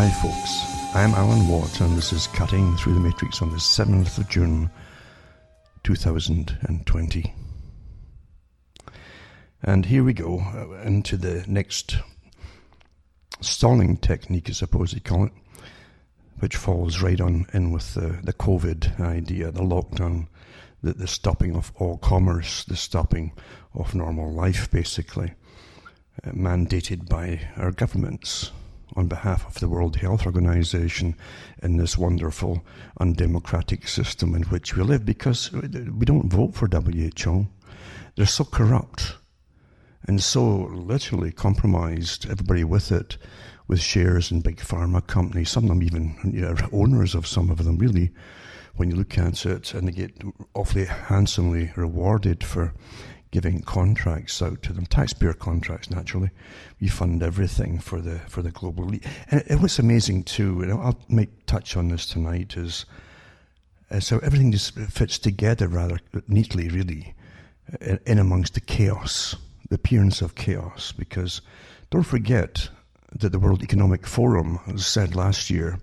Hi, 0.00 0.08
folks. 0.08 0.94
I'm 0.94 1.12
Alan 1.12 1.46
Watt, 1.46 1.78
and 1.82 1.94
this 1.94 2.10
is 2.10 2.26
Cutting 2.28 2.74
Through 2.78 2.94
the 2.94 3.00
Matrix 3.00 3.42
on 3.42 3.50
the 3.50 3.58
7th 3.58 4.16
of 4.16 4.30
June, 4.30 4.70
2020. 5.82 7.34
And 9.62 9.84
here 9.84 10.02
we 10.02 10.14
go 10.14 10.38
uh, 10.38 10.80
into 10.86 11.18
the 11.18 11.44
next 11.46 11.98
stalling 13.42 13.98
technique, 13.98 14.48
I 14.48 14.52
suppose 14.52 14.94
you 14.94 15.02
call 15.02 15.26
it, 15.26 15.32
which 16.38 16.56
falls 16.56 17.02
right 17.02 17.20
on 17.20 17.44
in 17.52 17.70
with 17.70 17.92
the, 17.92 18.20
the 18.22 18.32
COVID 18.32 18.98
idea, 19.02 19.50
the 19.50 19.60
lockdown, 19.60 20.28
the, 20.82 20.94
the 20.94 21.08
stopping 21.08 21.54
of 21.54 21.72
all 21.76 21.98
commerce, 21.98 22.64
the 22.64 22.74
stopping 22.74 23.32
of 23.74 23.94
normal 23.94 24.32
life, 24.32 24.70
basically, 24.70 25.34
uh, 26.24 26.30
mandated 26.30 27.06
by 27.06 27.50
our 27.58 27.70
governments 27.70 28.50
on 28.96 29.06
behalf 29.06 29.46
of 29.46 29.60
the 29.60 29.68
World 29.68 29.96
Health 29.96 30.26
Organization 30.26 31.14
in 31.62 31.76
this 31.76 31.96
wonderful 31.98 32.64
undemocratic 32.98 33.88
system 33.88 34.34
in 34.34 34.42
which 34.44 34.76
we 34.76 34.82
live 34.82 35.04
because 35.04 35.52
we 35.52 36.04
don't 36.04 36.32
vote 36.32 36.54
for 36.54 36.68
WHO. 36.68 37.46
They're 38.16 38.26
so 38.26 38.44
corrupt 38.44 39.16
and 40.06 40.22
so 40.22 40.44
literally 40.44 41.32
compromised 41.32 42.28
everybody 42.30 42.64
with 42.64 42.90
it 42.90 43.16
with 43.68 43.80
shares 43.80 44.32
in 44.32 44.40
big 44.40 44.56
pharma 44.56 45.06
companies, 45.06 45.50
some 45.50 45.64
of 45.64 45.68
them 45.68 45.82
even 45.82 46.16
you 46.24 46.40
know, 46.40 46.56
owners 46.72 47.14
of 47.14 47.24
some 47.26 47.50
of 47.50 47.64
them, 47.64 47.78
really, 47.78 48.10
when 48.74 48.90
you 48.90 48.96
look 48.96 49.16
at 49.16 49.46
it, 49.46 49.74
and 49.74 49.86
they 49.86 49.92
get 49.92 50.10
awfully 50.54 50.86
handsomely 50.86 51.70
rewarded 51.76 52.42
for 52.42 52.72
giving 53.30 53.62
contracts 53.62 54.42
out 54.42 54.62
to 54.62 54.72
them, 54.72 54.86
taxpayer 54.86 55.32
contracts 55.32 55.90
naturally. 55.90 56.30
We 56.80 56.88
fund 56.88 57.22
everything 57.22 57.78
for 57.78 58.00
the 58.00 58.18
for 58.28 58.42
the 58.42 58.50
global 58.50 58.84
elite. 58.84 59.06
And 59.30 59.42
it, 59.46 59.60
was 59.60 59.78
amazing 59.78 60.24
too, 60.24 60.62
and 60.62 60.72
I'll 60.72 60.98
make 61.08 61.46
touch 61.46 61.76
on 61.76 61.88
this 61.88 62.06
tonight, 62.06 62.56
is 62.56 62.86
uh, 63.90 64.00
so 64.00 64.18
everything 64.18 64.52
just 64.52 64.74
fits 64.74 65.18
together 65.18 65.68
rather 65.68 65.98
neatly, 66.26 66.68
really, 66.68 67.14
in, 67.80 68.00
in 68.06 68.18
amongst 68.18 68.54
the 68.54 68.60
chaos, 68.60 69.36
the 69.68 69.76
appearance 69.76 70.22
of 70.22 70.34
chaos. 70.34 70.92
Because 70.92 71.40
don't 71.90 72.02
forget 72.02 72.68
that 73.12 73.30
the 73.30 73.38
World 73.38 73.62
Economic 73.62 74.06
Forum 74.06 74.60
said 74.76 75.14
last 75.14 75.50
year 75.50 75.78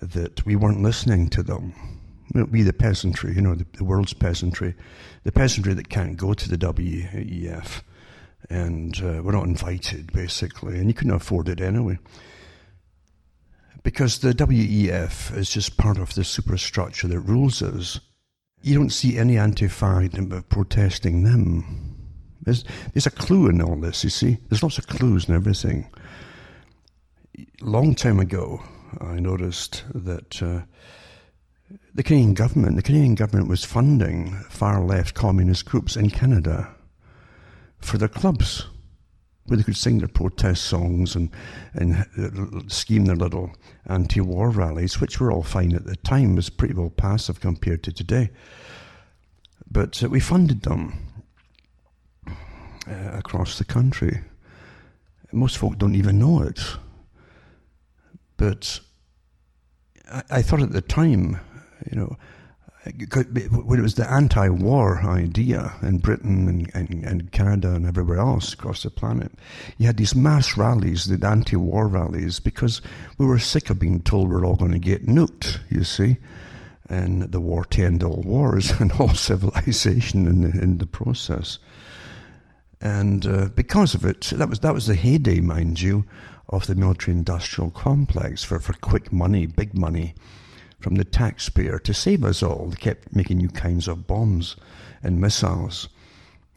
that 0.00 0.44
we 0.46 0.54
weren't 0.54 0.82
listening 0.82 1.28
to 1.28 1.42
them 1.42 1.74
we 2.34 2.62
the 2.62 2.72
peasantry, 2.72 3.34
you 3.34 3.40
know, 3.40 3.54
the, 3.54 3.66
the, 3.76 3.84
world's 3.84 4.12
peasantry, 4.12 4.74
the 5.28 5.32
peasantry 5.32 5.74
that 5.74 5.90
can't 5.90 6.16
go 6.16 6.32
to 6.32 6.48
the 6.48 6.56
WEF, 6.56 7.82
and 8.48 8.96
uh, 9.02 9.20
we're 9.22 9.32
not 9.32 9.44
invited, 9.44 10.10
basically, 10.10 10.78
and 10.78 10.88
you 10.88 10.94
couldn't 10.94 11.12
afford 11.12 11.50
it 11.50 11.60
anyway. 11.60 11.98
Because 13.82 14.20
the 14.20 14.32
WEF 14.32 15.36
is 15.36 15.50
just 15.50 15.76
part 15.76 15.98
of 15.98 16.14
the 16.14 16.24
superstructure 16.24 17.08
that 17.08 17.20
rules 17.20 17.60
us. 17.60 18.00
You 18.62 18.74
don't 18.74 18.88
see 18.88 19.18
any 19.18 19.34
Antifa 19.34 20.48
protesting 20.48 21.24
them. 21.24 21.94
There's, 22.40 22.64
there's 22.94 23.06
a 23.06 23.10
clue 23.10 23.50
in 23.50 23.60
all 23.60 23.76
this, 23.76 24.02
you 24.04 24.08
see. 24.08 24.38
There's 24.48 24.62
lots 24.62 24.78
of 24.78 24.86
clues 24.86 25.28
in 25.28 25.34
everything. 25.34 25.90
Long 27.60 27.94
time 27.94 28.18
ago, 28.18 28.62
I 28.98 29.20
noticed 29.20 29.84
that 29.92 30.42
uh, 30.42 30.62
the 31.94 32.02
Canadian 32.02 32.34
government, 32.34 32.76
the 32.76 32.82
Canadian 32.82 33.14
government 33.14 33.48
was 33.48 33.64
funding 33.64 34.32
far 34.48 34.82
left 34.82 35.14
communist 35.14 35.64
groups 35.64 35.96
in 35.96 36.10
Canada 36.10 36.74
for 37.80 37.98
their 37.98 38.08
clubs, 38.08 38.66
where 39.46 39.56
they 39.56 39.62
could 39.62 39.76
sing 39.76 39.98
their 39.98 40.08
protest 40.08 40.64
songs 40.64 41.14
and, 41.14 41.30
and 41.74 42.70
scheme 42.70 43.04
their 43.04 43.16
little 43.16 43.52
anti 43.86 44.20
war 44.20 44.50
rallies, 44.50 45.00
which 45.00 45.20
were 45.20 45.32
all 45.32 45.42
fine 45.42 45.74
at 45.74 45.84
the 45.84 45.96
time, 45.96 46.36
was 46.36 46.50
pretty 46.50 46.74
well 46.74 46.90
passive 46.90 47.40
compared 47.40 47.82
to 47.82 47.92
today. 47.92 48.30
But 49.70 50.02
uh, 50.02 50.08
we 50.08 50.20
funded 50.20 50.62
them 50.62 50.98
uh, 52.26 53.10
across 53.12 53.58
the 53.58 53.64
country. 53.64 54.20
Most 55.32 55.58
folk 55.58 55.76
don't 55.76 55.94
even 55.94 56.18
know 56.18 56.42
it. 56.42 56.60
But 58.38 58.80
I, 60.10 60.22
I 60.30 60.42
thought 60.42 60.62
at 60.62 60.72
the 60.72 60.80
time 60.80 61.38
you 61.90 61.98
know, 61.98 62.16
when 62.84 63.78
it 63.78 63.82
was 63.82 63.96
the 63.96 64.10
anti-war 64.10 65.00
idea 65.02 65.74
in 65.82 65.98
Britain 65.98 66.48
and, 66.48 66.70
and, 66.74 67.04
and, 67.04 67.32
Canada 67.32 67.74
and 67.74 67.86
everywhere 67.86 68.18
else 68.18 68.52
across 68.52 68.82
the 68.82 68.90
planet, 68.90 69.32
you 69.76 69.86
had 69.86 69.96
these 69.96 70.14
mass 70.14 70.56
rallies, 70.56 71.04
the 71.04 71.26
anti-war 71.26 71.86
rallies, 71.88 72.40
because 72.40 72.80
we 73.18 73.26
were 73.26 73.38
sick 73.38 73.68
of 73.68 73.78
being 73.78 74.00
told 74.00 74.30
we're 74.30 74.46
all 74.46 74.56
going 74.56 74.72
to 74.72 74.78
get 74.78 75.06
nuked, 75.06 75.58
you 75.68 75.84
see, 75.84 76.16
and 76.88 77.30
the 77.32 77.40
war 77.40 77.64
to 77.66 77.84
end 77.84 78.02
all 78.02 78.22
wars 78.22 78.70
and 78.80 78.92
all 78.92 79.12
civilization 79.12 80.26
in 80.26 80.42
the, 80.42 80.62
in 80.62 80.78
the 80.78 80.86
process. 80.86 81.58
And 82.80 83.26
uh, 83.26 83.48
because 83.54 83.94
of 83.94 84.04
it, 84.04 84.20
that 84.34 84.48
was 84.48 84.60
that 84.60 84.72
was 84.72 84.86
the 84.86 84.94
heyday, 84.94 85.40
mind 85.40 85.80
you, 85.80 86.04
of 86.48 86.68
the 86.68 86.76
military-industrial 86.76 87.72
complex 87.72 88.44
for, 88.44 88.60
for 88.60 88.72
quick 88.74 89.12
money, 89.12 89.46
big 89.46 89.74
money 89.74 90.14
from 90.78 90.94
the 90.94 91.04
taxpayer 91.04 91.78
to 91.80 91.92
save 91.92 92.24
us 92.24 92.42
all. 92.42 92.68
They 92.68 92.76
kept 92.76 93.14
making 93.14 93.38
new 93.38 93.48
kinds 93.48 93.88
of 93.88 94.06
bombs 94.06 94.56
and 95.02 95.20
missiles 95.20 95.88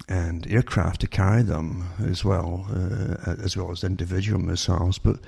and 0.08 0.46
aircraft 0.48 1.02
to 1.02 1.08
carry 1.08 1.44
them 1.44 1.86
as 2.04 2.26
well, 2.26 2.68
uh, 2.70 3.36
as 3.42 3.56
well 3.56 3.72
as 3.72 3.84
individual 3.84 4.40
missiles. 4.40 4.98
But 4.98 5.20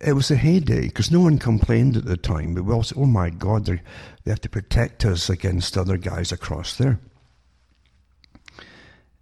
it 0.00 0.14
was 0.14 0.30
a 0.30 0.36
heyday 0.36 0.82
because 0.82 1.10
no 1.10 1.20
one 1.20 1.38
complained 1.38 1.96
at 1.96 2.04
the 2.04 2.16
time. 2.16 2.54
But 2.54 2.64
we 2.64 2.72
all 2.72 2.82
said, 2.82 2.98
"Oh 2.98 3.06
my 3.06 3.30
God, 3.30 3.66
they 3.66 3.80
have 4.26 4.40
to 4.40 4.48
protect 4.48 5.04
us 5.04 5.30
against 5.30 5.78
other 5.78 5.96
guys 5.96 6.32
across 6.32 6.76
there." 6.76 6.98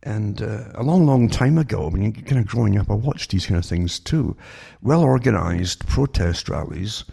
And 0.03 0.41
uh, 0.41 0.65
a 0.75 0.83
long, 0.83 1.05
long 1.05 1.29
time 1.29 1.59
ago, 1.59 1.89
when 1.89 2.01
you're 2.01 2.13
kind 2.13 2.39
of 2.39 2.47
growing 2.47 2.79
up, 2.79 2.91
I 2.91 2.95
watched 2.95 3.31
these 3.31 3.47
kind 3.47 3.59
of 3.59 3.67
things 3.67 3.99
too. 3.99 4.35
Well 4.81 5.03
organized 5.03 5.87
protest 5.87 6.49
rallies 6.49 7.05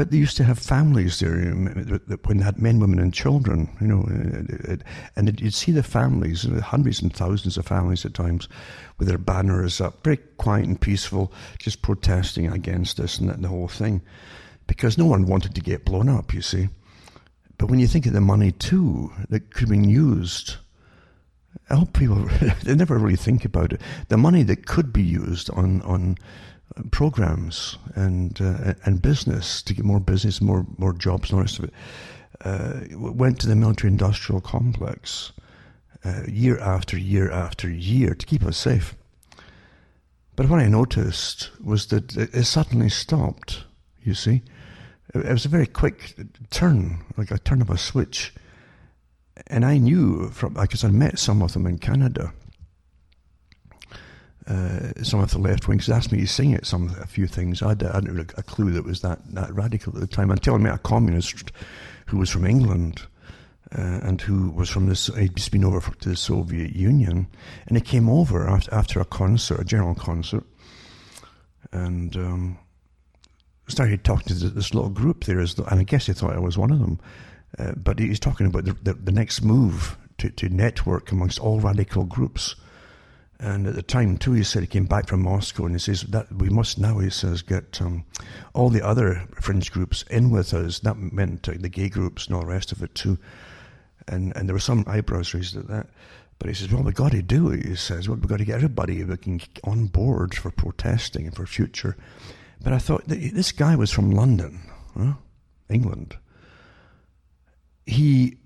but 0.00 0.10
they 0.10 0.16
used 0.16 0.38
to 0.38 0.44
have 0.44 0.58
families 0.58 1.18
there 1.18 1.34
when 1.34 2.38
they 2.38 2.42
had 2.42 2.58
men, 2.58 2.80
women, 2.80 2.98
and 2.98 3.12
children, 3.12 3.68
you 3.82 3.86
know, 3.86 4.08
uh, 4.08 4.70
uh, 4.70 4.72
uh, 4.72 4.76
and 5.14 5.38
you'd 5.38 5.52
see 5.52 5.72
the 5.72 5.82
families, 5.82 6.46
hundreds 6.62 7.02
and 7.02 7.14
thousands 7.14 7.58
of 7.58 7.66
families 7.66 8.06
at 8.06 8.14
times, 8.14 8.48
with 8.96 9.08
their 9.08 9.18
banners 9.18 9.78
up, 9.78 10.02
very 10.02 10.16
quiet 10.38 10.64
and 10.64 10.80
peaceful, 10.80 11.30
just 11.58 11.82
protesting 11.82 12.50
against 12.50 12.96
this 12.96 13.18
and 13.18 13.28
the 13.44 13.48
whole 13.48 13.68
thing, 13.68 14.00
because 14.66 14.96
no 14.96 15.04
one 15.04 15.26
wanted 15.26 15.54
to 15.54 15.60
get 15.60 15.84
blown 15.84 16.08
up, 16.08 16.32
you 16.32 16.40
see. 16.40 16.70
But 17.58 17.68
when 17.68 17.78
you 17.78 17.86
think 17.86 18.06
of 18.06 18.14
the 18.14 18.22
money 18.22 18.52
too 18.52 19.12
that 19.28 19.52
could 19.52 19.68
have 19.68 19.68
been 19.68 19.84
used, 19.84 20.56
hope 21.68 21.92
people 21.92 22.26
they 22.64 22.74
never 22.74 22.96
really 22.96 23.16
think 23.16 23.44
about 23.44 23.74
it. 23.74 23.82
The 24.08 24.16
money 24.16 24.44
that 24.44 24.64
could 24.64 24.94
be 24.94 25.02
used 25.02 25.50
on 25.50 25.82
on 25.82 26.16
programs 26.90 27.78
and 27.94 28.40
uh, 28.40 28.74
and 28.84 29.02
business 29.02 29.62
to 29.62 29.74
get 29.74 29.84
more 29.84 30.00
business, 30.00 30.40
more 30.40 30.66
more 30.78 30.92
jobs, 30.92 31.30
and 31.30 31.38
the 31.38 31.42
rest 31.42 31.58
of 31.58 31.64
it. 31.64 31.74
Uh, 32.42 32.80
went 32.96 33.38
to 33.38 33.46
the 33.46 33.54
military-industrial 33.54 34.40
complex 34.40 35.32
uh, 36.04 36.22
year 36.26 36.58
after 36.58 36.96
year 36.96 37.30
after 37.30 37.68
year 37.68 38.14
to 38.14 38.24
keep 38.24 38.42
us 38.44 38.56
safe. 38.56 38.94
But 40.36 40.48
what 40.48 40.60
I 40.60 40.68
noticed 40.68 41.50
was 41.62 41.88
that 41.88 42.16
it 42.16 42.44
suddenly 42.44 42.88
stopped. 42.88 43.64
You 44.02 44.14
see, 44.14 44.40
it 45.14 45.26
was 45.26 45.44
a 45.44 45.50
very 45.50 45.66
quick 45.66 46.14
turn, 46.48 47.04
like 47.18 47.30
a 47.30 47.38
turn 47.38 47.60
of 47.60 47.68
a 47.68 47.76
switch. 47.76 48.32
And 49.48 49.64
I 49.64 49.76
knew 49.76 50.30
from 50.30 50.54
because 50.54 50.84
I 50.84 50.88
met 50.88 51.18
some 51.18 51.42
of 51.42 51.52
them 51.52 51.66
in 51.66 51.78
Canada 51.78 52.32
uh, 54.50 54.92
some 55.04 55.20
of 55.20 55.30
the 55.30 55.38
left 55.38 55.68
wings 55.68 55.88
asked 55.88 56.10
me 56.10 56.18
to 56.18 56.26
sing 56.26 56.50
it, 56.50 56.66
some 56.66 56.92
a 57.00 57.06
few 57.06 57.28
things. 57.28 57.62
I, 57.62 57.68
had, 57.68 57.84
I 57.84 57.94
hadn't 57.94 58.32
a 58.36 58.42
clue 58.42 58.72
that 58.72 58.84
was 58.84 59.00
that, 59.02 59.20
that 59.34 59.54
radical 59.54 59.94
at 59.94 60.00
the 60.00 60.08
time 60.08 60.30
until 60.30 60.54
I 60.54 60.58
met 60.58 60.74
a 60.74 60.78
communist 60.78 61.52
who 62.06 62.18
was 62.18 62.30
from 62.30 62.44
England 62.44 63.02
uh, 63.72 64.00
and 64.02 64.20
who 64.20 64.50
was 64.50 64.68
from 64.68 64.86
this, 64.86 65.06
he'd 65.06 65.36
just 65.36 65.52
been 65.52 65.64
over 65.64 65.80
to 65.80 66.08
the 66.08 66.16
Soviet 66.16 66.74
Union. 66.74 67.28
And 67.68 67.76
he 67.76 67.80
came 67.80 68.08
over 68.08 68.48
after, 68.48 68.74
after 68.74 69.00
a 69.00 69.04
concert, 69.04 69.60
a 69.60 69.64
general 69.64 69.94
concert, 69.94 70.42
and 71.70 72.16
um, 72.16 72.58
started 73.68 74.02
talking 74.02 74.36
to 74.36 74.48
this 74.48 74.74
little 74.74 74.90
group 74.90 75.24
there. 75.24 75.38
And 75.38 75.54
I 75.68 75.84
guess 75.84 76.06
he 76.06 76.12
thought 76.12 76.34
I 76.34 76.40
was 76.40 76.58
one 76.58 76.72
of 76.72 76.80
them. 76.80 76.98
Uh, 77.56 77.72
but 77.76 78.00
he's 78.00 78.18
talking 78.18 78.46
about 78.46 78.64
the, 78.64 78.72
the, 78.82 78.94
the 78.94 79.12
next 79.12 79.42
move 79.42 79.96
to, 80.18 80.28
to 80.30 80.48
network 80.48 81.12
amongst 81.12 81.38
all 81.38 81.60
radical 81.60 82.02
groups 82.02 82.56
and 83.40 83.66
at 83.66 83.74
the 83.74 83.82
time, 83.82 84.18
too, 84.18 84.32
he 84.32 84.44
said 84.44 84.62
he 84.62 84.66
came 84.66 84.84
back 84.84 85.08
from 85.08 85.22
Moscow 85.22 85.64
and 85.64 85.74
he 85.74 85.78
says 85.78 86.02
that 86.02 86.30
we 86.30 86.50
must 86.50 86.78
now, 86.78 86.98
he 86.98 87.08
says, 87.08 87.40
get 87.40 87.80
um, 87.80 88.04
all 88.52 88.68
the 88.68 88.86
other 88.86 89.26
fringe 89.40 89.72
groups 89.72 90.02
in 90.10 90.30
with 90.30 90.52
us. 90.52 90.80
That 90.80 90.98
meant 90.98 91.48
uh, 91.48 91.52
the 91.58 91.70
gay 91.70 91.88
groups 91.88 92.26
and 92.26 92.36
all 92.36 92.42
the 92.42 92.48
rest 92.48 92.70
of 92.70 92.82
it, 92.82 92.94
too. 92.94 93.18
And, 94.08 94.36
and 94.36 94.46
there 94.46 94.54
were 94.54 94.60
some 94.60 94.84
eyebrows 94.86 95.32
raised 95.32 95.56
at 95.56 95.68
that. 95.68 95.86
But 96.38 96.48
he 96.48 96.54
says, 96.54 96.70
well, 96.70 96.82
we've 96.82 96.94
got 96.94 97.12
to 97.12 97.22
do 97.22 97.50
it, 97.50 97.64
he 97.64 97.76
says. 97.76 98.08
Well, 98.08 98.18
we've 98.18 98.28
got 98.28 98.38
to 98.38 98.44
get 98.44 98.56
everybody 98.56 99.04
on 99.64 99.86
board 99.86 100.34
for 100.34 100.50
protesting 100.50 101.26
and 101.26 101.34
for 101.34 101.46
future 101.46 101.96
But 102.62 102.72
I 102.72 102.78
thought, 102.78 103.04
this 103.06 103.52
guy 103.52 103.74
was 103.74 103.90
from 103.90 104.10
London, 104.10 104.60
huh? 104.96 105.14
England. 105.68 106.16
He, 107.86 108.36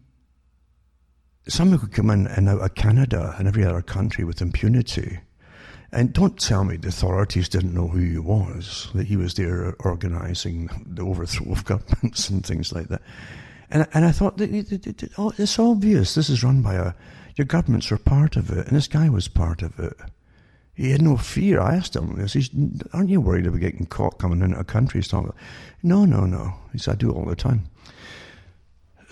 someone 1.49 1.79
could 1.79 1.93
come 1.93 2.11
in 2.11 2.27
and 2.27 2.49
out 2.49 2.61
uh, 2.61 2.65
of 2.65 2.75
Canada 2.75 3.35
and 3.39 3.47
every 3.47 3.65
other 3.65 3.83
country 3.83 4.25
with 4.25 4.41
impunity. 4.41 5.21
And 5.93 6.13
don't 6.13 6.39
tell 6.39 6.65
me 6.65 6.77
the 6.77 6.89
authorities 6.89 7.49
didn't 7.49 7.75
know 7.75 7.89
who 7.89 8.01
he 8.01 8.19
was, 8.19 8.89
that 8.95 9.07
he 9.07 9.17
was 9.17 9.35
there 9.35 9.77
organising 9.81 10.69
the 10.87 11.03
overthrow 11.03 11.53
of 11.53 11.65
governments 11.67 12.29
and 12.29 12.45
things 12.45 12.73
like 12.73 12.89
that. 12.89 13.03
And, 13.71 13.87
and 13.95 14.05
I 14.05 14.13
thought, 14.13 14.41
oh, 15.19 15.33
it's 15.39 15.59
obvious 15.59 16.15
this 16.15 16.29
is 16.31 16.43
run 16.43 16.63
by 16.63 16.75
a, 16.75 16.93
your 17.37 17.45
governments 17.45 17.91
are 17.93 17.99
part 17.99 18.37
of 18.37 18.51
it, 18.51 18.67
and 18.67 18.77
this 18.77 18.89
guy 18.89 19.09
was 19.09 19.29
part 19.29 19.63
of 19.63 19.79
it. 19.79 19.95
He 20.75 20.91
had 20.91 21.03
no 21.03 21.17
fear. 21.17 21.61
I 21.61 21.77
asked 21.77 21.95
him, 21.95 22.21
I 22.21 22.27
said, 22.27 22.49
aren't 22.93 23.09
you 23.09 23.21
worried 23.21 23.47
about 23.47 23.61
getting 23.61 23.87
caught 23.87 24.19
coming 24.19 24.43
into 24.43 24.59
a 24.59 24.65
country? 24.65 24.99
He's 24.99 25.09
talking, 25.09 25.33
no, 25.83 26.05
no, 26.05 26.27
no. 26.27 26.55
He 26.73 26.79
said, 26.79 26.95
I 26.95 26.97
do 26.97 27.11
it 27.11 27.15
all 27.15 27.25
the 27.25 27.37
time. 27.37 27.67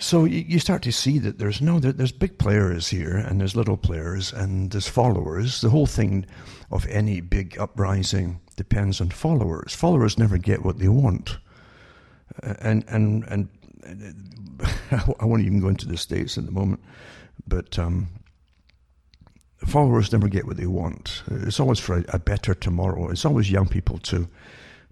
So 0.03 0.25
you, 0.25 0.59
start 0.59 0.81
to 0.81 0.91
see 0.91 1.17
that 1.19 1.39
there's 1.39 1.61
no, 1.61 1.79
there's 1.79 2.11
big 2.11 2.37
players 2.37 2.89
here 2.89 3.15
and 3.15 3.39
there's 3.39 3.55
little 3.55 3.77
players 3.77 4.33
and 4.33 4.69
there's 4.69 4.89
followers. 4.89 5.61
The 5.61 5.69
whole 5.69 5.85
thing 5.85 6.25
of 6.71 6.85
any 6.87 7.21
big 7.21 7.57
uprising 7.57 8.41
depends 8.57 8.99
on 8.99 9.11
followers. 9.11 9.73
Followers 9.73 10.17
never 10.17 10.37
get 10.37 10.65
what 10.65 10.79
they 10.79 10.89
want. 10.89 11.37
And, 12.41 12.83
and, 12.89 13.23
and, 13.29 13.47
I 14.91 15.23
won't 15.23 15.43
even 15.43 15.61
go 15.61 15.69
into 15.69 15.87
the 15.87 15.95
states 15.95 16.37
at 16.37 16.47
the 16.47 16.51
moment, 16.51 16.81
but 17.47 17.79
um, 17.79 18.09
followers 19.65 20.11
never 20.11 20.27
get 20.27 20.45
what 20.45 20.57
they 20.57 20.67
want. 20.67 21.23
It's 21.31 21.61
always 21.61 21.79
for 21.79 22.03
a, 22.09 22.19
better 22.19 22.53
tomorrow. 22.53 23.09
It's 23.09 23.23
always 23.23 23.49
young 23.49 23.69
people 23.69 23.99
too, 23.99 24.27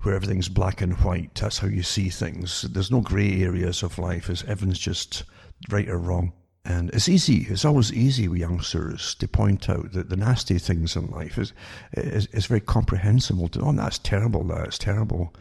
where 0.01 0.15
everything's 0.15 0.49
black 0.49 0.81
and 0.81 0.93
white. 1.01 1.35
That's 1.35 1.59
how 1.59 1.67
you 1.67 1.83
see 1.83 2.09
things. 2.09 2.63
There's 2.63 2.91
no 2.91 3.01
grey 3.01 3.41
areas 3.41 3.83
of 3.83 3.99
life. 3.99 4.29
It's, 4.29 4.43
everything's 4.43 4.79
just 4.79 5.23
right 5.69 5.87
or 5.87 5.97
wrong. 5.97 6.33
And 6.63 6.91
it's 6.91 7.09
easy. 7.09 7.47
It's 7.49 7.65
always 7.65 7.91
easy 7.91 8.27
with 8.27 8.39
youngsters 8.39 9.15
to 9.15 9.27
point 9.27 9.69
out 9.69 9.93
that 9.93 10.09
the 10.09 10.15
nasty 10.15 10.59
things 10.59 10.95
in 10.95 11.07
life 11.07 11.37
is 11.37 11.53
is, 11.93 12.27
is 12.27 12.45
very 12.45 12.61
comprehensible. 12.61 13.47
To, 13.49 13.61
oh, 13.61 13.71
that's 13.73 13.97
terrible. 13.97 14.43
That's 14.43 14.77
terrible. 14.77 15.33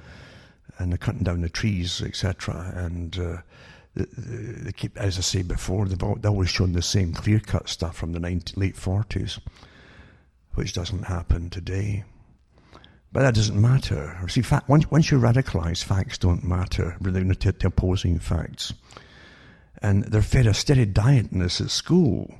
And 0.78 0.90
they're 0.90 0.98
cutting 0.98 1.24
down 1.24 1.42
the 1.42 1.50
trees, 1.50 2.00
etc. 2.00 2.72
And 2.74 3.18
uh, 3.18 3.36
they 3.94 4.72
keep, 4.72 4.96
as 4.96 5.18
I 5.18 5.20
say 5.20 5.42
before, 5.42 5.86
they've 5.86 6.24
always 6.24 6.48
shown 6.48 6.72
the 6.72 6.82
same 6.82 7.12
clear 7.12 7.40
cut 7.40 7.68
stuff 7.68 7.96
from 7.96 8.12
the 8.12 8.20
90, 8.20 8.58
late 8.58 8.76
40s, 8.76 9.40
which 10.54 10.72
doesn't 10.72 11.04
happen 11.04 11.50
today. 11.50 12.04
But 13.12 13.22
that 13.22 13.34
doesn't 13.34 13.60
matter. 13.60 14.18
See, 14.28 14.42
fact, 14.42 14.68
once, 14.68 14.88
once 14.90 15.10
you 15.10 15.18
radicalise, 15.18 15.82
facts 15.82 16.18
don't 16.18 16.44
matter, 16.44 16.96
They're 17.00 17.24
to, 17.24 17.52
to 17.52 17.66
opposing 17.66 18.20
facts. 18.20 18.72
And 19.82 20.04
they're 20.04 20.22
fed 20.22 20.46
a 20.46 20.54
steady 20.54 20.86
diet 20.86 21.32
in 21.32 21.40
this 21.40 21.60
at 21.60 21.70
school 21.70 22.34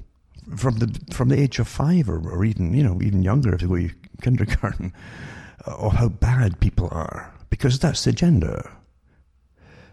from 0.56 0.78
the 0.78 1.00
from 1.12 1.28
the 1.28 1.38
age 1.38 1.58
of 1.58 1.68
five 1.68 2.08
or, 2.08 2.18
or 2.28 2.44
even 2.44 2.74
you 2.74 2.82
know 2.82 3.00
even 3.02 3.22
younger 3.22 3.54
if 3.54 3.62
you 3.62 3.68
go 3.68 3.76
to 3.76 3.90
kindergarten 4.20 4.92
of 5.64 5.92
how 5.92 6.08
bad 6.08 6.60
people 6.60 6.88
are 6.90 7.32
because 7.50 7.78
that's 7.78 8.04
the 8.04 8.10
agenda. 8.10 8.70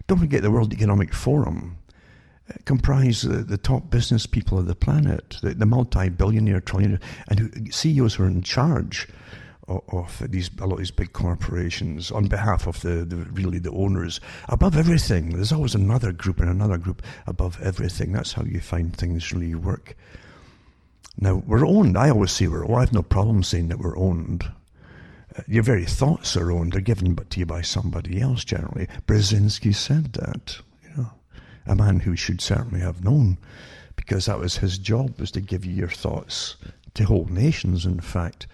Don't 0.07 0.19
forget 0.19 0.41
the 0.41 0.51
World 0.51 0.73
Economic 0.73 1.13
Forum 1.13 1.77
uh, 2.49 2.53
comprise 2.65 3.23
the, 3.23 3.37
the, 3.37 3.57
top 3.57 3.89
business 3.89 4.25
people 4.25 4.57
of 4.57 4.67
the 4.67 4.75
planet, 4.75 5.37
the, 5.41 5.53
the 5.53 5.65
multi-billionaire, 5.65 6.61
trillionaire, 6.61 7.01
and 7.27 7.73
CEOs 7.73 8.15
who 8.15 8.23
are 8.23 8.27
in 8.27 8.41
charge 8.41 9.07
of, 9.67 10.23
these 10.31 10.49
a 10.59 10.65
lot 10.65 10.73
of 10.73 10.79
these 10.79 10.91
big 10.91 11.13
corporations 11.13 12.11
on 12.11 12.27
behalf 12.27 12.67
of 12.67 12.81
the, 12.81 13.05
the 13.05 13.17
really 13.17 13.59
the 13.59 13.71
owners. 13.71 14.19
Above 14.47 14.77
everything, 14.77 15.29
there's 15.31 15.51
always 15.51 15.75
another 15.75 16.11
group 16.11 16.39
and 16.39 16.49
another 16.49 16.77
group 16.77 17.01
above 17.25 17.59
everything. 17.61 18.13
That's 18.13 18.33
how 18.33 18.43
you 18.43 18.59
find 18.59 18.95
things 18.95 19.31
really 19.33 19.55
work. 19.55 19.95
Now 21.19 21.43
we're 21.45 21.67
owned. 21.67 21.97
I 21.97 22.09
always 22.09 22.31
say 22.31 22.47
we're. 22.47 22.65
Well, 22.65 22.77
I 22.77 22.81
have 22.81 22.93
no 22.93 23.03
problem 23.03 23.43
saying 23.43 23.67
that 23.69 23.79
we're 23.79 23.97
owned 23.97 24.49
uh, 25.37 25.43
your 25.47 25.63
very 25.63 25.85
thoughts 25.85 26.35
are 26.35 26.51
owned, 26.51 26.73
they're 26.73 26.81
given 26.81 27.13
but 27.13 27.29
to 27.31 27.39
you 27.39 27.45
by 27.45 27.61
somebody 27.61 28.21
else 28.21 28.43
generally. 28.43 28.87
Brzezinski 29.05 29.75
said 29.75 30.13
that, 30.13 30.59
you 30.83 30.89
know, 30.95 31.11
a 31.65 31.75
man 31.75 31.99
who 31.99 32.15
should 32.15 32.41
certainly 32.41 32.79
have 32.79 33.03
known, 33.03 33.37
because 33.95 34.25
that 34.25 34.39
was 34.39 34.57
his 34.57 34.77
job, 34.77 35.19
was 35.19 35.31
to 35.31 35.41
give 35.41 35.65
you 35.65 35.73
your 35.73 35.89
thoughts 35.89 36.55
to 36.93 37.03
whole 37.03 37.25
nations, 37.25 37.85
in 37.85 37.99
fact. 37.99 38.47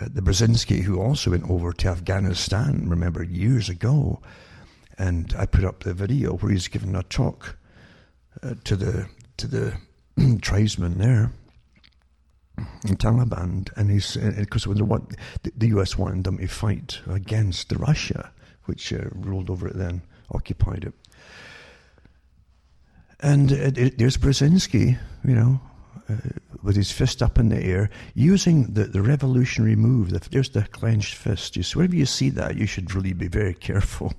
Uh, 0.00 0.08
the 0.12 0.22
Brzezinski, 0.22 0.82
who 0.82 1.00
also 1.00 1.30
went 1.30 1.48
over 1.48 1.72
to 1.72 1.88
Afghanistan, 1.88 2.88
remember, 2.88 3.22
years 3.22 3.68
ago, 3.68 4.20
and 4.98 5.34
I 5.38 5.46
put 5.46 5.64
up 5.64 5.82
the 5.82 5.94
video 5.94 6.34
where 6.36 6.52
he's 6.52 6.68
giving 6.68 6.94
a 6.94 7.02
talk 7.02 7.56
uh, 8.42 8.54
to 8.64 8.76
the 8.76 9.08
to 9.36 9.46
the 9.46 9.74
tribesmen 10.40 10.98
there 10.98 11.32
in 12.56 12.96
Taliban, 12.96 13.68
and 13.76 13.90
he's 13.90 14.16
because 14.16 14.66
uh, 14.66 14.70
what 14.84 15.02
the, 15.42 15.52
the 15.56 15.68
U.S. 15.68 15.98
wanted 15.98 16.24
them 16.24 16.38
to 16.38 16.46
fight 16.46 17.00
against 17.08 17.72
Russia, 17.72 18.30
which 18.64 18.92
uh, 18.92 19.04
ruled 19.12 19.50
over 19.50 19.68
it 19.68 19.76
then, 19.76 20.02
occupied 20.32 20.84
it. 20.84 20.94
And 23.20 23.52
it, 23.52 23.96
there's 23.98 24.16
Brzezinski, 24.16 24.98
you 25.24 25.34
know, 25.34 25.60
uh, 25.62 25.73
with 26.62 26.76
his 26.76 26.90
fist 26.90 27.22
up 27.22 27.38
in 27.38 27.48
the 27.48 27.62
air, 27.62 27.90
using 28.14 28.72
the, 28.72 28.84
the 28.84 29.02
revolutionary 29.02 29.76
move. 29.76 30.10
The, 30.10 30.20
there's 30.30 30.50
the 30.50 30.62
clenched 30.62 31.14
fist. 31.14 31.56
You 31.56 31.62
see, 31.62 31.78
whenever 31.78 31.96
you 31.96 32.06
see 32.06 32.30
that, 32.30 32.56
you 32.56 32.66
should 32.66 32.94
really 32.94 33.12
be 33.12 33.28
very 33.28 33.54
careful. 33.68 34.12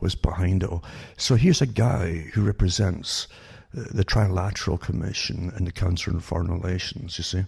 Was 0.00 0.14
behind 0.14 0.62
it 0.62 0.68
all. 0.68 0.84
So 1.16 1.36
here's 1.36 1.62
a 1.62 1.66
guy 1.66 2.26
who 2.34 2.42
represents 2.42 3.28
the 3.72 4.04
Trilateral 4.04 4.80
Commission 4.80 5.52
and 5.54 5.66
the 5.66 5.72
Council 5.72 6.14
on 6.14 6.20
Foreign 6.20 6.50
Relations, 6.50 7.18
you 7.18 7.24
see, 7.24 7.44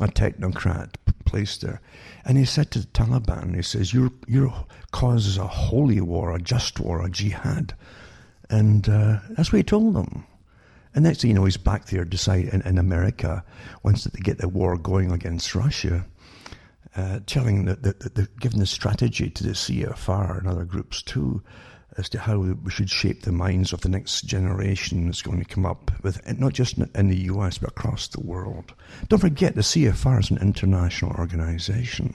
a 0.00 0.06
technocrat 0.06 0.94
placed 1.24 1.62
there. 1.62 1.80
And 2.24 2.38
he 2.38 2.44
said 2.44 2.70
to 2.72 2.80
the 2.80 2.86
Taliban, 2.86 3.54
he 3.54 3.62
says, 3.62 3.92
your, 3.92 4.10
your 4.26 4.66
cause 4.92 5.26
is 5.26 5.36
a 5.36 5.46
holy 5.46 6.00
war, 6.00 6.34
a 6.34 6.40
just 6.40 6.80
war, 6.80 7.04
a 7.04 7.10
jihad. 7.10 7.74
And 8.50 8.88
uh, 8.88 9.18
that's 9.30 9.52
what 9.52 9.58
he 9.58 9.62
told 9.62 9.94
them. 9.94 10.24
And 10.94 11.04
next 11.04 11.20
thing 11.20 11.30
you 11.30 11.34
know, 11.34 11.44
he's 11.44 11.56
back 11.56 11.86
there 11.86 12.04
deciding 12.04 12.48
in, 12.48 12.62
in 12.62 12.78
America, 12.78 13.44
once 13.82 14.04
they 14.04 14.20
get 14.20 14.38
the 14.38 14.48
war 14.48 14.76
going 14.76 15.12
against 15.12 15.54
Russia, 15.54 16.06
uh, 16.96 17.20
telling 17.26 17.66
that, 17.66 17.82
that, 17.82 18.00
that 18.00 18.14
they're 18.14 18.28
giving 18.40 18.60
the 18.60 18.66
strategy 18.66 19.30
to 19.30 19.44
the 19.44 19.50
CFR 19.50 20.38
and 20.38 20.48
other 20.48 20.64
groups 20.64 21.02
too 21.02 21.42
as 21.98 22.08
to 22.08 22.18
how 22.18 22.38
we 22.38 22.70
should 22.70 22.88
shape 22.88 23.22
the 23.22 23.32
minds 23.32 23.72
of 23.72 23.80
the 23.80 23.88
next 23.88 24.22
generation 24.22 25.06
that's 25.06 25.20
going 25.20 25.38
to 25.38 25.44
come 25.44 25.66
up 25.66 25.90
with 26.02 26.20
not 26.38 26.52
just 26.52 26.78
in 26.78 27.08
the 27.08 27.24
US 27.32 27.58
but 27.58 27.70
across 27.70 28.08
the 28.08 28.20
world. 28.20 28.72
Don't 29.08 29.18
forget 29.18 29.54
the 29.54 29.62
CFR 29.62 30.20
is 30.20 30.30
an 30.30 30.38
international 30.38 31.12
organization. 31.12 32.14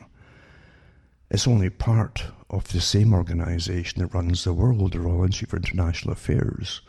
It's 1.29 1.47
only 1.47 1.69
part 1.69 2.25
of 2.49 2.67
the 2.71 2.79
same 2.79 3.13
organization 3.13 4.01
that 4.01 4.13
runs 4.13 4.43
the 4.43 4.53
world, 4.53 4.93
the 4.93 4.99
Royal 4.99 5.23
Institute 5.23 5.49
for 5.49 5.57
International 5.57 6.13
Affairs. 6.13 6.81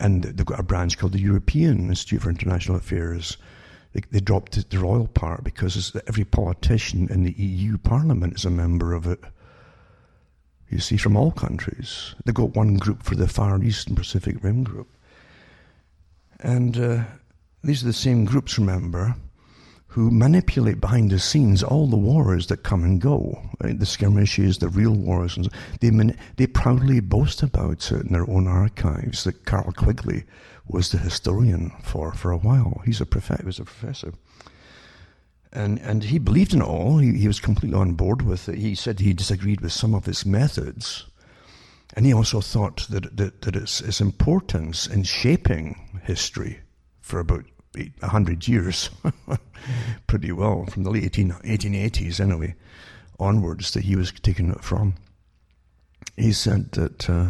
And 0.00 0.24
they've 0.24 0.46
got 0.46 0.60
a 0.60 0.64
branch 0.64 0.98
called 0.98 1.12
the 1.12 1.20
European 1.20 1.88
Institute 1.88 2.22
for 2.22 2.30
International 2.30 2.76
Affairs. 2.76 3.36
They, 3.92 4.02
they 4.10 4.20
dropped 4.20 4.70
the 4.70 4.78
royal 4.78 5.06
part 5.06 5.44
because 5.44 5.96
every 6.08 6.24
politician 6.24 7.08
in 7.10 7.22
the 7.22 7.32
EU 7.32 7.78
Parliament 7.78 8.34
is 8.34 8.44
a 8.44 8.50
member 8.50 8.92
of 8.92 9.06
it 9.06 9.20
you 10.74 10.80
see, 10.80 10.96
from 10.96 11.16
all 11.16 11.30
countries. 11.30 12.14
They've 12.24 12.34
got 12.34 12.56
one 12.56 12.74
group 12.74 13.04
for 13.04 13.14
the 13.14 13.28
Far 13.28 13.62
East 13.62 13.86
and 13.86 13.96
Pacific 13.96 14.42
Rim 14.42 14.64
group. 14.64 14.88
And 16.40 16.76
uh, 16.76 17.04
these 17.62 17.82
are 17.82 17.86
the 17.86 17.92
same 17.92 18.24
groups, 18.24 18.58
remember, 18.58 19.14
who 19.94 20.10
manipulate 20.10 20.80
behind 20.80 21.08
the 21.12 21.20
scenes 21.20 21.62
all 21.62 21.86
the 21.86 21.96
wars 21.96 22.48
that 22.48 22.64
come 22.64 22.82
and 22.82 23.00
go, 23.00 23.40
right? 23.62 23.78
the 23.78 23.86
skirmishes, 23.86 24.58
the 24.58 24.68
real 24.68 24.90
wars. 24.90 25.36
And 25.36 25.48
they, 25.80 25.92
man- 25.92 26.18
they 26.34 26.48
proudly 26.48 26.98
boast 26.98 27.44
about 27.44 27.92
it 27.92 28.04
in 28.06 28.12
their 28.12 28.28
own 28.28 28.48
archives 28.48 29.22
that 29.22 29.46
Carroll 29.46 29.72
Quigley 29.72 30.24
was 30.66 30.90
the 30.90 30.98
historian 30.98 31.70
for 31.80 32.12
for 32.12 32.32
a 32.32 32.38
while. 32.38 32.82
He's 32.84 33.00
a 33.00 33.06
prof- 33.06 33.38
he 33.38 33.46
was 33.46 33.60
a 33.60 33.64
professor 33.64 34.14
and 35.52 35.78
and 35.78 36.02
he 36.02 36.18
believed 36.18 36.52
in 36.52 36.60
it 36.60 36.66
all. 36.66 36.98
He, 36.98 37.16
he 37.16 37.28
was 37.28 37.38
completely 37.38 37.78
on 37.78 37.92
board 37.92 38.22
with 38.22 38.48
it. 38.48 38.58
He 38.58 38.74
said 38.74 38.98
he 38.98 39.12
disagreed 39.12 39.60
with 39.60 39.72
some 39.72 39.94
of 39.94 40.08
its 40.08 40.26
methods, 40.26 41.06
and 41.94 42.04
he 42.04 42.12
also 42.12 42.40
thought 42.40 42.88
that 42.90 43.16
that, 43.16 43.42
that 43.42 43.54
its, 43.54 43.80
its 43.80 44.00
importance 44.00 44.88
in 44.88 45.04
shaping 45.04 46.00
history 46.02 46.58
for 47.00 47.20
about 47.20 47.44
a 48.02 48.08
hundred 48.08 48.46
years, 48.46 48.90
pretty 50.06 50.32
well 50.32 50.66
from 50.66 50.84
the 50.84 50.90
late 50.90 51.04
18, 51.04 51.30
1880s 51.30 52.20
anyway, 52.20 52.54
onwards 53.18 53.72
that 53.72 53.84
he 53.84 53.96
was 53.96 54.12
taking 54.12 54.50
it 54.50 54.62
from. 54.62 54.94
He 56.16 56.32
said 56.32 56.72
that. 56.72 57.08
Uh, 57.08 57.26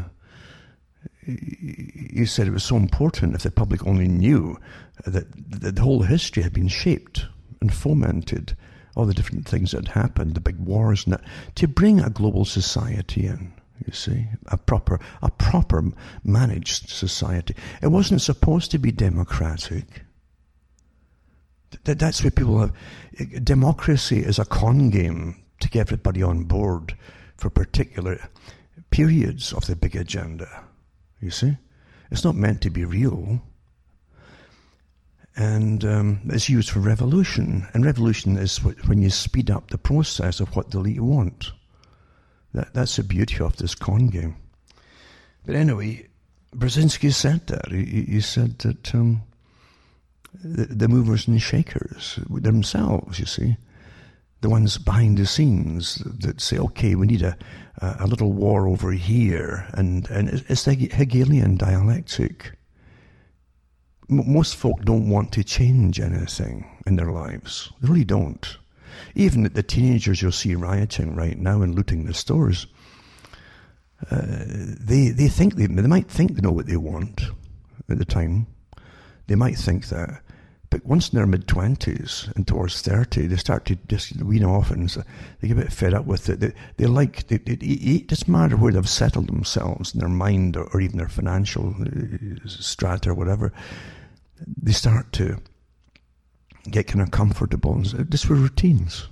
he 1.27 2.27
said 2.27 2.47
it 2.47 2.53
was 2.53 2.65
so 2.65 2.77
important 2.77 3.35
if 3.35 3.45
the 3.45 3.51
public 3.51 3.87
only 3.87 4.09
knew 4.09 4.59
that 5.07 5.27
the 5.35 5.81
whole 5.81 6.03
history 6.03 6.43
had 6.43 6.53
been 6.53 6.69
shaped 6.69 7.27
and 7.63 7.73
fomented 7.73 8.55
all 8.95 9.07
the 9.07 9.15
different 9.15 9.49
things 9.49 9.73
that 9.73 9.89
happened, 9.89 10.35
the 10.35 10.41
big 10.41 10.59
wars, 10.59 11.05
and 11.05 11.15
that, 11.15 11.25
to 11.57 11.67
bring 11.67 12.01
a 12.01 12.11
global 12.11 12.45
society 12.45 13.27
in. 13.27 13.53
You 13.85 13.93
see, 13.93 14.27
a 14.47 14.57
proper, 14.57 15.01
a 15.21 15.31
proper 15.31 15.83
managed 16.23 16.89
society. 16.89 17.57
It 17.83 17.89
wasn't 17.89 18.23
supposed 18.23 18.71
to 18.71 18.79
be 18.79 18.93
democratic. 18.93 20.04
That, 21.85 21.99
that's 21.99 22.23
where 22.23 22.31
people 22.31 22.61
have. 22.61 22.73
Democracy 23.45 24.21
is 24.21 24.39
a 24.39 24.45
con 24.45 24.91
game 24.91 25.43
to 25.61 25.69
get 25.69 25.81
everybody 25.81 26.23
on 26.23 26.45
board 26.45 26.97
for 27.37 27.51
particular 27.51 28.29
periods 28.91 29.53
of 29.53 29.67
the 29.67 29.77
big 29.77 29.97
agenda. 29.97 30.65
You 31.21 31.31
see, 31.31 31.57
it's 32.11 32.25
not 32.25 32.37
meant 32.37 32.61
to 32.63 32.71
be 32.71 32.85
real 32.85 33.41
and 35.37 35.85
um, 35.85 36.21
it's 36.27 36.49
used 36.49 36.71
for 36.71 36.79
revolution. 36.79 37.67
And 37.73 37.85
revolution 37.85 38.37
is 38.37 38.59
when 38.59 39.03
you 39.03 39.11
speed 39.11 39.51
up 39.51 39.71
the 39.71 39.79
process 39.79 40.41
of 40.41 40.55
what 40.55 40.71
the 40.71 40.79
elite 40.79 41.01
want. 41.01 41.53
That, 42.53 42.73
that's 42.73 42.97
the 42.97 43.03
beauty 43.03 43.41
of 43.41 43.57
this 43.57 43.75
con 43.75 44.09
game. 44.09 44.37
But 45.45 45.57
anyway, 45.57 46.07
Brzezinski 46.55 47.13
said 47.13 47.49
that. 47.49 47.73
He, 47.73 48.03
he 48.03 48.21
said 48.21 48.59
that 48.61 48.95
um, 48.95 49.23
the, 50.43 50.89
movers 50.89 51.29
and 51.29 51.41
shakers 51.41 52.19
themselves, 52.29 53.19
you 53.19 53.27
see, 53.27 53.57
the 54.41 54.51
ones 54.51 54.79
behind 54.79 55.19
the 55.19 55.27
scenes 55.27 55.97
that 56.05 56.41
say, 56.41 56.59
okay, 56.59 56.95
we 56.95 57.07
need 57.07 57.23
a, 57.23 57.37
a 57.81 58.07
little 58.07 58.33
war 58.33 58.67
over 58.69 58.93
here. 58.93 59.67
And, 59.73 60.09
and 60.11 60.45
it's 60.49 60.65
the 60.65 60.75
Hegelian 60.75 61.57
dialectic 61.57 62.53
most 64.09 64.57
folk 64.57 64.85
don't 64.85 65.09
want 65.09 65.33
to 65.33 65.45
change 65.45 66.01
anything 66.01 66.67
in 66.87 66.97
their 66.97 67.11
lives. 67.11 67.73
They 67.81 67.89
really 67.89 68.05
don't. 68.05 68.59
Even 69.15 69.43
the 69.43 69.63
teenagers 69.63 70.23
you'll 70.23 70.33
see 70.33 70.55
rioting 70.55 71.15
right 71.15 71.39
now 71.39 71.63
and 71.63 71.75
looting 71.75 72.05
the 72.05 72.15
stores, 72.15 72.67
uh, 74.11 74.23
they 74.27 75.09
they 75.09 75.29
think 75.29 75.55
they, 75.55 75.67
they 75.67 75.83
might 75.83 76.09
think 76.09 76.35
they 76.35 76.41
know 76.41 76.53
what 76.53 76.67
they 76.67 76.77
want 76.77 77.23
at 77.89 77.99
the 77.99 78.05
time. 78.05 78.47
They 79.27 79.35
might 79.35 79.57
think 79.57 79.89
that, 79.89 80.21
but 80.71 80.85
once 80.85 81.11
in 81.11 81.17
their 81.17 81.27
mid 81.27 81.47
twenties 81.47 82.29
and 82.35 82.47
towards 82.47 82.81
thirty, 82.81 83.27
they 83.27 83.37
start 83.37 83.65
to 83.67 83.77
just 83.89 84.23
wean 84.23 84.45
off 84.45 84.71
and 84.71 84.89
they 85.41 85.49
get 85.49 85.59
a 85.59 85.63
bit 85.63 85.73
fed 85.73 85.95
up 85.95 86.07
with 86.07 86.29
it. 86.29 86.41
They, 86.41 86.53
they 86.77 86.87
like 86.87 87.29
they, 87.29 87.37
it, 87.37 87.63
it 87.63 88.07
doesn't 88.09 88.29
matter 88.29 88.57
where 88.57 88.73
they've 88.73 88.89
settled 88.89 89.29
themselves 89.29 89.95
in 89.95 90.01
their 90.01 90.09
mind 90.09 90.57
or, 90.57 90.65
or 90.75 90.81
even 90.81 90.99
their 90.99 91.09
financial 91.09 91.75
uh, 91.81 92.49
strata 92.49 93.11
or 93.11 93.15
whatever 93.15 93.53
they 94.63 94.73
start 94.73 95.13
to 95.13 95.41
get 96.71 96.89
kind 96.89 97.03
of 97.03 97.11
comfortable. 97.11 97.75
And 97.75 97.85
this 98.11 98.27
were 98.27 98.37
routines. 98.37 99.09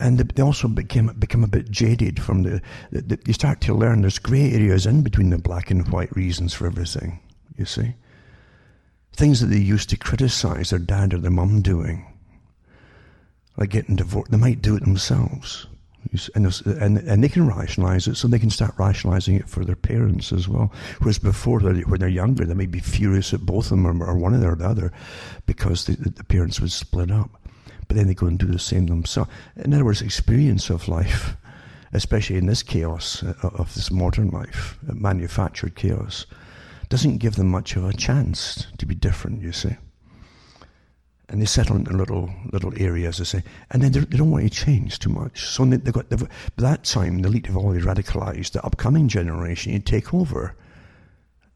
And 0.00 0.18
they 0.18 0.42
also 0.42 0.68
became 0.68 1.06
become 1.18 1.42
a 1.42 1.48
bit 1.48 1.70
jaded 1.70 2.22
from 2.22 2.42
the, 2.44 2.60
the, 2.92 3.00
the, 3.00 3.18
You 3.26 3.32
start 3.32 3.60
to 3.62 3.74
learn 3.74 4.02
there's 4.02 4.18
grey 4.18 4.52
areas 4.52 4.86
in 4.86 5.02
between 5.02 5.30
the 5.30 5.38
black 5.38 5.70
and 5.70 5.88
white 5.88 6.14
reasons 6.14 6.54
for 6.54 6.66
everything. 6.66 7.20
You 7.56 7.64
see, 7.64 7.94
things 9.18 9.40
that 9.40 9.46
they 9.46 9.58
used 9.58 9.90
to 9.90 9.96
criticize 9.96 10.70
their 10.70 10.78
dad 10.78 11.12
or 11.12 11.18
their 11.18 11.30
mum 11.30 11.60
doing, 11.60 12.06
like 13.56 13.70
getting 13.70 13.96
divorced, 13.96 14.30
they 14.30 14.36
might 14.36 14.62
do 14.62 14.76
it 14.76 14.84
themselves. 14.84 15.66
And, 16.36 16.46
and, 16.64 16.98
and 16.98 17.24
they 17.24 17.28
can 17.28 17.48
rationalize 17.48 18.06
it, 18.06 18.14
so 18.14 18.28
they 18.28 18.38
can 18.38 18.48
start 18.48 18.74
rationalizing 18.78 19.34
it 19.34 19.48
for 19.48 19.64
their 19.64 19.76
parents 19.76 20.32
as 20.32 20.48
well. 20.48 20.72
Whereas 21.00 21.18
before, 21.18 21.58
when 21.58 21.98
they're 21.98 22.08
younger, 22.08 22.46
they 22.46 22.54
may 22.54 22.66
be 22.66 22.78
furious 22.78 23.34
at 23.34 23.40
both 23.40 23.66
of 23.66 23.70
them 23.70 23.86
or, 23.86 24.06
or 24.06 24.16
one 24.16 24.34
or 24.34 24.54
the 24.54 24.64
other 24.64 24.92
because 25.46 25.84
the, 25.84 25.96
the 25.96 26.24
parents 26.24 26.60
would 26.60 26.70
split 26.70 27.10
up. 27.10 27.30
But 27.88 27.96
then 27.96 28.06
they 28.06 28.14
go 28.14 28.28
and 28.28 28.38
do 28.38 28.46
the 28.46 28.58
same 28.60 28.86
themselves. 28.86 29.30
In 29.56 29.74
other 29.74 29.84
words, 29.84 30.00
experience 30.00 30.70
of 30.70 30.86
life, 30.86 31.36
especially 31.92 32.36
in 32.36 32.46
this 32.46 32.62
chaos 32.62 33.24
uh, 33.24 33.34
of 33.42 33.74
this 33.74 33.90
modern 33.90 34.28
life, 34.28 34.78
uh, 34.88 34.94
manufactured 34.94 35.74
chaos, 35.74 36.24
doesn't 36.88 37.18
give 37.18 37.36
them 37.36 37.50
much 37.50 37.76
of 37.76 37.84
a 37.84 37.92
chance 37.92 38.66
to 38.78 38.86
be 38.86 38.94
different, 38.94 39.42
you 39.42 39.52
see 39.52 39.76
and 41.28 41.42
they 41.42 41.46
settle 41.46 41.76
into 41.76 41.92
little 41.92 42.30
little 42.52 42.72
areas, 42.76 43.20
I 43.20 43.24
say, 43.24 43.42
and 43.70 43.82
then 43.82 43.92
they 43.92 44.00
don't 44.00 44.30
want 44.30 44.44
to 44.44 44.50
change 44.50 44.98
too 44.98 45.10
much. 45.10 45.44
So 45.44 45.64
they, 45.64 45.76
have 45.76 45.92
got 45.92 46.10
they've, 46.10 46.20
by 46.56 46.62
that 46.62 46.84
time 46.84 47.20
the 47.20 47.28
elite 47.28 47.46
have 47.46 47.56
already 47.56 47.84
radicalised. 47.84 48.52
The 48.52 48.64
upcoming 48.64 49.08
generation 49.08 49.72
you 49.72 49.78
take 49.78 50.14
over, 50.14 50.56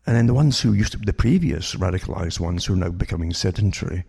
and 0.07 0.17
then 0.17 0.27
the 0.27 0.35
ones 0.35 0.61
who 0.61 0.73
used 0.73 0.93
to 0.93 0.99
be 0.99 1.07
the 1.07 1.13
previous 1.13 1.75
radicalised 1.75 2.39
ones 2.39 2.67
who 2.67 2.75
are 2.75 2.77
now 2.77 2.91
becoming 2.91 3.33
sedentary 3.33 4.05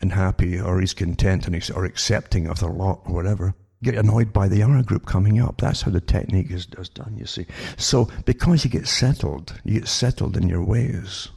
and 0.00 0.12
happy 0.12 0.58
or 0.58 0.80
is 0.80 0.94
content 0.94 1.46
and 1.46 1.70
or 1.74 1.84
accepting 1.84 2.46
of 2.46 2.60
their 2.60 2.70
lot 2.70 3.02
or 3.04 3.14
whatever 3.14 3.54
get 3.82 3.94
annoyed 3.94 4.32
by 4.32 4.48
the 4.48 4.62
other 4.62 4.82
group 4.82 5.06
coming 5.06 5.40
up. 5.40 5.60
That's 5.60 5.82
how 5.82 5.90
the 5.90 6.00
technique 6.00 6.50
is, 6.50 6.66
is 6.78 6.88
done. 6.88 7.16
You 7.18 7.26
see, 7.26 7.46
so 7.76 8.08
because 8.24 8.64
you 8.64 8.70
get 8.70 8.86
settled, 8.86 9.58
you 9.64 9.80
get 9.80 9.88
settled 9.88 10.36
in 10.36 10.48
your 10.48 10.64
ways 10.64 11.28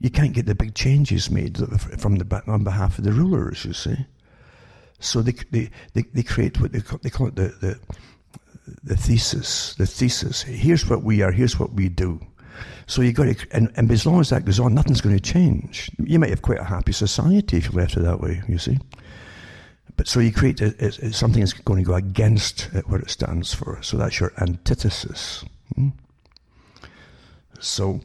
you 0.00 0.10
can't 0.10 0.32
get 0.32 0.46
the 0.46 0.54
big 0.54 0.74
changes 0.74 1.30
made 1.30 1.58
from 1.98 2.16
the 2.16 2.42
on 2.46 2.64
behalf 2.64 2.98
of 2.98 3.04
the 3.04 3.12
rulers. 3.12 3.64
You 3.64 3.74
see, 3.74 4.06
so 4.98 5.20
they 5.20 5.34
they 5.50 5.70
they, 5.92 6.02
they 6.14 6.22
create 6.22 6.60
what 6.60 6.72
they 6.72 6.80
call, 6.80 6.98
they 7.02 7.10
call 7.10 7.28
it 7.28 7.36
the, 7.36 7.48
the 7.60 7.78
the 8.82 8.96
thesis. 8.96 9.74
The 9.74 9.86
thesis. 9.86 10.42
Here's 10.42 10.88
what 10.88 11.02
we 11.02 11.22
are. 11.22 11.30
Here's 11.30 11.58
what 11.58 11.74
we 11.74 11.88
do. 11.88 12.20
So 12.86 13.02
you 13.02 13.12
got 13.12 13.24
to, 13.24 13.46
and, 13.52 13.70
and 13.76 13.90
as 13.90 14.04
long 14.04 14.20
as 14.20 14.30
that 14.30 14.44
goes 14.44 14.58
on, 14.58 14.74
nothing's 14.74 15.00
going 15.00 15.16
to 15.16 15.22
change. 15.22 15.90
You 15.98 16.18
might 16.18 16.30
have 16.30 16.42
quite 16.42 16.58
a 16.58 16.64
happy 16.64 16.92
society 16.92 17.58
if 17.58 17.66
you 17.66 17.72
left 17.72 17.96
it 17.96 18.00
that 18.00 18.20
way. 18.20 18.42
You 18.48 18.58
see. 18.58 18.78
But 20.00 20.08
so 20.08 20.20
you 20.20 20.32
create 20.32 20.62
a, 20.62 20.74
a, 20.82 21.12
something 21.12 21.40
that's 21.40 21.52
going 21.52 21.84
to 21.84 21.86
go 21.86 21.94
against 21.94 22.70
what 22.86 23.02
it 23.02 23.10
stands 23.10 23.52
for. 23.52 23.82
So 23.82 23.98
that's 23.98 24.18
your 24.18 24.32
antithesis. 24.38 25.44
Hmm? 25.74 25.88
So 27.58 28.00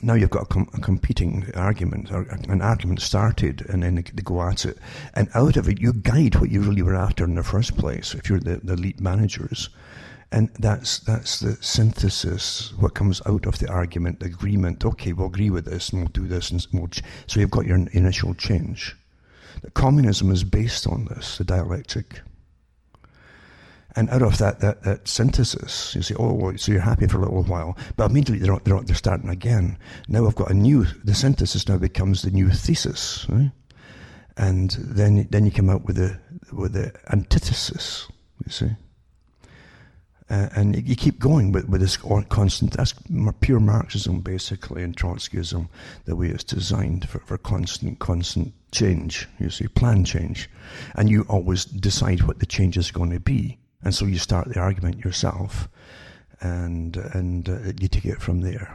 now 0.00 0.14
you've 0.14 0.30
got 0.30 0.44
a, 0.44 0.46
com- 0.46 0.70
a, 0.72 0.80
competing 0.80 1.50
argument, 1.54 2.10
or 2.10 2.22
an 2.48 2.62
argument 2.62 3.02
started, 3.02 3.66
and 3.68 3.82
then 3.82 3.96
they, 3.96 4.02
they, 4.14 4.22
go 4.22 4.40
at 4.40 4.64
it. 4.64 4.78
And 5.12 5.28
out 5.34 5.58
of 5.58 5.68
it, 5.68 5.78
you 5.78 5.92
guide 5.92 6.36
what 6.36 6.48
you 6.48 6.62
really 6.62 6.80
were 6.80 6.96
after 6.96 7.24
in 7.24 7.34
the 7.34 7.42
first 7.42 7.76
place, 7.76 8.14
if 8.14 8.30
you're 8.30 8.40
the, 8.40 8.62
the 8.64 8.72
elite 8.72 8.98
managers. 9.02 9.68
And 10.32 10.48
that's, 10.58 11.00
that's 11.00 11.38
the 11.38 11.58
synthesis, 11.60 12.72
what 12.78 12.94
comes 12.94 13.20
out 13.26 13.44
of 13.44 13.58
the 13.58 13.68
argument, 13.68 14.20
the 14.20 14.26
agreement. 14.26 14.82
Okay, 14.86 15.12
we'll 15.12 15.26
agree 15.26 15.50
with 15.50 15.66
this, 15.66 15.90
and 15.90 16.00
we'll 16.00 16.08
do 16.08 16.26
this. 16.26 16.50
And 16.50 16.66
we'll 16.72 16.88
ch- 16.88 17.02
so 17.26 17.40
you've 17.40 17.50
got 17.50 17.66
your 17.66 17.76
initial 17.92 18.32
change. 18.32 18.96
The 19.62 19.70
communism 19.70 20.30
is 20.30 20.44
based 20.44 20.86
on 20.86 21.06
this, 21.06 21.38
the 21.38 21.44
dialectic. 21.44 22.20
And 23.96 24.10
out 24.10 24.22
of 24.22 24.38
that, 24.38 24.60
that, 24.60 24.82
that 24.82 25.06
synthesis, 25.06 25.94
you 25.94 26.02
say, 26.02 26.16
oh, 26.18 26.32
well, 26.32 26.58
so 26.58 26.72
you're 26.72 26.80
happy 26.80 27.06
for 27.06 27.18
a 27.18 27.20
little 27.20 27.44
while, 27.44 27.76
but 27.96 28.10
immediately 28.10 28.44
they're, 28.44 28.58
they're, 28.64 28.80
they're 28.80 28.96
starting 28.96 29.30
again. 29.30 29.78
Now 30.08 30.26
I've 30.26 30.34
got 30.34 30.50
a 30.50 30.54
new, 30.54 30.84
the 31.04 31.14
synthesis 31.14 31.68
now 31.68 31.78
becomes 31.78 32.22
the 32.22 32.32
new 32.32 32.50
thesis, 32.50 33.26
right? 33.28 33.52
And 34.36 34.70
then, 34.80 35.28
then 35.30 35.44
you 35.44 35.52
come 35.52 35.70
out 35.70 35.84
with 35.84 35.96
the, 35.96 36.18
with 36.52 36.72
the 36.72 36.92
antithesis, 37.12 38.08
you 38.44 38.50
see. 38.50 38.70
Uh, 40.30 40.48
and 40.56 40.88
you 40.88 40.96
keep 40.96 41.18
going 41.18 41.52
with, 41.52 41.68
with 41.68 41.82
this 41.82 41.98
constant, 41.98 42.72
that's 42.72 42.94
pure 43.40 43.60
Marxism 43.60 44.20
basically, 44.20 44.82
and 44.82 44.96
Trotskyism, 44.96 45.68
the 46.06 46.16
way 46.16 46.28
it's 46.28 46.44
designed 46.44 47.08
for, 47.08 47.18
for 47.20 47.36
constant, 47.36 47.98
constant 47.98 48.54
change, 48.72 49.28
you 49.38 49.50
see, 49.50 49.68
plan 49.68 50.04
change. 50.04 50.48
And 50.94 51.10
you 51.10 51.26
always 51.28 51.66
decide 51.66 52.22
what 52.22 52.38
the 52.38 52.46
change 52.46 52.78
is 52.78 52.90
going 52.90 53.10
to 53.10 53.20
be. 53.20 53.58
And 53.82 53.94
so 53.94 54.06
you 54.06 54.18
start 54.18 54.48
the 54.48 54.58
argument 54.60 55.04
yourself, 55.04 55.68
and 56.40 56.96
and 56.96 57.48
uh, 57.48 57.72
you 57.78 57.86
take 57.88 58.06
it 58.06 58.20
from 58.20 58.40
there. 58.40 58.74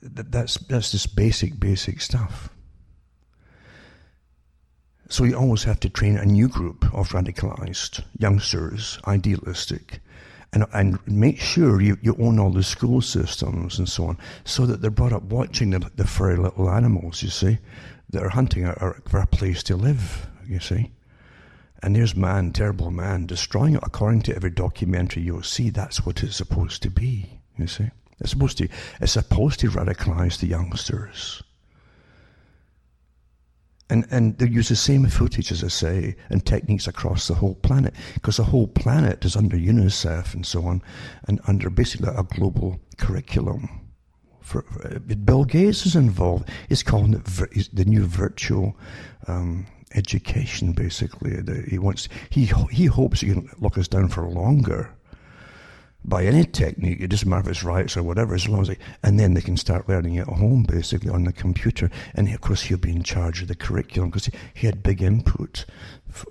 That's 0.00 0.58
that's 0.58 0.92
just 0.92 1.16
basic 1.16 1.58
basic 1.58 2.00
stuff. 2.00 2.50
So 5.10 5.24
you 5.24 5.36
always 5.36 5.64
have 5.64 5.80
to 5.80 5.88
train 5.88 6.18
a 6.18 6.26
new 6.26 6.48
group 6.48 6.84
of 6.94 7.08
radicalized 7.10 8.02
youngsters, 8.18 8.98
idealistic, 9.06 10.00
and, 10.52 10.66
and 10.74 10.98
make 11.06 11.40
sure 11.40 11.80
you, 11.80 11.96
you 12.02 12.14
own 12.20 12.38
all 12.38 12.50
the 12.50 12.62
school 12.62 13.00
systems 13.00 13.78
and 13.78 13.88
so 13.88 14.04
on, 14.04 14.18
so 14.44 14.66
that 14.66 14.82
they're 14.82 14.90
brought 14.90 15.14
up 15.14 15.22
watching 15.24 15.70
the, 15.70 15.90
the 15.96 16.06
furry 16.06 16.36
little 16.36 16.70
animals, 16.70 17.22
you 17.22 17.30
see, 17.30 17.58
that 18.10 18.22
are 18.22 18.28
hunting 18.28 18.70
for 19.08 19.20
a 19.20 19.26
place 19.26 19.62
to 19.64 19.76
live, 19.76 20.26
you 20.46 20.60
see. 20.60 20.90
And 21.82 21.96
there's 21.96 22.14
man, 22.14 22.52
terrible 22.52 22.90
man, 22.90 23.26
destroying 23.26 23.74
it 23.74 23.82
according 23.82 24.22
to 24.22 24.36
every 24.36 24.50
documentary 24.50 25.22
you'll 25.22 25.42
see. 25.42 25.70
That's 25.70 26.04
what 26.04 26.22
it's 26.22 26.36
supposed 26.36 26.82
to 26.82 26.90
be, 26.90 27.40
you 27.56 27.66
see. 27.66 27.90
It's 28.20 28.30
supposed 28.30 28.58
to, 28.58 28.68
it's 29.00 29.12
supposed 29.12 29.60
to 29.60 29.70
radicalize 29.70 30.38
the 30.38 30.48
youngsters. 30.48 31.42
And, 33.90 34.06
and 34.10 34.36
they 34.36 34.46
use 34.48 34.68
the 34.68 34.76
same 34.76 35.06
footage, 35.08 35.50
as 35.50 35.64
I 35.64 35.68
say, 35.68 36.16
and 36.28 36.44
techniques 36.44 36.86
across 36.86 37.26
the 37.26 37.34
whole 37.34 37.54
planet, 37.54 37.94
because 38.14 38.36
the 38.36 38.44
whole 38.44 38.66
planet 38.66 39.24
is 39.24 39.34
under 39.34 39.56
UNICEF 39.56 40.34
and 40.34 40.44
so 40.44 40.66
on, 40.66 40.82
and 41.26 41.40
under 41.46 41.70
basically 41.70 42.08
a 42.14 42.22
global 42.22 42.78
curriculum. 42.98 43.70
For, 44.40 44.62
for 44.62 44.98
Bill 45.00 45.44
Gates 45.44 45.86
is 45.86 45.96
involved. 45.96 46.50
He's 46.68 46.82
calling 46.82 47.14
it 47.14 47.26
vir- 47.26 47.50
the 47.72 47.84
new 47.86 48.04
virtual 48.04 48.76
um, 49.26 49.66
education, 49.94 50.72
basically. 50.72 51.38
He 51.68 51.78
wants 51.78 52.08
he 52.28 52.44
he 52.70 52.86
hopes 52.86 53.20
he 53.20 53.32
can 53.32 53.48
lock 53.58 53.78
us 53.78 53.88
down 53.88 54.08
for 54.08 54.28
longer 54.28 54.94
by 56.08 56.24
any 56.24 56.44
technique. 56.44 57.00
It 57.00 57.08
doesn't 57.08 57.28
matter 57.28 57.50
if 57.50 57.56
it's 57.56 57.64
riots 57.64 57.96
or 57.96 58.02
whatever, 58.02 58.34
as 58.34 58.48
long 58.48 58.62
as 58.62 58.68
they, 58.68 58.78
and 59.02 59.18
then 59.18 59.34
they 59.34 59.40
can 59.40 59.56
start 59.56 59.88
learning 59.88 60.18
at 60.18 60.26
home, 60.26 60.64
basically 60.64 61.10
on 61.10 61.24
the 61.24 61.32
computer. 61.32 61.90
And 62.14 62.28
of 62.32 62.40
course, 62.40 62.62
he'll 62.62 62.78
be 62.78 62.90
in 62.90 63.02
charge 63.02 63.42
of 63.42 63.48
the 63.48 63.54
curriculum 63.54 64.10
because 64.10 64.30
he, 64.54 64.66
had 64.66 64.82
big 64.82 65.02
input 65.02 65.64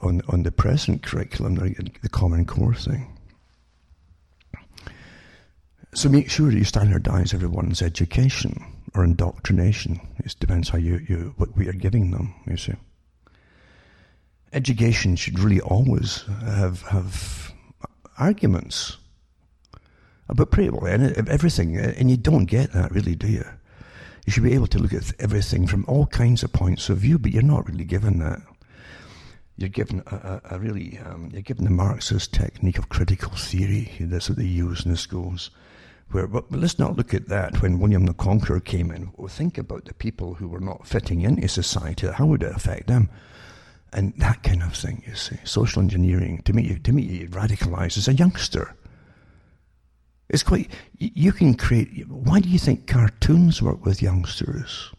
on 0.01 0.21
on 0.27 0.43
the 0.43 0.51
present 0.51 1.03
curriculum, 1.03 1.55
the, 1.55 1.91
the 2.01 2.09
Common 2.09 2.45
Core 2.45 2.73
thing. 2.73 3.17
So 5.93 6.09
make 6.09 6.29
sure 6.29 6.51
you 6.51 6.63
standardize 6.63 7.33
everyone's 7.33 7.81
education 7.81 8.63
or 8.93 9.03
indoctrination. 9.03 9.99
It 10.19 10.35
depends 10.39 10.69
how 10.69 10.77
you, 10.77 10.99
you 11.07 11.33
what 11.37 11.55
we 11.55 11.67
are 11.67 11.73
giving 11.73 12.11
them, 12.11 12.35
you 12.45 12.57
see. 12.57 12.73
Education 14.53 15.15
should 15.15 15.39
really 15.39 15.61
always 15.61 16.23
have 16.41 16.81
have 16.83 17.53
arguments 18.17 18.97
about 20.29 20.51
pretty 20.51 20.69
well 20.69 20.85
everything, 21.27 21.77
and 21.77 22.09
you 22.11 22.17
don't 22.17 22.45
get 22.45 22.73
that 22.73 22.91
really, 22.91 23.15
do 23.15 23.27
you? 23.27 23.45
You 24.25 24.33
should 24.33 24.43
be 24.43 24.53
able 24.53 24.67
to 24.67 24.79
look 24.79 24.93
at 24.93 25.13
everything 25.19 25.67
from 25.67 25.85
all 25.87 26.05
kinds 26.07 26.43
of 26.43 26.51
points 26.51 26.89
of 26.89 26.97
view, 26.97 27.17
but 27.17 27.31
you're 27.31 27.43
not 27.43 27.67
really 27.67 27.85
given 27.85 28.19
that. 28.19 28.41
You're 29.55 29.69
given 29.69 30.03
a, 30.07 30.15
a, 30.15 30.55
a 30.55 30.59
really, 30.59 30.99
um, 31.05 31.29
you're 31.31 31.41
given 31.41 31.63
the 31.63 31.71
Marxist 31.71 32.33
technique 32.33 32.77
of 32.77 32.89
critical 32.89 33.31
theory. 33.31 33.91
That's 33.99 34.29
what 34.29 34.37
they 34.37 34.43
use 34.43 34.85
in 34.85 34.91
the 34.91 34.97
schools. 34.97 35.49
Where, 36.11 36.27
but, 36.27 36.51
let's 36.51 36.77
not 36.77 36.95
look 36.95 37.13
at 37.13 37.27
that 37.29 37.61
when 37.61 37.79
William 37.79 38.05
the 38.05 38.13
Conqueror 38.13 38.59
came 38.59 38.91
in. 38.91 39.11
Well, 39.17 39.29
think 39.29 39.57
about 39.57 39.85
the 39.85 39.93
people 39.93 40.35
who 40.35 40.47
were 40.47 40.59
not 40.59 40.85
fitting 40.85 41.21
into 41.21 41.47
society. 41.47 42.07
How 42.07 42.25
would 42.27 42.43
it 42.43 42.55
affect 42.55 42.87
them? 42.87 43.09
And 43.93 44.13
that 44.17 44.43
kind 44.43 44.61
of 44.61 44.75
thing, 44.75 45.03
you 45.07 45.15
see. 45.15 45.37
Social 45.43 45.81
engineering, 45.81 46.41
to 46.43 46.53
me, 46.53 46.77
to 46.79 46.91
me 46.91 47.21
it 47.21 47.31
radicalizes 47.31 48.07
a 48.07 48.13
youngster. 48.13 48.75
It's 50.29 50.43
quite, 50.43 50.69
you 50.97 51.31
can 51.31 51.53
create, 51.55 52.07
why 52.07 52.39
do 52.41 52.49
you 52.49 52.59
think 52.59 52.85
cartoons 52.85 53.61
work 53.61 53.85
with 53.85 54.01
youngsters? 54.01 54.91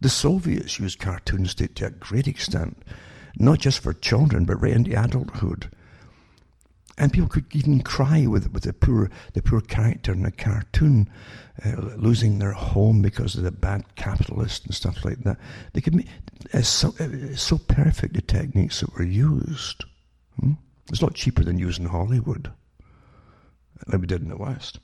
The 0.00 0.08
Soviets 0.08 0.80
used 0.80 0.98
cartoons 0.98 1.54
to, 1.54 1.68
to 1.68 1.86
a 1.86 1.90
great 1.90 2.26
extent, 2.26 2.82
not 3.36 3.60
just 3.60 3.80
for 3.80 3.92
children, 3.92 4.44
but 4.44 4.60
right 4.60 4.72
into 4.72 5.00
adulthood. 5.00 5.70
And 6.96 7.12
people 7.12 7.28
could 7.28 7.46
even 7.54 7.80
cry 7.82 8.26
with, 8.26 8.52
with 8.52 8.64
the 8.64 8.72
poor 8.72 9.10
the 9.32 9.42
poor 9.42 9.60
character 9.60 10.12
in 10.12 10.24
a 10.24 10.30
cartoon 10.30 11.10
uh, 11.64 11.70
losing 11.96 12.38
their 12.38 12.52
home 12.52 13.02
because 13.02 13.34
of 13.34 13.42
the 13.42 13.50
bad 13.50 13.96
capitalist 13.96 14.66
and 14.66 14.74
stuff 14.74 15.04
like 15.04 15.18
that. 15.24 15.38
They 15.72 15.80
could 15.80 15.94
make 15.96 16.06
it's 16.52 16.68
so, 16.68 16.94
it's 16.98 17.42
so 17.42 17.58
perfect 17.58 18.14
the 18.14 18.22
techniques 18.22 18.80
that 18.80 18.94
were 18.94 19.04
used. 19.04 19.84
Hmm? 20.38 20.52
It's 20.88 21.00
a 21.00 21.04
lot 21.04 21.14
cheaper 21.14 21.42
than 21.42 21.58
using 21.58 21.86
Hollywood, 21.86 22.52
like 23.86 24.00
we 24.00 24.06
did 24.06 24.22
in 24.22 24.28
the 24.28 24.36
West. 24.36 24.80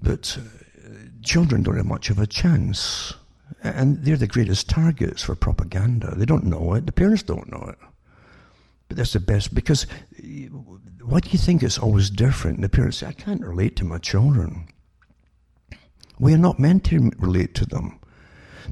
But 0.00 0.38
uh, 0.38 0.88
children 1.22 1.62
don't 1.62 1.76
have 1.76 1.86
much 1.86 2.10
of 2.10 2.18
a 2.18 2.26
chance, 2.26 3.14
and 3.62 4.02
they're 4.04 4.16
the 4.16 4.26
greatest 4.26 4.68
targets 4.68 5.22
for 5.22 5.34
propaganda. 5.34 6.14
They 6.16 6.24
don't 6.24 6.44
know 6.44 6.74
it. 6.74 6.86
The 6.86 6.92
parents 6.92 7.22
don't 7.22 7.50
know 7.50 7.66
it. 7.68 7.78
But 8.88 8.96
that's 8.96 9.12
the 9.12 9.20
best 9.20 9.54
because 9.54 9.86
what 11.04 11.22
do 11.22 11.30
you 11.30 11.38
think 11.38 11.62
is 11.62 11.78
always 11.78 12.10
different? 12.10 12.56
And 12.56 12.64
the 12.64 12.68
parents 12.68 12.98
say, 12.98 13.06
I 13.06 13.12
can't 13.12 13.40
relate 13.40 13.76
to 13.76 13.84
my 13.84 13.98
children. 13.98 14.68
We 16.18 16.34
are 16.34 16.38
not 16.38 16.58
meant 16.58 16.84
to 16.86 17.12
relate 17.18 17.54
to 17.54 17.66
them. 17.66 17.99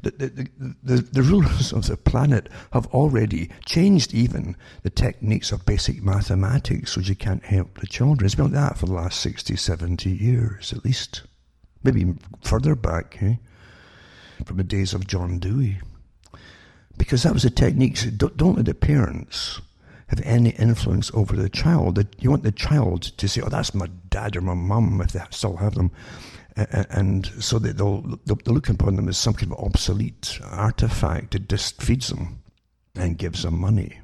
The, 0.03 0.11
the, 0.11 0.49
the, 0.83 1.01
the, 1.01 1.21
rulers 1.21 1.73
of 1.73 1.87
the 1.87 1.97
planet 1.97 2.49
have 2.73 2.87
already 2.87 3.49
changed 3.65 4.13
even 4.13 4.55
the 4.83 4.89
techniques 4.89 5.51
of 5.51 5.65
basic 5.65 6.03
mathematics 6.03 6.93
so 6.93 7.01
you 7.01 7.15
can't 7.15 7.43
help 7.43 7.79
the 7.79 7.87
children. 7.87 8.25
It's 8.25 8.35
been 8.35 8.45
like 8.45 8.53
that 8.53 8.77
for 8.77 8.85
the 8.85 8.93
last 8.93 9.19
60, 9.21 9.55
70 9.55 10.09
years 10.09 10.73
at 10.73 10.85
least. 10.85 11.23
Maybe 11.83 12.13
further 12.41 12.75
back, 12.75 13.17
eh? 13.21 13.35
from 14.45 14.57
the 14.57 14.63
days 14.63 14.93
of 14.93 15.07
John 15.07 15.39
Dewey. 15.39 15.79
Because 16.97 17.23
that 17.23 17.33
was 17.33 17.43
the 17.43 17.49
techniques. 17.49 18.03
Don't, 18.05 18.35
don't 18.35 18.57
let 18.57 18.65
the 18.65 18.73
parents 18.73 19.61
have 20.09 20.21
any 20.23 20.49
influence 20.51 21.11
over 21.13 21.35
the 21.35 21.49
child. 21.49 22.03
You 22.19 22.31
want 22.31 22.43
the 22.43 22.51
child 22.51 23.03
to 23.03 23.27
say, 23.27 23.41
"Oh, 23.41 23.49
that's 23.49 23.73
my 23.73 23.87
dad 24.09 24.35
or 24.35 24.41
my 24.41 24.55
mum," 24.55 25.01
if 25.01 25.11
they 25.11 25.21
still 25.29 25.57
have 25.57 25.75
them, 25.75 25.91
and 26.55 27.27
so 27.39 27.59
that 27.59 27.77
they'll 27.77 28.01
they'll 28.25 28.39
look 28.45 28.69
upon 28.69 28.95
them 28.95 29.07
as 29.07 29.17
some 29.17 29.35
kind 29.35 29.51
of 29.51 29.59
obsolete 29.59 30.39
artifact 30.43 31.31
that 31.31 31.47
just 31.47 31.81
feeds 31.81 32.09
them 32.09 32.41
and 32.95 33.17
gives 33.19 33.43
them 33.43 33.59
money. 33.59 33.99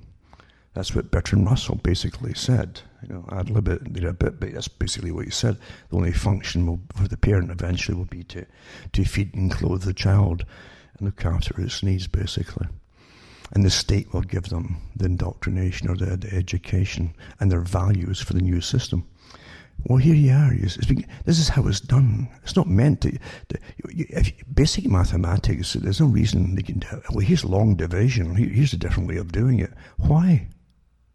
That's 0.75 0.93
what 0.93 1.09
Bertrand 1.09 1.45
Russell 1.47 1.75
basically 1.75 2.33
said. 2.33 2.81
You 3.01 3.09
know, 3.09 3.25
add 3.31 3.49
a 3.49 3.53
little 3.53 3.61
bit, 3.61 3.93
did 3.93 4.03
a 4.03 4.13
bit, 4.13 4.39
but 4.39 4.53
that's 4.53 4.67
basically 4.67 5.11
what 5.11 5.25
he 5.25 5.31
said. 5.31 5.57
The 5.89 5.95
only 5.95 6.11
function 6.11 6.67
will, 6.67 6.81
for 6.93 7.07
the 7.07 7.17
parent 7.17 7.49
eventually 7.49 7.97
will 7.97 8.05
be 8.05 8.23
to, 8.25 8.45
to 8.91 9.05
feed 9.05 9.33
and 9.33 9.49
clothe 9.49 9.83
the 9.83 9.93
child 9.93 10.45
and 10.97 11.05
look 11.05 11.25
after 11.25 11.59
his 11.59 11.81
needs, 11.81 12.07
basically 12.07 12.67
and 13.53 13.63
the 13.63 13.69
state 13.69 14.13
will 14.13 14.21
give 14.21 14.49
them 14.49 14.77
the 14.95 15.05
indoctrination 15.05 15.89
or 15.89 15.95
the, 15.95 16.17
the 16.17 16.33
education 16.33 17.13
and 17.39 17.51
their 17.51 17.61
values 17.61 18.21
for 18.21 18.33
the 18.33 18.41
new 18.41 18.61
system. 18.61 19.05
Well, 19.83 19.97
here 19.97 20.15
you 20.15 20.31
are. 20.31 20.53
This 20.55 21.39
is 21.39 21.49
how 21.49 21.67
it's 21.67 21.81
done. 21.81 22.29
It's 22.43 22.55
not 22.55 22.67
meant 22.67 23.01
to. 23.01 23.11
to 23.49 23.59
if, 23.89 24.31
basic 24.53 24.87
mathematics, 24.87 25.73
there's 25.73 25.99
no 25.99 26.07
reason 26.07 26.55
they 26.55 26.63
can. 26.63 26.81
Well, 27.11 27.19
here's 27.19 27.45
long 27.45 27.75
division. 27.75 28.35
Here's 28.35 28.73
a 28.73 28.77
different 28.77 29.09
way 29.09 29.17
of 29.17 29.31
doing 29.31 29.59
it. 29.59 29.71
Why? 29.97 30.47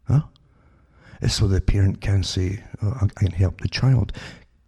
Huh? 0.07 0.21
It's 1.21 1.33
so 1.35 1.47
the 1.47 1.59
parent 1.59 2.01
can 2.01 2.23
say, 2.23 2.63
oh, 2.81 2.97
I 3.01 3.07
can 3.07 3.31
help 3.31 3.61
the 3.61 3.67
child. 3.67 4.13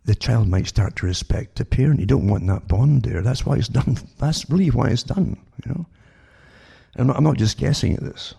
The 0.05 0.15
child 0.15 0.49
might 0.49 0.67
start 0.67 0.95
to 0.97 1.05
respect 1.05 1.55
the 1.55 1.65
parent. 1.65 1.99
You 1.99 2.05
don't 2.05 2.27
want 2.27 2.45
that 2.47 2.67
bond 2.67 3.03
there. 3.03 3.21
That's 3.21 3.45
why 3.45 3.55
it's 3.55 3.69
done. 3.69 3.97
That's 4.17 4.49
really 4.49 4.69
why 4.69 4.89
it's 4.89 5.03
done. 5.03 5.37
You 5.65 5.71
know. 5.71 5.85
I'm 6.95 7.07
not, 7.07 7.17
I'm 7.17 7.23
not 7.23 7.37
just 7.37 7.57
guessing 7.57 7.93
at 7.93 8.03
this. 8.03 8.35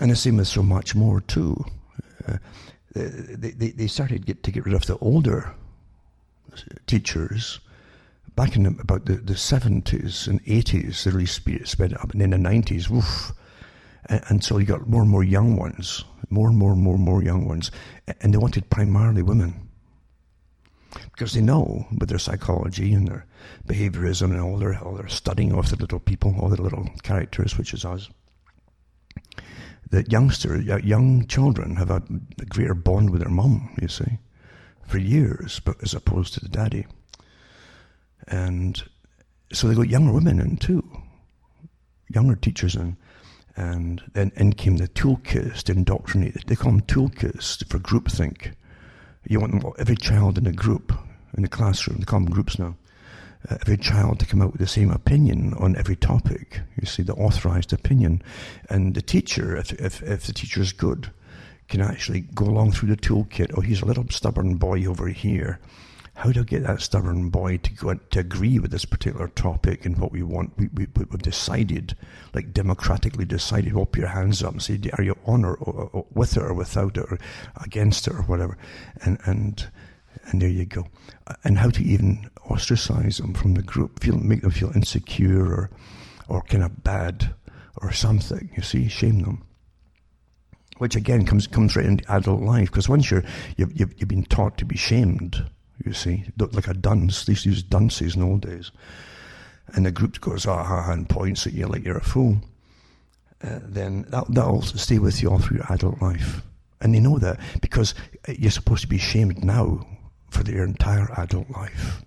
And 0.00 0.10
the 0.10 0.16
same 0.16 0.38
with 0.38 0.48
so 0.48 0.62
much 0.62 0.94
more 0.94 1.20
too. 1.20 1.64
Uh, 2.26 2.38
they, 2.94 3.50
they, 3.50 3.70
they 3.70 3.86
started 3.86 4.26
get, 4.26 4.42
to 4.42 4.50
get 4.50 4.64
rid 4.64 4.74
of 4.74 4.86
the 4.86 4.98
older 4.98 5.54
teachers 6.86 7.60
back 8.34 8.56
in 8.56 8.66
about 8.66 9.06
the, 9.06 9.14
the 9.14 9.34
70s 9.34 10.26
and 10.26 10.44
80s. 10.44 11.04
They 11.04 11.10
really 11.10 11.26
sped, 11.26 11.68
sped 11.68 11.94
up. 11.94 12.12
And 12.12 12.20
then 12.20 12.30
the 12.30 12.36
90s, 12.36 12.88
woof. 12.88 13.32
And, 14.06 14.22
and 14.28 14.44
so 14.44 14.58
you 14.58 14.66
got 14.66 14.88
more 14.88 15.02
and 15.02 15.10
more 15.10 15.24
young 15.24 15.56
ones, 15.56 16.04
more 16.30 16.48
and 16.48 16.58
more 16.58 16.72
and 16.72 16.82
more 16.82 16.94
and 16.94 17.04
more 17.04 17.22
young 17.22 17.46
ones. 17.46 17.70
And 18.20 18.34
they 18.34 18.38
wanted 18.38 18.68
primarily 18.70 19.22
women 19.22 19.68
because 21.12 21.34
they 21.34 21.42
know 21.42 21.86
with 21.98 22.08
their 22.08 22.18
psychology 22.18 22.92
and 22.94 23.06
their 23.06 23.26
behaviorism 23.66 24.30
and 24.30 24.40
all 24.40 24.56
their, 24.56 24.78
all 24.78 24.94
their 24.94 25.08
studying 25.08 25.52
of 25.52 25.68
the 25.68 25.76
little 25.76 26.00
people, 26.00 26.34
all 26.40 26.48
the 26.48 26.60
little 26.60 26.88
characters, 27.02 27.58
which 27.58 27.74
is 27.74 27.84
us, 27.84 28.08
that 29.90 30.10
youngsters, 30.10 30.64
young 30.84 31.26
children 31.26 31.76
have 31.76 31.90
a, 31.90 32.02
a 32.40 32.46
greater 32.46 32.74
bond 32.74 33.10
with 33.10 33.20
their 33.20 33.30
mum, 33.30 33.74
you 33.80 33.88
see, 33.88 34.18
for 34.86 34.98
years, 34.98 35.60
but 35.60 35.76
as 35.82 35.92
opposed 35.92 36.32
to 36.34 36.40
the 36.40 36.48
daddy. 36.48 36.86
And 38.26 38.82
so 39.52 39.68
they 39.68 39.74
got 39.74 39.90
younger 39.90 40.12
women 40.12 40.40
in 40.40 40.56
too, 40.56 40.82
younger 42.08 42.36
teachers 42.36 42.74
in. 42.74 42.96
And 43.54 44.02
then 44.14 44.32
in 44.36 44.54
came 44.54 44.78
the 44.78 44.88
toolkits 44.88 45.64
to 45.64 45.72
indoctrinate. 45.72 46.46
They 46.46 46.56
call 46.56 46.72
them 46.72 46.80
toolkits 46.80 47.68
for 47.68 47.78
groupthink 47.78 48.54
you 49.24 49.40
want 49.40 49.64
every 49.78 49.96
child 49.96 50.38
in 50.38 50.46
a 50.46 50.52
group, 50.52 50.92
in 51.36 51.42
the 51.42 51.48
classroom, 51.48 52.02
call 52.02 52.20
them 52.20 52.30
groups 52.30 52.58
now, 52.58 52.76
uh, 53.48 53.56
every 53.60 53.76
child 53.76 54.20
to 54.20 54.26
come 54.26 54.42
out 54.42 54.52
with 54.52 54.60
the 54.60 54.66
same 54.66 54.90
opinion 54.90 55.54
on 55.54 55.76
every 55.76 55.96
topic. 55.96 56.60
You 56.80 56.86
see, 56.86 57.02
the 57.02 57.14
authorized 57.14 57.72
opinion. 57.72 58.22
And 58.70 58.94
the 58.94 59.02
teacher, 59.02 59.56
if, 59.56 59.72
if, 59.72 60.02
if 60.02 60.26
the 60.26 60.32
teacher 60.32 60.60
is 60.60 60.72
good, 60.72 61.10
can 61.68 61.80
actually 61.80 62.20
go 62.20 62.44
along 62.44 62.72
through 62.72 62.90
the 62.90 62.96
toolkit. 62.96 63.52
Oh, 63.56 63.62
he's 63.62 63.82
a 63.82 63.86
little 63.86 64.06
stubborn 64.10 64.56
boy 64.56 64.84
over 64.84 65.08
here 65.08 65.58
how 66.14 66.30
do 66.30 66.40
I 66.40 66.44
get 66.44 66.64
that 66.64 66.82
stubborn 66.82 67.30
boy 67.30 67.56
to 67.58 67.72
go 67.72 67.94
to 67.94 68.20
agree 68.20 68.58
with 68.58 68.70
this 68.70 68.84
particular 68.84 69.28
topic 69.28 69.86
and 69.86 69.96
what 69.98 70.12
we 70.12 70.22
want? 70.22 70.52
We, 70.58 70.68
we, 70.74 70.86
we've 70.94 71.22
decided, 71.22 71.96
like 72.34 72.52
democratically 72.52 73.24
decided, 73.24 73.72
Hold 73.72 73.96
your 73.96 74.08
hands 74.08 74.42
up 74.42 74.52
and 74.52 74.62
say, 74.62 74.78
are 74.98 75.02
you 75.02 75.16
on 75.24 75.44
or, 75.44 75.54
or, 75.54 75.90
or, 75.92 76.06
with 76.12 76.36
it 76.36 76.42
or 76.42 76.52
without 76.52 76.98
it 76.98 77.06
or 77.10 77.18
against 77.64 78.06
it 78.06 78.14
or 78.14 78.22
whatever? 78.22 78.58
And, 79.04 79.18
and, 79.24 79.68
and 80.26 80.40
there 80.40 80.48
you 80.48 80.66
go. 80.66 80.86
And 81.44 81.58
how 81.58 81.70
to 81.70 81.82
even 81.82 82.30
ostracize 82.50 83.18
them 83.18 83.34
from 83.34 83.54
the 83.54 83.62
group, 83.62 84.02
feel, 84.02 84.18
make 84.18 84.42
them 84.42 84.50
feel 84.50 84.72
insecure 84.74 85.44
or, 85.46 85.70
or 86.28 86.42
kind 86.42 86.64
of 86.64 86.82
bad 86.82 87.34
or 87.76 87.92
something, 87.92 88.50
you 88.56 88.62
see, 88.62 88.88
shame 88.88 89.20
them 89.22 89.44
which 90.78 90.96
again 90.96 91.24
comes 91.24 91.46
comes 91.46 91.76
right 91.76 91.86
into 91.86 92.10
adult 92.12 92.40
life 92.40 92.68
because 92.68 92.88
once 92.88 93.08
you're 93.08 93.22
you've, 93.56 93.78
you've, 93.78 93.94
you've 94.00 94.08
been 94.08 94.24
taught 94.24 94.58
to 94.58 94.64
be 94.64 94.76
shamed 94.76 95.44
you 95.84 95.92
see, 95.92 96.24
like 96.38 96.68
a 96.68 96.74
dunce. 96.74 97.24
They 97.24 97.32
used 97.32 97.44
to 97.44 97.50
use 97.50 97.62
dunces 97.62 98.16
in 98.16 98.22
old 98.22 98.42
days. 98.42 98.70
And 99.74 99.86
the 99.86 99.90
group 99.90 100.20
goes, 100.20 100.46
ah, 100.46 100.62
ha, 100.62 100.92
and 100.92 101.08
points 101.08 101.46
at 101.46 101.52
you 101.52 101.66
like 101.66 101.84
you're 101.84 101.96
a 101.96 102.04
fool. 102.04 102.38
uh, 103.42 103.58
then 103.62 104.02
that, 104.08 104.24
that'll 104.28 104.62
stay 104.62 104.98
with 104.98 105.22
you 105.22 105.30
all 105.30 105.38
through 105.38 105.58
your 105.58 105.72
adult 105.72 106.00
life. 106.02 106.42
And 106.80 106.94
they 106.94 107.00
know 107.00 107.18
that 107.18 107.38
because 107.60 107.94
you're 108.28 108.50
supposed 108.50 108.82
to 108.82 108.88
be 108.88 108.98
shamed 108.98 109.44
now 109.44 109.86
for 110.32 110.42
their 110.42 110.64
entire 110.64 111.08
adult 111.18 111.50
life. 111.50 112.02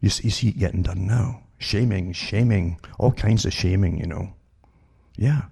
You, 0.00 0.10
you 0.22 0.30
see 0.30 0.48
it 0.48 0.58
getting 0.58 0.82
done 0.82 1.06
now. 1.06 1.42
Shaming, 1.58 2.12
shaming, 2.12 2.80
all 2.98 3.12
kinds 3.12 3.44
of 3.44 3.52
shaming, 3.52 3.98
you 3.98 4.06
know. 4.06 4.32
Yeah. 5.16 5.42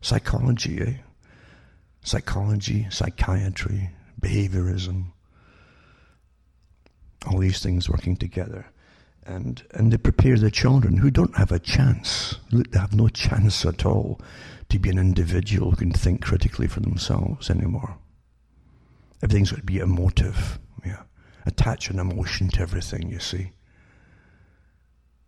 Psychology, 0.00 0.80
eh? 0.80 0.94
Psychology, 2.02 2.86
psychiatry, 2.90 3.90
behaviorism, 4.20 5.06
all 7.26 7.38
these 7.38 7.60
things 7.60 7.90
working 7.90 8.16
together. 8.16 8.66
And, 9.26 9.62
and 9.72 9.92
they 9.92 9.98
prepare 9.98 10.36
the 10.38 10.50
children 10.50 10.96
who 10.96 11.10
don't 11.10 11.36
have 11.36 11.52
a 11.52 11.58
chance, 11.58 12.36
they 12.50 12.78
have 12.78 12.94
no 12.94 13.08
chance 13.08 13.66
at 13.66 13.84
all 13.84 14.20
to 14.70 14.78
be 14.78 14.88
an 14.88 14.98
individual 14.98 15.70
who 15.70 15.76
can 15.76 15.92
think 15.92 16.22
critically 16.22 16.68
for 16.68 16.80
themselves 16.80 17.50
anymore. 17.50 17.98
Everything's 19.22 19.50
got 19.50 19.58
to 19.58 19.64
be 19.64 19.78
emotive. 19.78 20.58
Attach 21.48 21.88
an 21.88 21.98
emotion 21.98 22.48
to 22.50 22.60
everything, 22.60 23.10
you 23.10 23.18
see. 23.18 23.52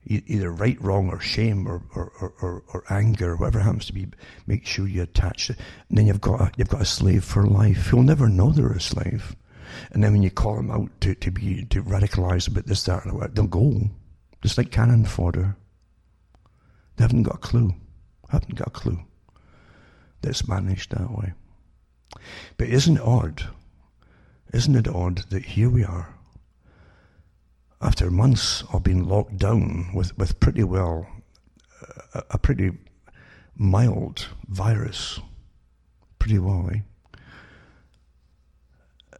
either 0.04 0.52
right, 0.52 0.80
wrong, 0.82 1.08
or 1.08 1.18
shame, 1.18 1.66
or, 1.66 1.82
or, 1.94 2.12
or, 2.42 2.62
or, 2.74 2.84
anger, 2.90 3.36
whatever 3.36 3.60
happens 3.60 3.86
to 3.86 3.94
be, 3.94 4.06
make 4.46 4.66
sure 4.66 4.86
you 4.86 5.02
attach 5.02 5.48
it. 5.48 5.58
And 5.88 5.96
then 5.96 6.06
you've 6.06 6.20
got 6.20 6.40
a, 6.40 6.52
you've 6.56 6.68
got 6.68 6.82
a 6.82 6.84
slave 6.84 7.24
for 7.24 7.46
life. 7.46 7.90
You'll 7.90 8.02
never 8.02 8.28
know 8.28 8.50
they're 8.50 8.70
a 8.70 8.80
slave. 8.80 9.34
And 9.92 10.04
then 10.04 10.12
when 10.12 10.22
you 10.22 10.30
call 10.30 10.56
them 10.56 10.70
out 10.70 10.90
to, 11.00 11.14
to 11.14 11.30
be 11.30 11.64
to 11.66 11.82
radicalize 11.82 12.46
about 12.48 12.66
this, 12.66 12.84
that, 12.84 13.06
or 13.06 13.20
that, 13.20 13.34
they'll 13.34 13.46
go. 13.46 13.88
Just 14.42 14.58
like 14.58 14.70
cannon 14.70 15.06
fodder. 15.06 15.56
They 16.96 17.04
haven't 17.04 17.22
got 17.22 17.36
a 17.36 17.38
clue. 17.38 17.74
Haven't 18.28 18.56
got 18.56 18.68
a 18.68 18.72
clue. 18.72 19.00
That's 20.20 20.46
managed 20.46 20.90
that 20.90 21.10
way. 21.10 21.32
But 22.58 22.68
isn't 22.68 22.98
it 22.98 23.02
odd? 23.02 23.48
Isn't 24.52 24.74
it 24.74 24.88
odd 24.88 25.18
that 25.30 25.44
here 25.44 25.70
we 25.70 25.84
are, 25.84 26.14
after 27.80 28.10
months 28.10 28.64
of 28.72 28.82
being 28.82 29.08
locked 29.08 29.38
down 29.38 29.90
with, 29.94 30.16
with 30.18 30.40
pretty 30.40 30.64
well 30.64 31.06
a, 32.14 32.22
a 32.30 32.38
pretty 32.38 32.72
mild 33.56 34.26
virus, 34.48 35.20
pretty 36.18 36.38
well, 36.38 36.68
eh? 36.72 36.80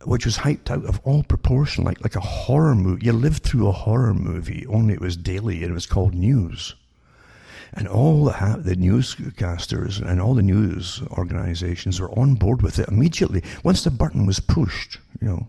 which 0.04 0.24
was 0.24 0.38
hyped 0.38 0.70
out 0.70 0.84
of 0.84 1.00
all 1.04 1.22
proportion, 1.22 1.84
like 1.84 2.00
like 2.02 2.16
a 2.16 2.20
horror 2.20 2.74
movie. 2.74 3.06
You 3.06 3.12
lived 3.12 3.42
through 3.42 3.68
a 3.68 3.72
horror 3.72 4.14
movie, 4.14 4.66
only 4.66 4.94
it 4.94 5.00
was 5.00 5.16
daily 5.16 5.62
and 5.62 5.70
it 5.70 5.74
was 5.74 5.86
called 5.86 6.14
news. 6.14 6.74
And 7.74 7.86
all 7.86 8.24
the, 8.24 8.32
ha- 8.32 8.56
the 8.58 8.74
newscasters 8.74 10.00
and 10.00 10.20
all 10.20 10.34
the 10.34 10.42
news 10.42 11.02
organizations 11.12 12.00
were 12.00 12.10
on 12.18 12.34
board 12.34 12.62
with 12.62 12.78
it 12.78 12.88
immediately. 12.88 13.44
Once 13.62 13.84
the 13.84 13.90
button 13.90 14.26
was 14.26 14.40
pushed, 14.40 14.98
you 15.20 15.28
know, 15.28 15.48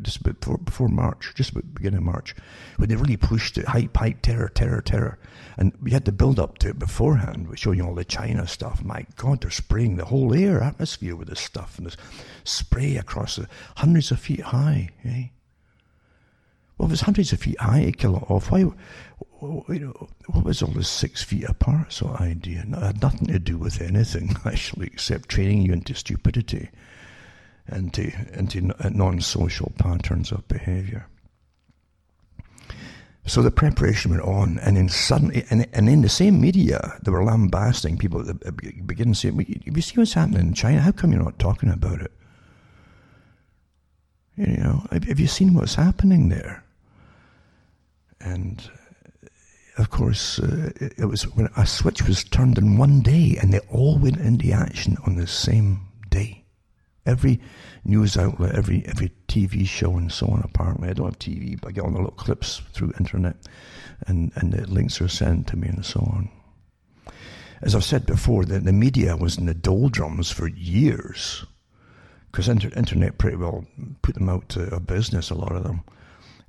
just 0.00 0.22
before, 0.22 0.58
before 0.58 0.88
March, 0.88 1.32
just 1.34 1.50
about 1.50 1.74
beginning 1.74 1.98
of 1.98 2.04
March, 2.04 2.34
when 2.76 2.88
they 2.88 2.96
really 2.96 3.16
pushed 3.16 3.58
it, 3.58 3.66
hype, 3.66 3.96
hype, 3.96 4.22
terror, 4.22 4.48
terror, 4.48 4.80
terror. 4.80 5.18
And 5.58 5.72
we 5.82 5.90
had 5.90 6.06
to 6.06 6.12
build 6.12 6.40
up 6.40 6.56
to 6.58 6.70
it 6.70 6.78
beforehand, 6.78 7.48
showing 7.56 7.78
you 7.78 7.86
all 7.86 7.94
the 7.94 8.04
China 8.04 8.46
stuff. 8.46 8.82
My 8.82 9.04
God, 9.16 9.42
they're 9.42 9.50
spraying 9.50 9.96
the 9.96 10.06
whole 10.06 10.32
air 10.32 10.62
atmosphere 10.62 11.16
with 11.16 11.28
this 11.28 11.40
stuff 11.40 11.76
and 11.76 11.86
this 11.86 11.96
spray 12.44 12.96
across 12.96 13.36
the 13.36 13.48
hundreds 13.76 14.10
of 14.10 14.20
feet 14.20 14.40
high. 14.40 14.88
Eh? 15.04 15.24
Well, 16.78 16.86
if 16.86 16.92
it's 16.92 17.02
hundreds 17.02 17.32
of 17.32 17.40
feet 17.40 17.60
high, 17.60 17.80
it 17.80 17.98
kill 17.98 18.16
it 18.16 18.30
off. 18.30 18.50
Why? 18.50 18.64
You 19.42 19.64
know, 19.68 20.08
what 20.28 20.44
was 20.44 20.62
all 20.62 20.70
this 20.70 20.88
six 20.88 21.24
feet 21.24 21.44
apart 21.48 21.92
sort 21.92 22.14
of 22.14 22.20
idea? 22.20 22.64
It 22.64 22.78
had 22.78 23.02
nothing 23.02 23.26
to 23.26 23.40
do 23.40 23.58
with 23.58 23.80
anything 23.80 24.36
actually, 24.44 24.86
except 24.86 25.28
training 25.28 25.62
you 25.62 25.72
into 25.72 25.94
stupidity 25.94 26.70
and 27.66 27.92
to, 27.94 28.12
into 28.34 28.72
uh, 28.78 28.90
non-social 28.90 29.72
patterns 29.78 30.30
of 30.30 30.46
behaviour. 30.46 31.08
So 33.26 33.42
the 33.42 33.50
preparation 33.50 34.12
went 34.12 34.22
on, 34.22 34.58
and 34.60 34.76
then 34.76 34.88
suddenly, 34.88 35.44
and, 35.50 35.66
and 35.72 35.88
in 35.88 36.02
the 36.02 36.08
same 36.08 36.40
media, 36.40 36.98
they 37.02 37.10
were 37.10 37.24
lambasting 37.24 37.98
people. 37.98 38.24
Begin 38.86 39.12
to 39.12 39.14
say, 39.14 39.28
"If 39.28 39.76
you 39.76 39.82
see 39.82 39.94
what's 39.96 40.12
happening 40.12 40.48
in 40.48 40.54
China, 40.54 40.80
how 40.80 40.90
come 40.90 41.12
you're 41.12 41.22
not 41.22 41.38
talking 41.38 41.68
about 41.70 42.00
it?" 42.00 42.12
You 44.36 44.56
know, 44.56 44.86
have 44.90 45.20
you 45.20 45.28
seen 45.28 45.54
what's 45.54 45.76
happening 45.76 46.30
there? 46.30 46.64
And 48.20 48.68
of 49.78 49.90
course, 49.90 50.38
uh, 50.38 50.70
it 50.80 51.06
was 51.06 51.22
when 51.34 51.48
a 51.56 51.66
switch 51.66 52.06
was 52.06 52.24
turned 52.24 52.58
in 52.58 52.76
one 52.76 53.00
day, 53.00 53.38
and 53.40 53.52
they 53.52 53.60
all 53.70 53.98
went 53.98 54.18
into 54.18 54.52
action 54.52 54.96
on 55.06 55.16
the 55.16 55.26
same 55.26 55.80
day. 56.10 56.44
Every 57.06 57.40
news 57.84 58.16
outlet, 58.16 58.54
every 58.54 58.84
every 58.86 59.12
TV 59.28 59.66
show, 59.66 59.96
and 59.96 60.12
so 60.12 60.26
on. 60.28 60.42
Apparently, 60.44 60.88
I 60.88 60.92
don't 60.92 61.06
have 61.06 61.18
TV, 61.18 61.58
but 61.60 61.68
I 61.68 61.72
get 61.72 61.84
all 61.84 61.90
the 61.90 61.96
little 61.96 62.12
clips 62.12 62.60
through 62.72 62.92
internet, 62.98 63.36
and 64.06 64.30
and 64.36 64.52
the 64.52 64.66
links 64.66 65.00
are 65.00 65.08
sent 65.08 65.46
to 65.48 65.56
me, 65.56 65.68
and 65.68 65.84
so 65.84 66.00
on. 66.00 66.28
As 67.62 67.74
I've 67.74 67.84
said 67.84 68.06
before, 68.06 68.44
the, 68.44 68.58
the 68.58 68.72
media 68.72 69.16
was 69.16 69.38
in 69.38 69.46
the 69.46 69.54
doldrums 69.54 70.30
for 70.30 70.48
years, 70.48 71.46
because 72.30 72.48
inter- 72.48 72.70
internet 72.76 73.18
pretty 73.18 73.36
well 73.36 73.64
put 74.02 74.16
them 74.16 74.28
out 74.28 74.56
of 74.56 74.86
business. 74.86 75.30
A 75.30 75.34
lot 75.34 75.56
of 75.56 75.62
them. 75.62 75.82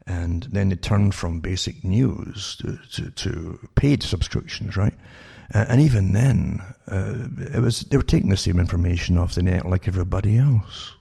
And 0.05 0.43
then 0.51 0.69
they 0.69 0.75
turned 0.75 1.15
from 1.15 1.39
basic 1.39 1.83
news 1.83 2.57
to, 2.57 2.77
to, 2.91 3.09
to 3.11 3.69
paid 3.75 4.03
subscriptions, 4.03 4.75
right? 4.75 4.93
and 5.53 5.81
even 5.81 6.13
then, 6.13 6.61
uh, 6.87 7.27
it 7.53 7.61
was 7.61 7.81
they 7.81 7.97
were 7.97 8.03
taking 8.03 8.29
the 8.29 8.37
same 8.37 8.59
information 8.59 9.17
off 9.17 9.35
the 9.35 9.43
net 9.43 9.65
like 9.65 9.87
everybody 9.87 10.37
else. 10.37 10.93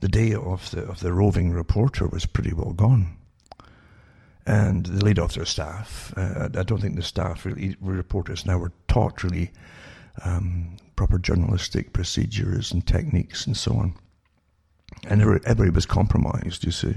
The 0.00 0.08
day 0.08 0.34
of 0.34 0.70
the 0.70 0.82
of 0.82 1.00
the 1.00 1.12
roving 1.12 1.52
reporter 1.52 2.06
was 2.06 2.26
pretty 2.26 2.52
well 2.52 2.72
gone, 2.72 3.16
and 4.46 4.86
they 4.86 5.00
laid 5.00 5.18
off 5.18 5.34
their 5.34 5.44
staff. 5.44 6.12
Uh, 6.16 6.48
I 6.56 6.62
don't 6.62 6.80
think 6.80 6.96
the 6.96 7.02
staff 7.02 7.44
really 7.44 7.76
reporters 7.80 8.46
now 8.46 8.58
were 8.58 8.72
taught 8.88 9.24
really 9.24 9.50
um, 10.24 10.76
proper 10.94 11.18
journalistic 11.18 11.92
procedures 11.92 12.70
and 12.72 12.86
techniques 12.86 13.46
and 13.46 13.56
so 13.56 13.72
on, 13.72 13.94
and 15.08 15.22
everybody 15.22 15.70
was 15.70 15.86
compromised. 15.86 16.64
You 16.64 16.70
see 16.72 16.94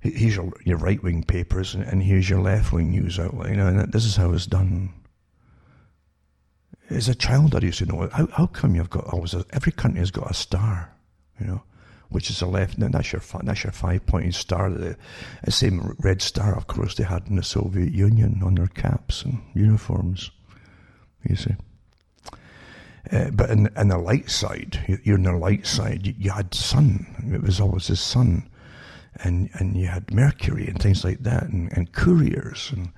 here's 0.00 0.36
your, 0.36 0.52
your 0.64 0.78
right 0.78 1.02
wing 1.02 1.22
papers 1.22 1.74
and, 1.74 1.84
and, 1.84 2.02
here's 2.02 2.28
your 2.28 2.40
left 2.40 2.72
wing 2.72 2.90
news 2.90 3.18
outlet. 3.18 3.50
You 3.50 3.56
know, 3.56 3.66
and 3.66 3.92
this 3.92 4.04
is 4.04 4.16
how 4.16 4.32
it's 4.32 4.46
done. 4.46 4.92
As 6.88 7.08
a 7.08 7.14
child, 7.14 7.54
I 7.54 7.60
used 7.60 7.78
to 7.78 7.86
know 7.86 8.08
how, 8.12 8.26
how 8.28 8.46
come 8.46 8.74
you've 8.74 8.90
got 8.90 9.04
always 9.12 9.34
a, 9.34 9.44
every 9.50 9.72
country 9.72 10.00
has 10.00 10.10
got 10.10 10.30
a 10.30 10.34
star, 10.34 10.92
you 11.38 11.46
know, 11.46 11.62
which 12.08 12.30
is 12.30 12.40
a 12.42 12.46
left. 12.46 12.78
Now 12.78 12.88
that's 12.88 13.12
your 13.12 13.22
that's 13.42 13.62
your 13.62 13.72
five 13.72 14.06
pointed 14.06 14.34
star. 14.34 14.70
The, 14.70 14.96
the 15.44 15.52
same 15.52 15.96
red 16.00 16.20
star, 16.22 16.56
of 16.56 16.66
course, 16.66 16.96
they 16.96 17.04
had 17.04 17.28
in 17.28 17.36
the 17.36 17.44
Soviet 17.44 17.92
Union 17.92 18.40
on 18.42 18.56
their 18.56 18.66
caps 18.66 19.22
and 19.22 19.40
uniforms. 19.54 20.30
You 21.28 21.36
see. 21.36 21.54
Uh, 23.12 23.30
but 23.30 23.50
in, 23.50 23.68
in 23.76 23.88
the 23.88 23.98
light 23.98 24.30
side, 24.30 25.00
you're 25.04 25.16
in 25.16 25.22
the 25.22 25.32
light 25.32 25.66
side. 25.66 26.06
You, 26.06 26.14
you 26.18 26.30
had 26.30 26.54
sun. 26.54 27.06
It 27.32 27.42
was 27.42 27.60
always 27.60 27.86
the 27.86 27.96
sun 27.96 28.49
and 29.22 29.50
and 29.54 29.76
you 29.76 29.86
had 29.86 30.12
Mercury 30.12 30.66
and 30.66 30.80
things 30.80 31.04
like 31.04 31.22
that, 31.22 31.44
and, 31.44 31.72
and 31.76 31.92
couriers, 31.92 32.72
and 32.72 32.88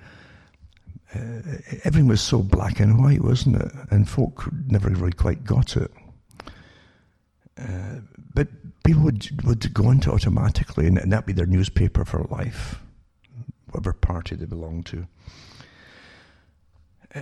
uh, 1.15 1.59
everything 1.85 2.09
was 2.09 2.21
so 2.21 2.43
black 2.43 2.81
and 2.81 3.03
white, 3.03 3.23
wasn't 3.23 3.57
it? 3.57 3.73
And 3.91 4.09
folk 4.09 4.49
never 4.67 4.89
really 4.91 5.13
quite 5.13 5.45
got 5.45 5.77
it. 5.77 5.91
Uh, 7.59 8.01
but 8.35 8.49
people 8.85 9.03
would 9.03 9.45
would 9.45 9.75
go 9.75 9.91
into 9.91 10.11
automatically, 10.11 10.87
and, 10.87 10.99
and 10.99 11.13
that'd 11.13 11.27
be 11.27 11.33
their 11.33 11.47
newspaper 11.47 12.05
for 12.05 12.25
life, 12.31 12.79
whatever 13.71 13.93
party 13.93 14.35
they 14.37 14.47
belonged 14.47 14.87
to. 14.87 15.07
Uh, 17.15 17.21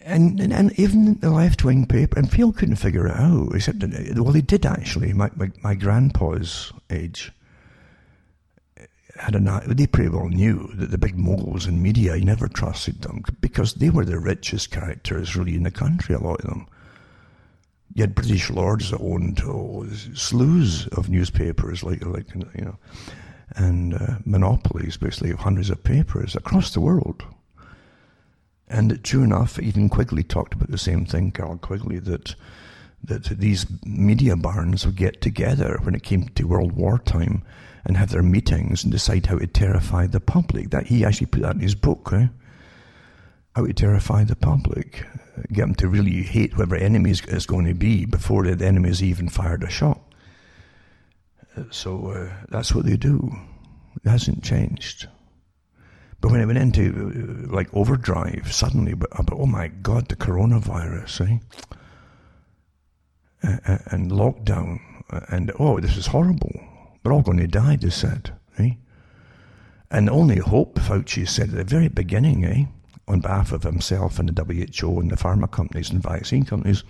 and, 0.00 0.40
and, 0.40 0.52
and 0.52 0.78
even 0.78 1.18
the 1.18 1.30
left 1.30 1.64
wing 1.64 1.84
paper, 1.84 2.16
and 2.16 2.30
Phil 2.30 2.52
couldn't 2.52 2.76
figure 2.76 3.06
it 3.08 3.16
out, 3.16 3.54
except, 3.54 3.82
well, 4.14 4.32
they 4.32 4.40
did 4.40 4.64
actually, 4.64 5.12
my, 5.12 5.30
my, 5.34 5.50
my 5.62 5.74
grandpa's 5.74 6.72
age 6.90 7.32
had 9.18 9.34
an 9.34 9.48
they 9.66 9.86
pretty 9.86 10.08
well 10.08 10.28
knew 10.28 10.70
that 10.74 10.90
the 10.90 10.98
big 10.98 11.18
moguls 11.18 11.66
in 11.66 11.82
media, 11.82 12.16
you 12.16 12.24
never 12.24 12.48
trusted 12.48 13.02
them 13.02 13.22
because 13.40 13.74
they 13.74 13.90
were 13.90 14.04
the 14.04 14.18
richest 14.18 14.70
characters 14.70 15.36
really 15.36 15.54
in 15.54 15.62
the 15.62 15.70
country, 15.70 16.14
a 16.14 16.18
lot 16.18 16.40
of 16.40 16.46
them. 16.48 16.66
You 17.94 18.02
had 18.02 18.14
British 18.14 18.50
lords 18.50 18.90
that 18.90 19.00
owned 19.00 19.40
oh, 19.44 19.86
slews 20.14 20.86
of 20.88 21.08
newspapers, 21.08 21.82
like, 21.82 22.04
like 22.04 22.34
you 22.34 22.64
know, 22.64 22.78
and 23.54 23.94
uh, 23.94 24.18
monopolies, 24.24 24.96
basically, 24.96 25.30
of 25.30 25.38
hundreds 25.38 25.70
of 25.70 25.82
papers 25.82 26.36
across 26.36 26.74
the 26.74 26.80
world. 26.80 27.24
And 28.68 29.02
true 29.04 29.22
enough, 29.22 29.58
even 29.58 29.88
Quigley 29.88 30.24
talked 30.24 30.54
about 30.54 30.70
the 30.70 30.78
same 30.78 31.06
thing, 31.06 31.30
Carroll 31.30 31.56
Quigley, 31.56 31.98
that 32.00 32.34
that 33.04 33.24
these 33.24 33.66
media 33.84 34.36
barons 34.36 34.84
would 34.84 34.96
get 34.96 35.20
together 35.20 35.78
when 35.82 35.94
it 35.94 36.02
came 36.02 36.28
to 36.28 36.48
World 36.48 36.72
War 36.72 36.98
time 36.98 37.42
and 37.86 37.96
have 37.96 38.10
their 38.10 38.22
meetings 38.22 38.84
and 38.84 38.92
decide 38.92 39.26
how 39.26 39.38
to 39.38 39.46
terrify 39.46 40.06
the 40.06 40.20
public. 40.20 40.70
That 40.70 40.88
he 40.88 41.04
actually 41.04 41.28
put 41.28 41.42
that 41.42 41.54
in 41.54 41.60
his 41.60 41.74
book. 41.74 42.10
Eh? 42.12 42.26
how 43.56 43.64
to 43.64 43.72
terrify 43.72 44.22
the 44.22 44.36
public, 44.36 45.06
get 45.50 45.62
them 45.62 45.74
to 45.74 45.88
really 45.88 46.22
hate 46.22 46.52
whoever 46.52 46.76
enemy 46.76 47.10
is 47.10 47.46
going 47.46 47.64
to 47.64 47.72
be 47.72 48.04
before 48.04 48.44
the 48.44 48.66
enemy 48.66 48.90
has 48.90 49.02
even 49.02 49.30
fired 49.30 49.62
a 49.62 49.70
shot. 49.70 49.98
Uh, 51.56 51.62
so 51.70 52.08
uh, 52.08 52.30
that's 52.50 52.74
what 52.74 52.84
they 52.84 52.98
do. 52.98 53.34
It 54.04 54.10
hasn't 54.10 54.44
changed. 54.44 55.08
But 56.20 56.32
when 56.32 56.42
it 56.42 56.46
went 56.46 56.58
into 56.58 57.46
uh, 57.48 57.54
like 57.54 57.72
overdrive 57.72 58.52
suddenly, 58.52 58.92
but, 58.92 59.08
but 59.10 59.32
oh 59.34 59.46
my 59.46 59.68
God, 59.68 60.10
the 60.10 60.16
coronavirus, 60.16 61.30
eh? 61.30 61.38
Uh, 63.42 63.78
and 63.86 64.10
lockdown, 64.10 64.80
and 65.28 65.50
oh, 65.58 65.80
this 65.80 65.96
is 65.96 66.06
horrible. 66.06 66.52
We're 67.06 67.12
all 67.12 67.22
going 67.22 67.38
to 67.38 67.46
die, 67.46 67.76
they 67.76 67.90
said, 67.90 68.32
eh? 68.58 68.72
And 69.92 70.08
the 70.08 70.12
only 70.12 70.38
hope, 70.38 70.74
Fauci 70.80 71.28
said 71.28 71.50
at 71.50 71.54
the 71.54 71.62
very 71.62 71.86
beginning, 71.86 72.44
eh, 72.44 72.64
on 73.06 73.20
behalf 73.20 73.52
of 73.52 73.62
himself 73.62 74.18
and 74.18 74.28
the 74.28 74.42
WHO 74.42 74.98
and 74.98 75.12
the 75.12 75.14
pharma 75.14 75.48
companies 75.48 75.88
and 75.90 76.02
vaccine 76.02 76.44
companies, 76.44 76.82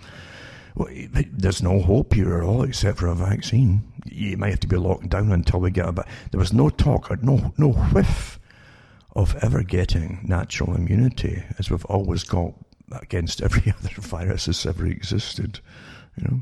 well, 0.73 0.89
there's 1.31 1.61
no 1.61 1.83
hope 1.83 2.15
here 2.15 2.35
at 2.35 2.43
all 2.43 2.63
except 2.63 2.97
for 2.97 3.05
a 3.05 3.13
vaccine. 3.13 3.83
You 4.05 4.37
might 4.37 4.49
have 4.49 4.59
to 4.61 4.67
be 4.67 4.77
locked 4.77 5.09
down 5.09 5.31
until 5.31 5.59
we 5.59 5.69
get 5.69 5.87
a. 5.87 5.91
There 6.31 6.39
was 6.39 6.51
no 6.51 6.69
talk 6.69 7.11
or 7.11 7.17
no 7.17 7.53
no 7.59 7.73
whiff 7.73 8.39
of 9.15 9.35
ever 9.43 9.61
getting 9.61 10.21
natural 10.23 10.73
immunity, 10.73 11.43
as 11.59 11.69
we've 11.69 11.85
always 11.85 12.23
got 12.23 12.55
against 12.91 13.43
every 13.43 13.71
other 13.79 14.01
virus 14.01 14.45
that's 14.47 14.65
ever 14.65 14.87
existed. 14.87 15.59
You 16.15 16.23
know, 16.27 16.41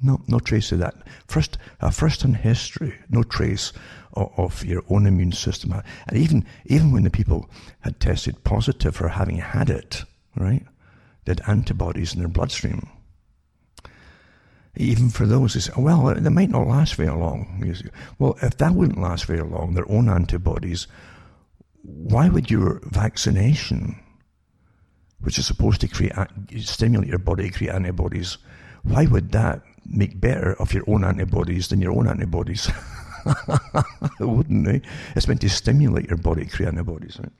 no 0.00 0.20
no 0.26 0.38
trace 0.38 0.72
of 0.72 0.78
that. 0.78 0.94
First, 1.26 1.58
uh, 1.80 1.90
first 1.90 2.24
in 2.24 2.34
history, 2.34 2.94
no 3.08 3.22
trace 3.22 3.72
of, 4.14 4.32
of 4.36 4.64
your 4.64 4.82
own 4.88 5.06
immune 5.06 5.32
system. 5.32 5.72
And 5.72 6.16
even, 6.16 6.44
even 6.66 6.92
when 6.92 7.04
the 7.04 7.10
people 7.10 7.48
had 7.80 8.00
tested 8.00 8.44
positive 8.44 8.96
for 8.96 9.08
having 9.08 9.36
had 9.36 9.70
it, 9.70 10.04
right, 10.36 10.64
they 11.24 11.32
had 11.32 11.42
antibodies 11.46 12.14
in 12.14 12.20
their 12.20 12.28
bloodstream. 12.28 12.88
Even 14.76 15.10
for 15.10 15.26
those 15.26 15.54
who 15.54 15.60
say, 15.60 15.72
well, 15.76 16.14
they 16.14 16.30
might 16.30 16.50
not 16.50 16.68
last 16.68 16.94
very 16.94 17.10
long. 17.10 17.74
Well, 18.18 18.38
if 18.42 18.58
that 18.58 18.74
wouldn't 18.74 19.00
last 19.00 19.24
very 19.24 19.42
long, 19.42 19.74
their 19.74 19.90
own 19.90 20.08
antibodies, 20.08 20.86
why 21.82 22.28
would 22.28 22.50
your 22.50 22.80
vaccination, 22.84 23.98
which 25.20 25.38
is 25.38 25.46
supposed 25.46 25.80
to 25.80 25.88
create 25.88 26.12
stimulate 26.58 27.08
your 27.08 27.18
body 27.18 27.50
to 27.50 27.56
create 27.56 27.74
antibodies, 27.74 28.38
why 28.84 29.06
would 29.06 29.32
that 29.32 29.62
make 29.88 30.20
better 30.20 30.54
of 30.60 30.72
your 30.72 30.84
own 30.86 31.04
antibodies 31.04 31.68
than 31.68 31.80
your 31.80 31.92
own 31.92 32.08
antibodies? 32.08 32.70
wouldn't 34.20 34.66
they? 34.66 34.82
It's 35.16 35.28
meant 35.28 35.40
to 35.42 35.48
stimulate 35.50 36.08
your 36.08 36.18
body, 36.18 36.46
create 36.46 36.68
antibodies, 36.68 37.18
right? 37.18 37.32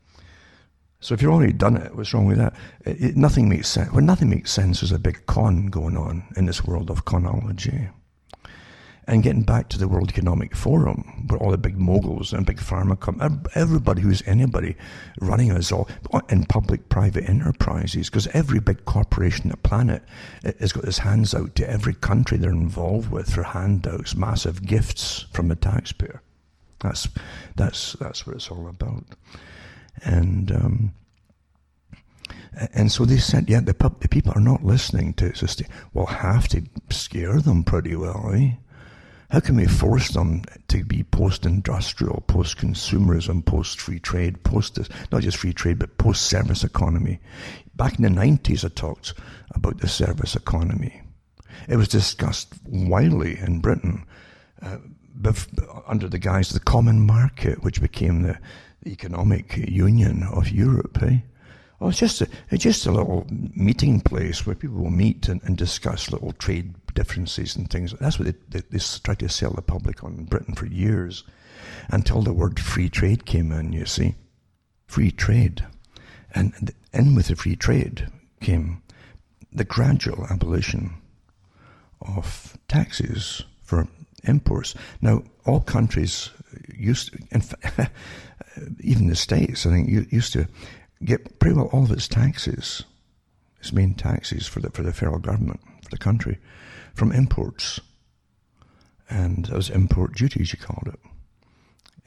So 1.00 1.14
if 1.14 1.22
you've 1.22 1.32
already 1.32 1.52
done 1.52 1.76
it, 1.76 1.94
what's 1.94 2.12
wrong 2.12 2.26
with 2.26 2.38
that? 2.38 2.54
It, 2.84 3.00
it, 3.00 3.16
nothing 3.16 3.48
makes 3.48 3.68
sense. 3.68 3.92
When 3.92 4.04
nothing 4.04 4.28
makes 4.30 4.50
sense, 4.50 4.80
there's 4.80 4.92
a 4.92 4.98
big 4.98 5.26
con 5.26 5.66
going 5.66 5.96
on 5.96 6.24
in 6.36 6.46
this 6.46 6.64
world 6.64 6.90
of 6.90 7.04
conology. 7.04 7.88
And 9.08 9.22
getting 9.22 9.42
back 9.42 9.70
to 9.70 9.78
the 9.78 9.88
World 9.88 10.10
Economic 10.10 10.54
Forum, 10.54 11.24
where 11.28 11.40
all 11.40 11.50
the 11.50 11.56
big 11.56 11.78
moguls 11.78 12.34
and 12.34 12.44
big 12.44 12.58
pharma 12.58 13.00
come, 13.00 13.42
everybody 13.54 14.02
who's 14.02 14.22
anybody 14.26 14.76
running 15.22 15.50
us 15.50 15.72
all 15.72 15.88
in 16.28 16.44
public 16.44 16.90
private 16.90 17.26
enterprises, 17.26 18.10
because 18.10 18.26
every 18.28 18.60
big 18.60 18.84
corporation 18.84 19.44
on 19.44 19.48
the 19.48 19.56
planet 19.56 20.02
has 20.60 20.72
got 20.72 20.84
its 20.84 20.98
hands 20.98 21.34
out 21.34 21.54
to 21.54 21.68
every 21.68 21.94
country 21.94 22.36
they're 22.36 22.50
involved 22.50 23.10
with 23.10 23.32
for 23.32 23.44
handouts, 23.44 24.14
massive 24.14 24.66
gifts 24.66 25.24
from 25.32 25.48
the 25.48 25.56
taxpayer. 25.56 26.20
That's, 26.80 27.08
that's, 27.56 27.94
that's 27.94 28.26
what 28.26 28.36
it's 28.36 28.50
all 28.50 28.68
about. 28.68 29.04
And, 30.04 30.52
um, 30.52 30.94
and 32.74 32.92
so 32.92 33.06
they 33.06 33.16
said, 33.16 33.48
yeah, 33.48 33.60
the, 33.60 33.72
the 34.00 34.08
people 34.08 34.34
are 34.36 34.40
not 34.40 34.64
listening 34.64 35.14
to 35.14 35.28
it. 35.28 35.42
us. 35.42 35.62
We'll 35.94 36.04
have 36.04 36.46
to 36.48 36.62
scare 36.90 37.40
them 37.40 37.64
pretty 37.64 37.96
well, 37.96 38.32
eh? 38.34 38.50
How 39.30 39.40
can 39.40 39.56
we 39.56 39.66
force 39.66 40.08
them 40.08 40.42
to 40.68 40.84
be 40.84 41.02
post-industrial, 41.02 42.24
post-consumerism, 42.28 43.44
post-free 43.44 44.00
trade, 44.00 44.42
post 44.42 44.76
this, 44.76 44.88
not 45.12 45.22
just 45.22 45.36
free 45.36 45.52
trade, 45.52 45.78
but 45.78 45.98
post-service 45.98 46.64
economy? 46.64 47.20
Back 47.76 47.98
in 47.98 48.04
the 48.04 48.20
90s, 48.20 48.64
I 48.64 48.68
talked 48.68 49.12
about 49.54 49.80
the 49.80 49.88
service 49.88 50.34
economy. 50.34 51.02
It 51.68 51.76
was 51.76 51.88
discussed 51.88 52.54
widely 52.66 53.38
in 53.38 53.60
Britain 53.60 54.06
uh, 54.62 54.78
under 55.86 56.08
the 56.08 56.18
guise 56.18 56.48
of 56.50 56.54
the 56.54 56.64
common 56.64 57.04
market, 57.04 57.62
which 57.62 57.82
became 57.82 58.22
the, 58.22 58.38
the 58.82 58.92
economic 58.92 59.56
union 59.56 60.22
of 60.22 60.48
Europe. 60.48 61.02
Eh? 61.02 61.18
Oh, 61.80 61.88
it's 61.90 61.98
just 61.98 62.22
a, 62.22 62.28
it's 62.50 62.64
just 62.64 62.86
a 62.86 62.92
little 62.92 63.26
meeting 63.28 64.00
place 64.00 64.46
where 64.46 64.56
people 64.56 64.78
will 64.78 64.90
meet 64.90 65.28
and, 65.28 65.42
and 65.44 65.58
discuss 65.58 66.10
little 66.10 66.32
trade 66.32 66.74
differences 66.98 67.54
and 67.54 67.70
things. 67.70 67.94
That's 68.00 68.18
what 68.18 68.26
they, 68.26 68.34
they, 68.48 68.64
they 68.70 68.78
tried 68.78 69.20
to 69.20 69.28
sell 69.28 69.52
the 69.52 69.62
public 69.62 70.02
on 70.02 70.14
in 70.14 70.24
Britain 70.24 70.54
for 70.54 70.66
years 70.66 71.22
until 71.90 72.22
the 72.22 72.32
word 72.32 72.58
free 72.58 72.88
trade 72.88 73.24
came 73.24 73.52
in, 73.52 73.72
you 73.72 73.86
see. 73.86 74.16
Free 74.88 75.12
trade. 75.12 75.64
And 76.34 76.74
in 76.92 77.14
with 77.14 77.28
the 77.28 77.36
free 77.36 77.54
trade 77.54 78.08
came 78.40 78.82
the 79.52 79.64
gradual 79.64 80.26
abolition 80.28 80.94
of 82.02 82.58
taxes 82.66 83.44
for 83.62 83.86
imports. 84.24 84.74
Now, 85.00 85.22
all 85.46 85.60
countries 85.60 86.30
used 86.76 87.12
to, 87.12 87.18
in 87.30 87.42
fact, 87.42 87.92
even 88.80 89.06
the 89.06 89.14
States, 89.14 89.66
I 89.66 89.70
think, 89.70 90.12
used 90.12 90.32
to 90.32 90.48
get 91.04 91.38
pretty 91.38 91.54
well 91.54 91.70
all 91.72 91.84
of 91.84 91.92
its 91.92 92.08
taxes, 92.08 92.82
its 93.68 93.74
main 93.74 93.94
taxes 93.94 94.46
for 94.46 94.60
the, 94.60 94.70
for 94.70 94.82
the 94.82 94.92
federal 94.92 95.18
government, 95.18 95.60
for 95.82 95.90
the 95.90 95.98
country, 95.98 96.38
from 96.94 97.12
imports. 97.12 97.80
And 99.10 99.44
those 99.46 99.68
import 99.70 100.14
duties, 100.14 100.52
you 100.52 100.58
called 100.58 100.88
it. 100.88 101.00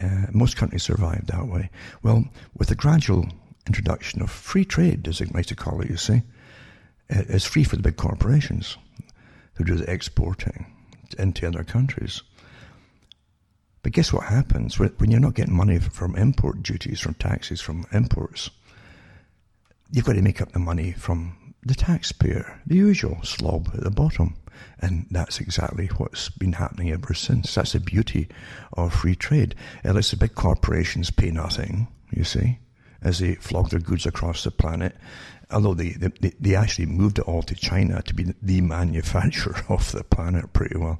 Uh, 0.03 0.27
most 0.31 0.57
countries 0.57 0.83
survived 0.83 1.27
that 1.27 1.47
way. 1.47 1.69
Well, 2.01 2.25
with 2.57 2.69
the 2.69 2.75
gradual 2.75 3.27
introduction 3.67 4.21
of 4.23 4.31
free 4.31 4.65
trade, 4.65 5.07
as 5.07 5.19
they 5.19 5.43
to 5.43 5.55
call 5.55 5.81
it, 5.81 5.89
you 5.89 5.97
see, 5.97 6.23
it's 7.09 7.45
free 7.45 7.63
for 7.63 7.75
the 7.75 7.83
big 7.83 7.97
corporations 7.97 8.77
who 9.53 9.63
do 9.63 9.75
the 9.75 9.91
exporting 9.91 10.65
into 11.19 11.47
other 11.47 11.63
countries. 11.63 12.23
But 13.83 13.91
guess 13.91 14.11
what 14.13 14.25
happens 14.25 14.79
when 14.79 15.11
you're 15.11 15.19
not 15.19 15.35
getting 15.35 15.55
money 15.55 15.77
from 15.77 16.15
import 16.15 16.63
duties, 16.63 16.99
from 16.99 17.15
taxes, 17.15 17.61
from 17.61 17.85
imports? 17.91 18.49
You've 19.91 20.05
got 20.05 20.13
to 20.13 20.21
make 20.21 20.41
up 20.41 20.53
the 20.53 20.59
money 20.59 20.93
from 20.93 21.35
the 21.63 21.75
taxpayer, 21.75 22.59
the 22.65 22.75
usual 22.75 23.19
slob 23.23 23.69
at 23.73 23.83
the 23.83 23.91
bottom. 23.91 24.35
And 24.79 25.05
that's 25.11 25.39
exactly 25.39 25.87
what's 25.87 26.29
been 26.29 26.53
happening 26.53 26.91
ever 26.91 27.13
since. 27.13 27.53
That's 27.53 27.73
the 27.73 27.79
beauty 27.79 28.27
of 28.73 28.93
free 28.93 29.15
trade. 29.15 29.55
It 29.83 29.93
lets 29.93 30.11
the 30.11 30.17
big 30.17 30.35
corporations 30.35 31.11
pay 31.11 31.31
nothing, 31.31 31.87
you 32.11 32.23
see, 32.23 32.59
as 33.01 33.19
they 33.19 33.35
flog 33.35 33.69
their 33.69 33.79
goods 33.79 34.05
across 34.05 34.43
the 34.43 34.51
planet. 34.51 34.95
Although 35.51 35.73
they, 35.73 35.89
they, 35.91 36.31
they 36.39 36.55
actually 36.55 36.87
moved 36.87 37.19
it 37.19 37.25
all 37.25 37.43
to 37.43 37.55
China 37.55 38.01
to 38.03 38.13
be 38.13 38.33
the 38.41 38.61
manufacturer 38.61 39.63
of 39.69 39.91
the 39.91 40.03
planet 40.03 40.53
pretty 40.53 40.77
well 40.77 40.99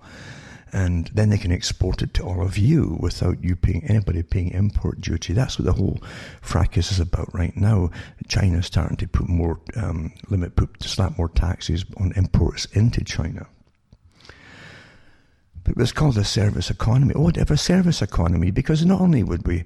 and 0.74 1.10
then 1.14 1.30
they 1.30 1.38
can 1.38 1.52
export 1.52 2.02
it 2.02 2.14
to 2.14 2.24
all 2.24 2.42
of 2.42 2.58
you 2.58 2.98
without 3.00 3.44
you 3.44 3.56
paying 3.56 3.84
anybody 3.86 4.24
paying 4.24 4.52
import 4.52 5.02
duty. 5.02 5.34
That's 5.34 5.60
what 5.60 5.66
the 5.66 5.74
whole 5.74 6.02
fracas 6.42 6.92
is 6.92 7.00
about 7.00 7.34
right 7.34 7.56
now. 7.58 7.92
China's 8.28 8.68
starting 8.68 8.98
to 8.98 9.08
put 9.08 9.28
more 9.28 9.60
um, 9.76 10.14
limit, 10.30 10.56
put 10.56 10.82
slap 10.82 11.18
more 11.18 11.30
taxes 11.30 11.84
on 11.98 12.14
imports 12.16 12.66
into 12.74 13.04
China. 13.04 13.48
But 15.64 15.78
it's 15.78 15.92
called 15.92 16.18
a 16.18 16.24
service 16.24 16.70
economy. 16.70 17.14
Oh, 17.16 17.22
whatever 17.22 17.56
service 17.56 18.02
economy, 18.02 18.50
because 18.50 18.86
not 18.86 19.02
only 19.02 19.24
would 19.24 19.46
we 19.46 19.66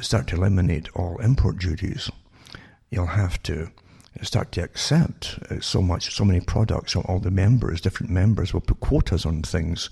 start 0.00 0.26
to 0.28 0.36
eliminate 0.36 0.88
all 0.94 1.18
import 1.18 1.58
duties, 1.58 2.10
you'll 2.90 3.06
have 3.06 3.42
to 3.44 3.70
start 4.22 4.50
to 4.52 4.62
accept 4.62 5.38
uh, 5.50 5.60
so 5.60 5.80
much, 5.80 6.14
so 6.14 6.24
many 6.24 6.40
products, 6.40 6.96
all 6.96 7.20
the 7.20 7.30
members, 7.30 7.80
different 7.80 8.10
members 8.10 8.52
will 8.52 8.60
put 8.60 8.80
quotas 8.80 9.24
on 9.24 9.42
things 9.42 9.90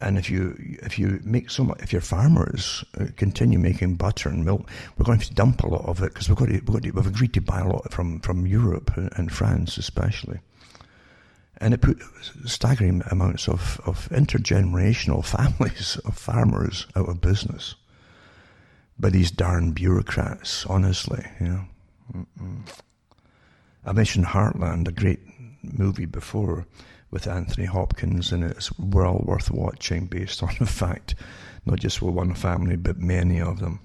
and 0.00 0.16
if 0.16 0.30
you 0.30 0.56
if 0.82 0.98
you 0.98 1.20
make 1.24 1.50
so 1.50 1.64
much, 1.64 1.80
if 1.82 1.92
your 1.92 2.00
farmers 2.00 2.84
uh, 3.00 3.06
continue 3.16 3.58
making 3.58 3.96
butter 3.96 4.28
and 4.28 4.44
milk, 4.44 4.68
we're 4.96 5.04
going 5.04 5.18
to, 5.18 5.24
have 5.24 5.30
to 5.30 5.34
dump 5.34 5.62
a 5.64 5.66
lot 5.66 5.84
of 5.86 6.02
it 6.02 6.14
because 6.14 6.28
we've 6.28 6.38
got 6.38 6.46
to, 6.46 6.52
we've, 6.52 6.66
got 6.66 6.82
to, 6.82 6.90
we've 6.90 7.06
agreed 7.06 7.34
to 7.34 7.40
buy 7.40 7.60
a 7.60 7.66
lot 7.66 7.92
from 7.92 8.20
from 8.20 8.46
Europe 8.46 8.96
and 8.96 9.32
France 9.32 9.76
especially. 9.76 10.40
And 11.60 11.74
it 11.74 11.80
put 11.80 12.00
staggering 12.44 13.02
amounts 13.10 13.48
of, 13.48 13.80
of 13.84 14.08
intergenerational 14.10 15.24
families 15.24 15.96
of 16.04 16.16
farmers 16.16 16.86
out 16.94 17.08
of 17.08 17.20
business 17.20 17.74
by 18.98 19.10
these 19.10 19.32
darn 19.32 19.72
bureaucrats, 19.72 20.64
honestly, 20.66 21.24
you 21.40 21.48
know. 21.48 22.26
I 23.84 23.92
mentioned 23.92 24.26
Heartland, 24.26 24.88
a 24.88 24.92
great 24.92 25.20
movie 25.62 26.06
before, 26.06 26.66
with 27.10 27.26
Anthony 27.26 27.66
Hopkins, 27.66 28.32
and 28.32 28.44
it's 28.44 28.76
well 28.78 29.22
worth 29.24 29.50
watching 29.50 30.06
based 30.06 30.42
on 30.42 30.54
the 30.58 30.66
fact, 30.66 31.14
not 31.66 31.78
just 31.78 32.02
with 32.02 32.14
one 32.14 32.34
family, 32.34 32.76
but 32.76 32.98
many 32.98 33.40
of 33.40 33.58
them. 33.60 33.80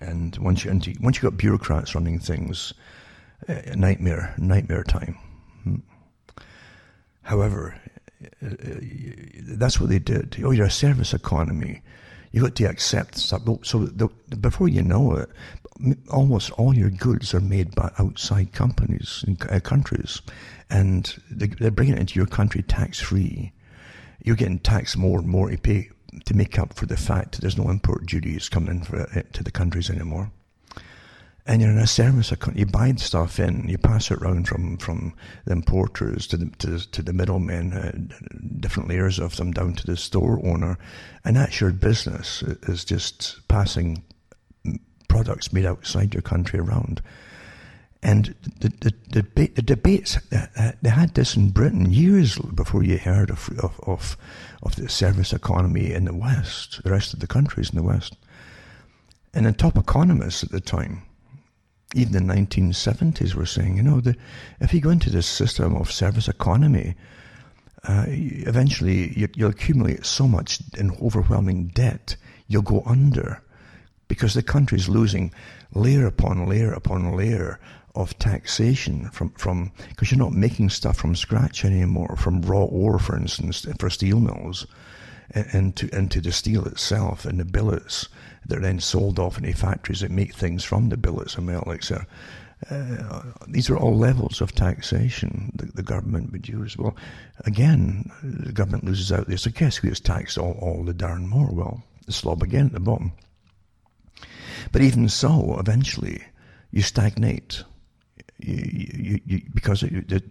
And 0.00 0.36
once 0.38 0.64
you 0.64 0.70
into, 0.70 0.94
once 1.00 1.16
you 1.16 1.28
got 1.28 1.38
bureaucrats 1.38 1.94
running 1.94 2.18
things, 2.18 2.74
uh, 3.48 3.60
nightmare, 3.74 4.34
nightmare 4.38 4.84
time. 4.84 5.18
Hmm. 5.62 5.76
However, 7.22 7.80
uh, 8.42 8.48
that's 9.42 9.80
what 9.80 9.88
they 9.88 9.98
did. 9.98 10.36
Oh, 10.44 10.50
you're 10.50 10.66
a 10.66 10.70
service 10.70 11.14
economy. 11.14 11.82
You 12.32 12.42
got 12.42 12.56
to 12.56 12.64
accept 12.64 13.16
stuff. 13.16 13.42
So 13.62 13.84
the, 13.84 14.08
before 14.36 14.68
you 14.68 14.82
know 14.82 15.14
it, 15.14 15.30
almost 16.10 16.50
all 16.52 16.74
your 16.74 16.90
goods 16.90 17.34
are 17.34 17.40
made 17.40 17.74
by 17.74 17.92
outside 17.98 18.52
companies 18.52 19.24
and 19.26 19.40
uh, 19.50 19.60
countries, 19.60 20.20
and 20.74 21.22
they, 21.30 21.46
they're 21.46 21.70
bringing 21.70 21.94
it 21.94 22.00
into 22.00 22.18
your 22.18 22.26
country 22.26 22.62
tax 22.62 23.00
free. 23.00 23.52
You're 24.22 24.36
getting 24.36 24.58
taxed 24.58 24.96
more 24.96 25.18
and 25.18 25.28
more 25.28 25.50
to 25.50 25.56
pay 25.56 25.90
to 26.26 26.34
make 26.34 26.58
up 26.58 26.74
for 26.74 26.86
the 26.86 26.96
fact 26.96 27.32
that 27.32 27.40
there's 27.40 27.58
no 27.58 27.70
import 27.70 28.06
duties 28.06 28.48
coming 28.48 28.70
in 28.70 28.82
for, 28.82 29.00
uh, 29.00 29.22
to 29.32 29.42
the 29.42 29.50
countries 29.50 29.90
anymore 29.90 30.30
and 31.46 31.60
you're 31.60 31.70
in 31.70 31.78
a 31.78 31.86
service 31.86 32.32
account. 32.32 32.56
You 32.56 32.66
buy 32.66 32.92
stuff 32.94 33.38
in, 33.38 33.68
you 33.68 33.76
pass 33.76 34.10
it 34.10 34.18
around 34.18 34.48
from, 34.48 34.78
from 34.78 35.14
the 35.44 35.52
importers 35.52 36.26
to 36.28 36.36
the, 36.38 36.46
to 36.58 36.66
the, 36.68 36.78
to 36.78 37.02
the 37.02 37.12
middlemen, 37.12 37.72
uh, 37.72 37.92
different 38.60 38.88
layers 38.88 39.18
of 39.18 39.36
them 39.36 39.52
down 39.52 39.74
to 39.74 39.86
the 39.86 39.96
store 39.96 40.40
owner. 40.44 40.78
And 41.24 41.36
that's 41.36 41.60
your 41.60 41.70
business, 41.72 42.42
is 42.42 42.84
just 42.84 43.46
passing 43.48 44.02
products 45.08 45.52
made 45.52 45.66
outside 45.66 46.14
your 46.14 46.22
country 46.22 46.60
around. 46.60 47.02
And 48.04 48.34
the, 48.60 48.68
the, 48.80 48.94
the, 49.34 49.46
the 49.46 49.62
debates, 49.62 50.18
they 50.82 50.90
had 50.90 51.14
this 51.14 51.36
in 51.36 51.50
Britain 51.50 51.90
years 51.90 52.38
before 52.38 52.82
you 52.82 52.98
heard 52.98 53.30
of, 53.30 53.48
of, 53.62 53.80
of, 53.86 54.16
of 54.62 54.76
the 54.76 54.90
service 54.90 55.32
economy 55.32 55.90
in 55.90 56.04
the 56.04 56.14
West, 56.14 56.82
the 56.84 56.90
rest 56.90 57.14
of 57.14 57.20
the 57.20 57.26
countries 57.26 57.70
in 57.70 57.76
the 57.76 57.82
West. 57.82 58.14
And 59.32 59.46
the 59.46 59.52
top 59.52 59.78
economists 59.78 60.44
at 60.44 60.50
the 60.50 60.60
time, 60.60 61.02
even 61.94 62.14
in 62.14 62.26
the 62.26 62.34
1970s 62.34 63.34
were 63.34 63.46
saying, 63.46 63.78
you 63.78 63.82
know, 63.82 64.00
the, 64.00 64.14
if 64.60 64.74
you 64.74 64.82
go 64.82 64.90
into 64.90 65.08
this 65.08 65.26
system 65.26 65.74
of 65.74 65.90
service 65.90 66.28
economy, 66.28 66.94
uh, 67.84 68.04
eventually 68.08 69.18
you, 69.18 69.28
will 69.38 69.48
accumulate 69.48 70.04
so 70.04 70.28
much 70.28 70.60
in 70.76 70.90
overwhelming 71.02 71.68
debt, 71.68 72.16
you'll 72.48 72.60
go 72.60 72.82
under 72.84 73.42
because 74.08 74.34
the 74.34 74.42
country's 74.42 74.90
losing 74.90 75.32
layer 75.72 76.06
upon 76.06 76.46
layer 76.46 76.72
upon 76.72 77.16
layer 77.16 77.58
of 77.94 78.18
taxation 78.18 79.08
from, 79.10 79.30
from 79.30 79.70
because 79.88 80.10
you're 80.10 80.18
not 80.18 80.32
making 80.32 80.70
stuff 80.70 80.96
from 80.96 81.14
scratch 81.14 81.64
anymore, 81.64 82.16
from 82.16 82.42
raw 82.42 82.64
ore, 82.64 82.98
for 82.98 83.16
instance, 83.16 83.66
for 83.78 83.88
steel 83.88 84.20
mills, 84.20 84.66
and 85.30 85.46
into, 85.52 85.94
into 85.96 86.20
the 86.20 86.32
steel 86.32 86.66
itself 86.66 87.24
and 87.24 87.40
the 87.40 87.44
billets 87.44 88.08
that 88.46 88.58
are 88.58 88.62
then 88.62 88.80
sold 88.80 89.18
off 89.18 89.38
into 89.38 89.52
factories 89.56 90.00
that 90.00 90.10
make 90.10 90.34
things 90.34 90.64
from 90.64 90.88
the 90.88 90.96
billets 90.96 91.36
of 91.36 91.44
metal, 91.44 91.72
etc. 91.72 92.06
Uh, 92.70 93.22
these 93.48 93.68
are 93.68 93.76
all 93.76 93.96
levels 93.96 94.40
of 94.40 94.54
taxation 94.54 95.52
the, 95.54 95.66
the, 95.66 95.82
government 95.82 96.32
would 96.32 96.48
use. 96.48 96.76
Well, 96.78 96.96
again, 97.44 98.10
the 98.22 98.52
government 98.52 98.84
loses 98.84 99.12
out 99.12 99.26
there. 99.26 99.36
So 99.36 99.50
guess 99.50 99.76
who 99.76 99.90
taxed 99.90 100.38
all, 100.38 100.56
all 100.60 100.82
the 100.84 100.94
darn 100.94 101.26
more? 101.28 101.50
Well, 101.52 101.82
the 102.06 102.12
slob 102.12 102.42
again 102.42 102.66
at 102.66 102.72
the 102.72 102.80
bottom. 102.80 103.12
But 104.72 104.82
even 104.82 105.08
so, 105.08 105.58
eventually, 105.58 106.22
you 106.70 106.82
stagnate. 106.82 107.64
You, 108.44 109.20
you, 109.24 109.42
because 109.54 109.82
it, 109.82 110.22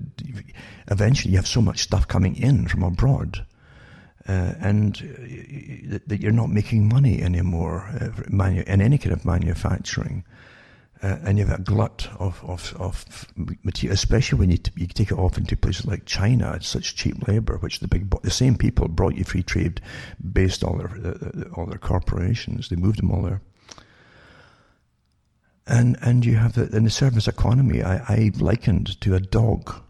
eventually 0.88 1.32
you 1.32 1.38
have 1.38 1.48
so 1.48 1.62
much 1.62 1.80
stuff 1.80 2.08
coming 2.08 2.36
in 2.36 2.68
from 2.68 2.84
abroad 2.84 3.46
uh, 4.28 4.54
and 4.60 4.96
uh, 4.98 6.00
that 6.08 6.22
you're 6.22 6.32
not 6.32 6.50
making 6.50 6.88
money 6.88 7.22
anymore 7.22 7.90
uh, 8.00 8.10
manu- 8.30 8.64
in 8.68 8.82
any 8.82 8.98
kind 8.98 9.14
of 9.14 9.26
manufacturing. 9.26 10.24
Uh, 11.02 11.18
and 11.26 11.38
you 11.38 11.46
have 11.46 11.60
a 11.60 11.62
glut 11.62 12.08
of, 12.18 12.42
of, 12.46 12.74
of 12.80 13.28
material, 13.64 13.94
especially 13.94 14.40
when 14.40 14.50
you, 14.50 14.58
t- 14.58 14.72
you 14.78 14.88
take 14.88 15.12
it 15.12 15.18
off 15.18 15.38
into 15.38 15.58
places 15.58 15.86
like 15.86 16.06
China. 16.06 16.54
It's 16.54 16.70
such 16.70 16.96
cheap 16.96 17.28
labor, 17.28 17.58
which 17.58 17.82
the 17.82 17.90
big 17.90 18.10
bo- 18.10 18.22
the 18.24 18.32
same 18.32 18.56
people 18.56 18.88
brought 18.88 19.16
you 19.16 19.26
free 19.26 19.44
trade, 19.44 19.82
based 20.32 20.64
all 20.64 20.78
their 20.78 21.18
all 21.58 21.66
their 21.66 21.78
corporations. 21.78 22.70
They 22.70 22.78
moved 22.78 23.00
them 23.00 23.12
all 23.12 23.24
there. 23.24 23.42
And 25.66 25.98
and 26.02 26.26
you 26.26 26.36
have 26.36 26.54
the, 26.54 26.76
in 26.76 26.84
the 26.84 26.90
service 26.90 27.28
economy. 27.28 27.82
I, 27.82 27.98
I 27.98 28.32
likened 28.38 29.00
to 29.02 29.16
a 29.16 29.20
dog, 29.20 29.82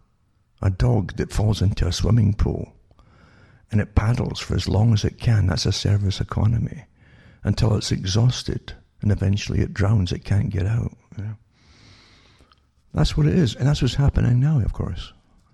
a 0.61 0.69
dog 0.69 1.17
that 1.17 1.33
falls 1.33 1.61
into 1.61 1.87
a 1.87 1.91
swimming 1.91 2.33
pool 2.33 2.73
and 3.71 3.81
it 3.81 3.95
paddles 3.95 4.39
for 4.39 4.55
as 4.55 4.69
long 4.69 4.93
as 4.93 5.03
it 5.03 5.19
can. 5.19 5.47
That's 5.47 5.65
a 5.65 5.71
service 5.71 6.21
economy 6.21 6.85
until 7.43 7.75
it's 7.75 7.91
exhausted 7.91 8.73
and 9.01 9.11
eventually 9.11 9.61
it 9.61 9.73
drowns. 9.73 10.11
It 10.11 10.23
can't 10.23 10.51
get 10.51 10.67
out. 10.67 10.95
That's 12.93 13.17
what 13.17 13.25
it 13.25 13.35
is. 13.35 13.55
And 13.55 13.67
that's 13.67 13.81
what's 13.81 13.95
happening 13.95 14.39
now, 14.39 14.59
of 14.59 14.73
course. 14.73 15.11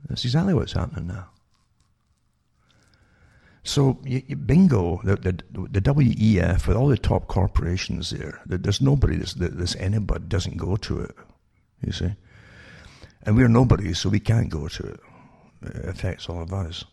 That's 0.09 0.25
exactly 0.25 0.53
what's 0.53 0.73
happening 0.73 1.07
now. 1.07 1.29
So, 3.63 3.99
you, 4.03 4.23
you, 4.27 4.35
bingo, 4.35 5.01
the, 5.03 5.15
the, 5.17 5.43
the, 5.51 5.81
WEF, 5.81 6.65
with 6.65 6.77
all 6.77 6.87
the 6.87 6.97
top 6.97 7.27
corporations 7.27 8.09
there, 8.09 8.41
there's 8.45 8.81
nobody, 8.81 9.17
there's, 9.17 9.75
anybody 9.75 10.23
doesn't 10.27 10.57
go 10.57 10.77
to 10.77 11.01
it, 11.01 11.15
you 11.85 11.91
see. 11.91 12.13
And 13.23 13.35
we're 13.35 13.49
nobody, 13.49 13.93
so 13.93 14.09
we 14.09 14.19
can't 14.19 14.49
go 14.49 14.69
to 14.69 14.83
it. 14.83 14.99
It 15.61 15.85
affects 15.85 16.29
all 16.29 16.41
of 16.41 16.53
us 16.53 16.85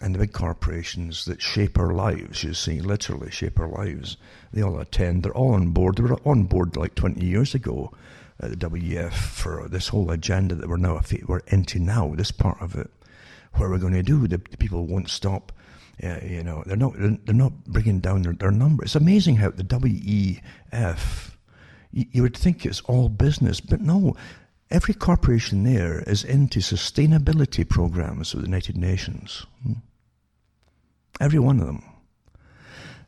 and 0.00 0.14
the 0.14 0.18
big 0.18 0.32
corporations 0.32 1.24
that 1.24 1.40
shape 1.40 1.78
our 1.78 1.92
lives, 1.92 2.42
you 2.42 2.52
see, 2.52 2.80
literally 2.80 3.30
shape 3.30 3.60
our 3.60 3.68
lives, 3.68 4.16
they 4.52 4.62
all 4.62 4.78
attend. 4.78 5.22
They're 5.22 5.32
all 5.32 5.54
on 5.54 5.70
board. 5.70 5.96
They 5.96 6.02
were 6.02 6.18
on 6.24 6.44
board 6.44 6.76
like 6.76 6.94
20 6.94 7.24
years 7.24 7.54
ago 7.54 7.92
at 8.40 8.50
the 8.50 8.68
WEF 8.68 9.12
for 9.12 9.68
this 9.68 9.88
whole 9.88 10.10
agenda 10.10 10.56
that 10.56 10.68
we're 10.68 10.76
now 10.76 11.00
we're 11.26 11.40
into 11.46 11.78
now, 11.78 12.12
this 12.14 12.32
part 12.32 12.60
of 12.60 12.74
it. 12.74 12.90
What 13.54 13.66
are 13.66 13.70
we 13.70 13.78
going 13.78 13.92
to 13.94 14.02
do? 14.02 14.26
The, 14.26 14.38
the 14.38 14.56
people 14.56 14.86
won't 14.86 15.08
stop. 15.08 15.52
Uh, 16.02 16.18
you 16.24 16.42
know, 16.42 16.64
they're 16.66 16.76
not 16.76 16.92
they're 16.96 17.34
not 17.34 17.52
bringing 17.66 18.00
down 18.00 18.22
their, 18.22 18.32
their 18.32 18.50
number. 18.50 18.82
It's 18.82 18.96
amazing 18.96 19.36
how 19.36 19.50
the 19.50 19.62
WEF, 19.62 21.30
you, 21.92 22.06
you 22.10 22.22
would 22.22 22.36
think 22.36 22.66
it's 22.66 22.80
all 22.82 23.08
business, 23.08 23.60
but 23.60 23.80
no. 23.80 24.16
Every 24.70 24.94
corporation 24.94 25.62
there 25.62 26.02
is 26.02 26.24
into 26.24 26.58
sustainability 26.58 27.68
programs 27.68 28.34
with 28.34 28.42
the 28.42 28.48
United 28.48 28.76
Nations. 28.76 29.46
Hmm? 29.62 29.74
Every 31.20 31.38
one 31.38 31.60
of 31.60 31.66
them. 31.66 31.84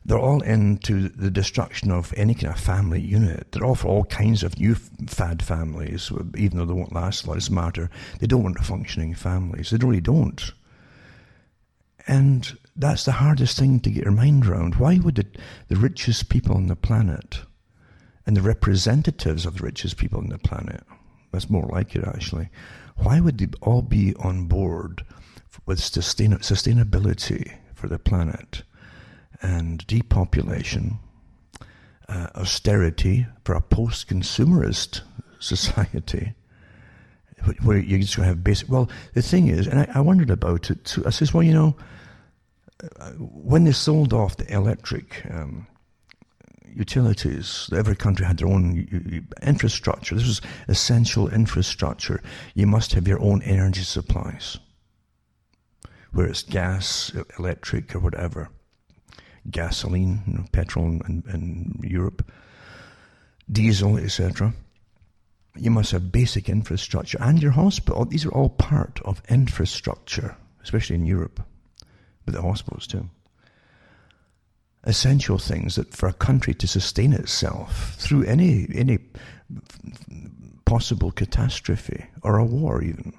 They're 0.07 0.17
all 0.17 0.41
into 0.41 1.09
the 1.09 1.29
destruction 1.29 1.91
of 1.91 2.13
any 2.17 2.33
kind 2.33 2.53
of 2.53 2.59
family 2.59 3.01
unit. 3.01 3.51
They're 3.51 3.65
all 3.65 3.75
for 3.75 3.89
all 3.89 4.05
kinds 4.05 4.41
of 4.41 4.57
new 4.57 4.75
fad 4.75 5.43
families, 5.43 6.11
even 6.35 6.57
though 6.57 6.65
they 6.65 6.73
won't 6.73 6.95
last, 6.95 7.25
It 7.25 7.33
doesn't 7.33 7.53
matter. 7.53 7.89
They 8.19 8.27
don't 8.27 8.43
want 8.43 8.57
functioning 8.59 9.13
families. 9.13 9.69
They 9.69 9.77
really 9.77 10.01
don't. 10.01 10.51
And 12.07 12.57
that's 12.75 13.03
the 13.03 13.11
hardest 13.11 13.59
thing 13.59 13.81
to 13.81 13.91
get 13.91 14.05
your 14.05 14.13
mind 14.13 14.47
around. 14.47 14.75
Why 14.75 14.97
would 14.97 15.15
the, 15.15 15.25
the 15.67 15.75
richest 15.75 16.29
people 16.29 16.55
on 16.55 16.67
the 16.67 16.75
planet 16.77 17.41
and 18.25 18.35
the 18.35 18.41
representatives 18.41 19.45
of 19.45 19.57
the 19.57 19.63
richest 19.63 19.97
people 19.97 20.19
on 20.19 20.29
the 20.29 20.37
planet 20.39 20.83
that's 21.31 21.49
more 21.49 21.67
like 21.71 21.95
it, 21.95 22.03
actually. 22.07 22.49
Why 22.97 23.19
would 23.19 23.37
they 23.37 23.47
all 23.61 23.81
be 23.81 24.15
on 24.15 24.45
board 24.45 25.05
with 25.65 25.79
sustain- 25.79 26.37
sustainability 26.39 27.53
for 27.75 27.87
the 27.87 27.99
planet 27.99 28.63
and 29.41 29.85
depopulation, 29.87 30.99
uh, 32.09 32.27
austerity 32.35 33.25
for 33.43 33.55
a 33.55 33.61
post 33.61 34.07
consumerist 34.09 35.01
society? 35.39 36.33
Where 37.61 37.77
you're 37.77 37.99
just 37.99 38.15
going 38.15 38.25
to 38.25 38.29
have 38.29 38.43
basic. 38.43 38.67
Well, 38.67 38.89
the 39.13 39.21
thing 39.21 39.47
is, 39.47 39.67
and 39.67 39.81
I, 39.81 39.87
I 39.95 39.99
wondered 40.01 40.31
about 40.31 40.71
it 40.71 40.83
too. 40.85 41.05
I 41.05 41.11
says, 41.11 41.33
well, 41.33 41.43
you 41.43 41.53
know, 41.53 41.75
uh, 42.99 43.11
when 43.11 43.63
they 43.63 43.71
sold 43.71 44.11
off 44.11 44.37
the 44.37 44.51
electric 44.51 45.23
um, 45.29 45.67
utilities. 46.77 47.69
Every 47.75 47.95
country 47.95 48.25
had 48.25 48.37
their 48.37 48.47
own 48.47 49.27
infrastructure. 49.41 50.15
This 50.15 50.27
was 50.27 50.41
essential 50.67 51.27
infrastructure. 51.27 52.21
You 52.53 52.67
must 52.67 52.93
have 52.93 53.07
your 53.07 53.21
own 53.21 53.41
energy 53.41 53.81
supplies, 53.81 54.59
whether 56.11 56.29
it's 56.29 56.43
gas, 56.43 57.11
electric, 57.39 57.95
or 57.95 57.99
whatever, 57.99 58.49
gasoline, 59.49 60.21
you 60.27 60.33
know, 60.33 60.45
petrol 60.51 60.85
in, 60.85 61.23
in 61.33 61.79
Europe, 61.83 62.29
diesel, 63.51 63.97
etc. 63.97 64.53
You 65.55 65.71
must 65.71 65.91
have 65.91 66.11
basic 66.11 66.49
infrastructure 66.49 67.17
and 67.21 67.41
your 67.41 67.51
hospital. 67.51 68.05
These 68.05 68.25
are 68.25 68.33
all 68.33 68.49
part 68.49 68.99
of 69.05 69.21
infrastructure, 69.29 70.35
especially 70.61 70.95
in 70.95 71.05
Europe, 71.05 71.41
but 72.25 72.33
the 72.33 72.41
hospitals 72.41 72.87
too 72.87 73.09
essential 74.87 75.37
things 75.37 75.75
that 75.75 75.93
for 75.93 76.07
a 76.07 76.13
country 76.13 76.53
to 76.53 76.65
sustain 76.65 77.11
itself 77.11 77.95
through 77.95 78.23
any 78.23 78.67
any 78.73 78.99
possible 80.65 81.11
catastrophe 81.11 82.05
or 82.23 82.37
a 82.37 82.45
war 82.45 82.81
even. 82.81 83.13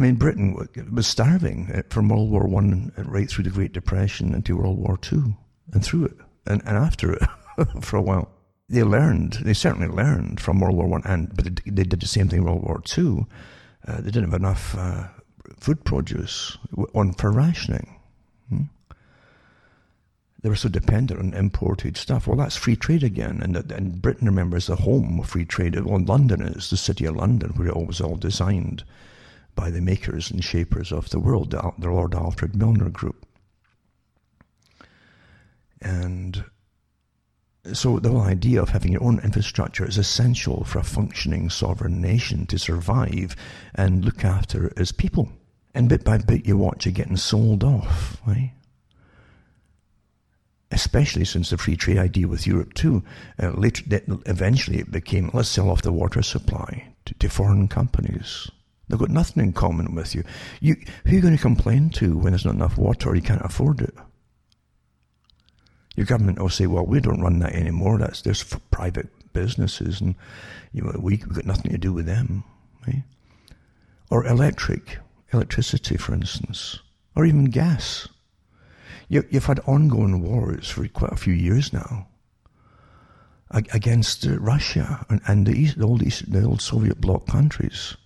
I 0.00 0.02
mean, 0.02 0.14
Britain 0.14 0.56
was 0.90 1.06
starving 1.06 1.82
from 1.90 2.08
World 2.08 2.30
War 2.30 2.46
One 2.46 2.90
right 2.96 3.28
through 3.28 3.44
the 3.44 3.50
Great 3.50 3.74
Depression 3.74 4.32
into 4.32 4.56
World 4.56 4.78
War 4.78 4.96
Two 4.96 5.34
and 5.74 5.84
through 5.84 6.06
it. 6.06 6.16
and, 6.46 6.62
and 6.64 6.78
after 6.78 7.12
it 7.12 7.22
for 7.82 7.98
a 7.98 8.02
while. 8.02 8.30
They 8.70 8.82
learned, 8.82 9.34
they 9.42 9.52
certainly 9.52 9.88
learned 9.88 10.40
from 10.40 10.58
World 10.58 10.76
War 10.76 10.86
One, 10.86 11.02
and 11.04 11.36
but 11.36 11.44
they, 11.44 11.70
they, 11.70 11.84
did 11.84 12.00
the 12.00 12.06
same 12.06 12.28
thing 12.28 12.38
in 12.38 12.44
World 12.46 12.62
War 12.62 12.80
Two. 12.82 13.26
Uh, 13.86 13.96
they 13.96 14.10
didn't 14.10 14.30
have 14.30 14.40
enough 14.40 14.74
uh, 14.78 15.08
food 15.58 15.84
produce 15.84 16.56
on 16.94 17.12
for 17.12 17.30
rationing. 17.30 18.00
Hmm? 18.48 18.62
They 20.40 20.48
were 20.48 20.56
so 20.56 20.70
dependent 20.70 21.20
on 21.20 21.34
imported 21.34 21.98
stuff. 21.98 22.26
Well, 22.26 22.38
that's 22.38 22.56
free 22.56 22.76
trade 22.76 23.02
again, 23.02 23.42
and 23.42 23.54
and 23.70 24.00
Britain, 24.00 24.28
remember, 24.28 24.56
is 24.56 24.68
the 24.68 24.76
home 24.76 25.20
of 25.20 25.28
free 25.28 25.44
trade. 25.44 25.78
Well, 25.78 26.02
London 26.02 26.40
is 26.40 26.70
the 26.70 26.78
city 26.78 27.04
of 27.04 27.16
London, 27.16 27.50
where 27.50 27.68
it 27.68 27.76
was 27.86 28.00
all 28.00 28.16
designed 28.16 28.82
by 29.54 29.70
the 29.70 29.80
makers 29.80 30.30
and 30.30 30.42
shapers 30.42 30.92
of 30.92 31.10
the 31.10 31.20
world, 31.20 31.50
the 31.50 31.88
Lord 31.88 32.14
Alfred 32.14 32.56
Milner 32.56 32.90
Group. 32.90 33.26
And 35.80 36.44
so 37.72 37.98
the 37.98 38.10
whole 38.10 38.22
idea 38.22 38.62
of 38.62 38.70
having 38.70 38.92
your 38.92 39.02
own 39.02 39.20
infrastructure 39.20 39.86
is 39.86 39.98
essential 39.98 40.64
for 40.64 40.78
a 40.78 40.84
functioning 40.84 41.50
sovereign 41.50 42.00
nation 42.00 42.46
to 42.46 42.58
survive 42.58 43.36
and 43.74 44.04
look 44.04 44.24
after 44.24 44.68
its 44.76 44.92
people. 44.92 45.30
And 45.74 45.88
bit 45.88 46.04
by 46.04 46.18
bit, 46.18 46.46
you 46.46 46.56
watch 46.56 46.86
it 46.86 46.92
getting 46.92 47.16
sold 47.16 47.62
off, 47.62 48.20
right? 48.26 48.52
Especially 50.72 51.24
since 51.24 51.50
the 51.50 51.58
free 51.58 51.76
trade 51.76 51.98
idea 51.98 52.28
with 52.28 52.46
Europe 52.46 52.74
too. 52.74 53.02
Uh, 53.40 53.50
later, 53.50 53.84
eventually, 54.26 54.78
it 54.78 54.90
became 54.90 55.30
let's 55.32 55.48
sell 55.48 55.70
off 55.70 55.82
the 55.82 55.92
water 55.92 56.22
supply 56.22 56.92
to, 57.04 57.14
to 57.14 57.28
foreign 57.28 57.68
companies. 57.68 58.50
They've 58.90 58.98
got 58.98 59.10
nothing 59.10 59.42
in 59.42 59.52
common 59.52 59.94
with 59.94 60.14
you. 60.14 60.24
You 60.60 60.74
who 61.04 61.12
are 61.12 61.14
you 61.14 61.20
going 61.20 61.36
to 61.36 61.42
complain 61.42 61.90
to 61.90 62.18
when 62.18 62.32
there's 62.32 62.44
not 62.44 62.56
enough 62.56 62.76
water 62.76 63.08
or 63.08 63.14
you 63.14 63.22
can't 63.22 63.44
afford 63.44 63.80
it? 63.80 63.94
Your 65.94 66.06
government 66.06 66.40
will 66.40 66.48
say, 66.48 66.66
well, 66.66 66.86
we 66.86 67.00
don't 67.00 67.20
run 67.20 67.38
that 67.38 67.54
anymore. 67.54 67.98
That's 67.98 68.22
there's 68.22 68.42
for 68.42 68.58
private 68.70 69.08
businesses, 69.32 70.00
and 70.00 70.16
you 70.72 70.82
know, 70.82 70.92
we, 70.98 71.18
have 71.18 71.34
got 71.34 71.46
nothing 71.46 71.70
to 71.70 71.78
do 71.78 71.92
with 71.92 72.06
them. 72.06 72.42
Right? 72.86 73.04
Or 74.10 74.26
electric, 74.26 74.98
electricity, 75.32 75.96
for 75.96 76.12
instance, 76.12 76.80
or 77.14 77.24
even 77.24 77.44
gas. 77.46 78.08
You, 79.08 79.24
have 79.32 79.46
had 79.46 79.60
ongoing 79.60 80.22
wars 80.22 80.68
for 80.68 80.86
quite 80.88 81.12
a 81.12 81.16
few 81.16 81.34
years 81.34 81.72
now 81.72 82.08
against 83.50 84.24
Russia 84.26 85.04
and, 85.08 85.20
and 85.26 85.46
the, 85.46 85.52
East, 85.52 85.78
the, 85.78 85.84
old 85.84 86.02
East, 86.02 86.30
the 86.30 86.44
old 86.44 86.62
Soviet 86.62 87.00
bloc 87.00 87.26
countries. 87.26 87.96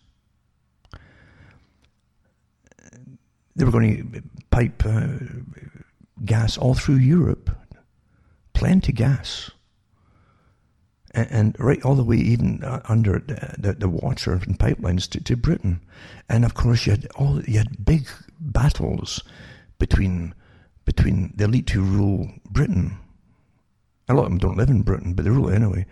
They 3.57 3.65
were 3.65 3.71
going 3.71 4.13
to 4.13 4.23
pipe 4.51 4.83
uh, 4.85 5.09
gas 6.25 6.59
all 6.59 6.75
through 6.75 6.97
Europe 6.97 7.51
plenty 8.55 8.93
gas. 8.93 9.51
And, 11.11 11.29
and 11.31 11.57
right 11.59 11.83
all 11.85 11.95
the 11.95 12.03
way 12.03 12.17
even 12.17 12.65
uh, 12.65 12.81
under 12.89 13.19
the, 13.19 13.55
the, 13.59 13.73
the, 13.75 13.89
water 13.89 14.33
and 14.33 14.59
pipelines 14.59 15.09
to, 15.11 15.23
to 15.23 15.37
Britain. 15.37 15.81
And 16.29 16.45
of 16.45 16.55
course 16.55 16.87
you 16.87 16.93
had 16.93 17.07
all, 17.17 17.43
you 17.43 17.59
had 17.59 17.85
big 17.85 18.09
battles 18.41 19.23
between, 19.79 20.35
between 20.85 21.35
the 21.37 21.45
elite 21.45 21.71
who 21.71 21.83
rule 21.83 22.31
Britain. 22.51 22.97
A 24.09 24.15
lot 24.15 24.25
of 24.25 24.31
them 24.31 24.39
don't 24.39 24.57
live 24.57 24.71
in 24.71 24.83
Britain, 24.83 25.13
but 25.15 25.25
they 25.25 25.31
rule 25.31 25.51
anyway. 25.51 25.87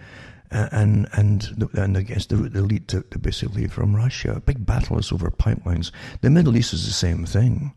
And 0.55 1.09
and 1.15 1.67
and 1.73 1.97
against 1.97 2.29
the, 2.29 2.37
the 2.37 2.59
elite 2.59 2.87
to, 2.89 3.03
to 3.11 3.19
basically 3.19 3.67
from 3.69 3.97
Russia. 3.97 4.43
Big 4.45 4.67
battles 4.67 5.11
over 5.11 5.31
pipelines. 5.31 5.93
The 6.21 6.29
Middle 6.29 6.57
East 6.57 6.75
is 6.75 6.85
the 6.85 6.93
same 6.93 7.25
thing 7.25 7.73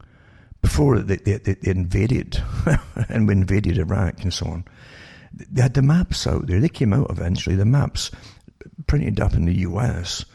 before 0.65 0.97
they, 0.97 1.17
they, 1.17 1.37
they 1.37 1.69
invaded 1.69 2.41
and 3.09 3.27
we 3.27 3.33
invaded 3.33 3.77
Iraq 3.77 4.23
and 4.23 4.33
so 4.33 4.47
on, 4.47 4.65
they 5.31 5.61
had 5.61 5.75
the 5.75 5.81
maps 5.83 6.25
out 6.25 6.47
there. 6.47 6.59
They 6.59 6.69
came 6.69 6.91
out 6.91 7.11
eventually, 7.11 7.55
the 7.55 7.65
maps 7.65 8.09
printed 8.87 9.19
up 9.19 9.35
in 9.35 9.45
the 9.45 9.59
US 9.69 10.25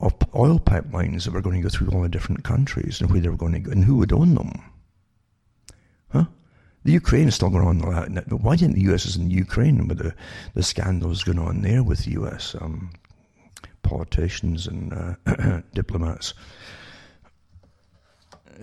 of 0.00 0.14
oil 0.34 0.58
pipelines 0.58 1.24
that 1.24 1.34
were 1.34 1.42
going 1.42 1.56
to 1.56 1.68
go 1.68 1.68
through 1.68 1.90
all 1.90 2.00
the 2.00 2.08
different 2.08 2.44
countries 2.44 3.00
and 3.00 3.10
where 3.10 3.20
they 3.20 3.28
were 3.28 3.36
going 3.36 3.52
to 3.52 3.58
go 3.60 3.72
and 3.72 3.84
who 3.84 3.96
would 3.96 4.12
own 4.12 4.34
them. 4.34 4.62
The 6.84 6.92
Ukraine 6.92 7.28
is 7.28 7.34
still 7.34 7.50
going 7.50 7.82
on 7.82 8.14
that. 8.14 8.32
Why 8.32 8.56
didn't 8.56 8.74
the 8.74 8.92
US 8.92 9.06
is 9.06 9.16
in 9.16 9.30
Ukraine 9.30 9.88
with 9.88 9.98
the, 9.98 10.14
the 10.54 10.62
scandals 10.62 11.24
going 11.24 11.38
on 11.38 11.62
there 11.62 11.82
with 11.82 12.04
the 12.04 12.12
US 12.12 12.54
um, 12.60 12.90
politicians 13.82 14.66
and 14.66 14.92
uh, 14.92 15.60
diplomats? 15.74 16.34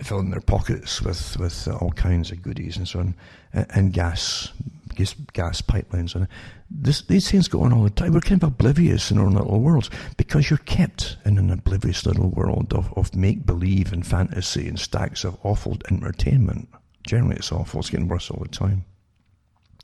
filling 0.00 0.30
their 0.30 0.40
pockets 0.40 1.02
with, 1.02 1.36
with 1.38 1.68
all 1.68 1.90
kinds 1.92 2.30
of 2.30 2.42
goodies 2.42 2.76
and 2.76 2.88
so 2.88 3.00
on, 3.00 3.14
and, 3.52 3.66
and 3.74 3.92
gas, 3.92 4.52
gas, 4.94 5.14
gas 5.32 5.60
pipelines. 5.60 6.14
And 6.14 6.26
this, 6.70 7.02
these 7.02 7.30
things 7.30 7.48
go 7.48 7.62
on 7.62 7.72
all 7.72 7.84
the 7.84 7.90
time. 7.90 8.12
We're 8.12 8.20
kind 8.20 8.42
of 8.42 8.48
oblivious 8.48 9.10
in 9.10 9.18
our 9.18 9.28
little 9.28 9.60
worlds 9.60 9.90
because 10.16 10.48
you're 10.50 10.58
kept 10.58 11.16
in 11.24 11.38
an 11.38 11.50
oblivious 11.50 12.06
little 12.06 12.30
world 12.30 12.72
of, 12.72 12.92
of 12.96 13.14
make 13.14 13.44
believe 13.44 13.92
and 13.92 14.06
fantasy 14.06 14.68
and 14.68 14.78
stacks 14.78 15.24
of 15.24 15.36
awful 15.42 15.78
entertainment. 15.90 16.68
Generally, 17.04 17.36
it's 17.36 17.52
awful. 17.52 17.80
It's 17.80 17.90
getting 17.90 18.08
worse 18.08 18.30
all 18.30 18.42
the 18.42 18.48
time. 18.48 18.84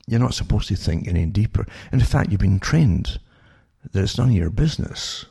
You're 0.07 0.19
not 0.19 0.33
supposed 0.33 0.67
to 0.69 0.75
think 0.75 1.07
any 1.07 1.25
deeper. 1.25 1.65
In 1.91 1.99
fact, 1.99 2.31
you've 2.31 2.39
been 2.41 2.59
trained 2.59 3.19
that 3.91 4.03
it's 4.03 4.17
none 4.17 4.29
of 4.29 4.35
your 4.35 4.49
business 4.49 5.25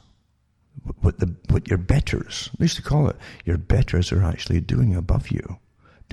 what 1.01 1.19
the 1.19 1.35
what 1.49 1.69
your 1.69 1.79
betters, 1.79 2.51
they 2.59 2.65
used 2.65 2.77
to 2.77 2.83
call 2.83 3.09
it, 3.09 3.17
your 3.45 3.59
betters 3.59 4.13
are 4.13 4.23
actually 4.23 4.61
doing 4.61 4.95
above 4.95 5.31
you. 5.31 5.59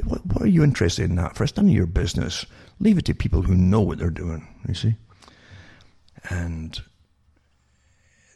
What, 0.04 0.26
what 0.26 0.42
are 0.42 0.48
you 0.48 0.64
interested 0.64 1.10
in 1.10 1.16
that 1.16 1.36
for? 1.36 1.44
It's 1.44 1.56
none 1.56 1.68
of 1.68 1.74
your 1.74 1.86
business. 1.86 2.46
Leave 2.80 2.98
it 2.98 3.06
to 3.06 3.14
people 3.14 3.44
who 3.44 3.56
know 3.56 3.82
what 3.82 3.98
they're 3.98 4.10
doing, 4.10 4.48
you 4.68 4.74
see. 4.74 4.96
And 6.30 6.82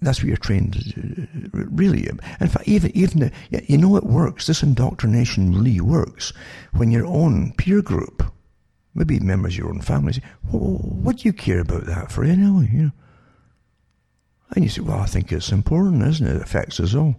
that's 0.02 0.20
what 0.20 0.28
you're 0.28 0.38
trained 0.38 0.78
uh, 0.98 1.66
really. 1.72 2.08
In 2.08 2.48
fact, 2.48 2.68
even, 2.68 2.96
even 2.96 3.32
you 3.52 3.78
know 3.78 3.96
it 3.98 4.06
works. 4.06 4.48
This 4.48 4.64
indoctrination 4.64 5.54
really 5.54 5.82
works 5.82 6.34
when 6.74 6.92
your 6.92 7.06
own 7.06 7.54
peer 7.54 7.82
group, 7.82 8.24
maybe 8.96 9.20
members 9.20 9.54
of 9.54 9.60
your 9.60 9.70
own 9.70 9.82
family, 9.82 10.14
say, 10.14 10.24
well, 10.52 10.78
what 10.82 11.18
do 11.18 11.28
you 11.28 11.34
care 11.34 11.60
about 11.60 11.86
that 11.86 12.12
for 12.12 12.24
anyway? 12.24 12.70
You 12.72 12.84
know, 12.84 12.92
and 14.56 14.64
you 14.64 14.70
say, 14.70 14.82
well, 14.82 15.00
I 15.00 15.06
think 15.06 15.32
it's 15.32 15.52
important, 15.52 16.02
isn't 16.08 16.26
it? 16.26 16.36
It 16.38 16.42
affects 16.42 16.80
us 16.80 16.96
all. 16.96 17.16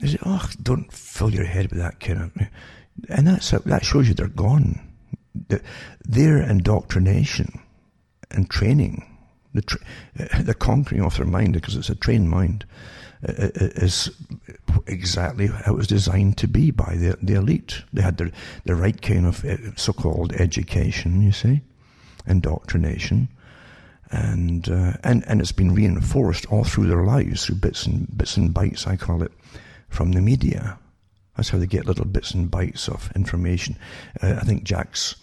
They 0.00 0.08
say, 0.08 0.18
oh, 0.24 0.48
don't 0.62 0.92
fill 0.92 1.32
your 1.32 1.44
head 1.44 1.70
with 1.70 1.78
that 1.80 1.98
kind 1.98 2.22
of... 2.22 2.32
And 3.08 3.26
that's, 3.26 3.50
that 3.50 3.84
shows 3.84 4.06
you 4.06 4.14
they're 4.14 4.28
gone. 4.28 4.80
Their 6.04 6.42
indoctrination 6.42 7.60
and 8.30 8.48
training, 8.48 9.11
the, 9.54 9.62
tra- 9.62 9.80
the 10.42 10.54
conquering 10.54 11.02
of 11.02 11.16
their 11.16 11.26
mind, 11.26 11.54
because 11.54 11.76
it's 11.76 11.90
a 11.90 11.94
trained 11.94 12.30
mind, 12.30 12.64
is 13.22 14.10
exactly 14.86 15.46
how 15.46 15.72
it 15.72 15.76
was 15.76 15.86
designed 15.86 16.36
to 16.38 16.48
be 16.48 16.70
by 16.70 16.96
the, 16.96 17.16
the 17.22 17.34
elite. 17.34 17.82
They 17.92 18.02
had 18.02 18.16
the, 18.16 18.32
the 18.64 18.74
right 18.74 19.00
kind 19.00 19.26
of 19.26 19.44
eh, 19.44 19.58
so-called 19.76 20.32
education, 20.34 21.22
you 21.22 21.32
see, 21.32 21.60
indoctrination, 22.26 23.28
and 24.10 24.68
uh, 24.68 24.92
and 25.04 25.24
and 25.26 25.40
it's 25.40 25.52
been 25.52 25.74
reinforced 25.74 26.46
all 26.46 26.64
through 26.64 26.88
their 26.88 27.04
lives 27.04 27.46
through 27.46 27.56
bits 27.56 27.86
and 27.86 28.14
bits 28.16 28.36
and 28.36 28.52
bites, 28.52 28.86
I 28.86 28.96
call 28.96 29.22
it 29.22 29.32
from 29.88 30.12
the 30.12 30.20
media. 30.20 30.78
That's 31.36 31.48
how 31.48 31.58
they 31.58 31.66
get 31.66 31.86
little 31.86 32.04
bits 32.04 32.32
and 32.32 32.50
bytes 32.50 32.88
of 32.88 33.10
information. 33.16 33.76
Uh, 34.22 34.34
I 34.40 34.44
think 34.44 34.64
Jacques 34.64 35.16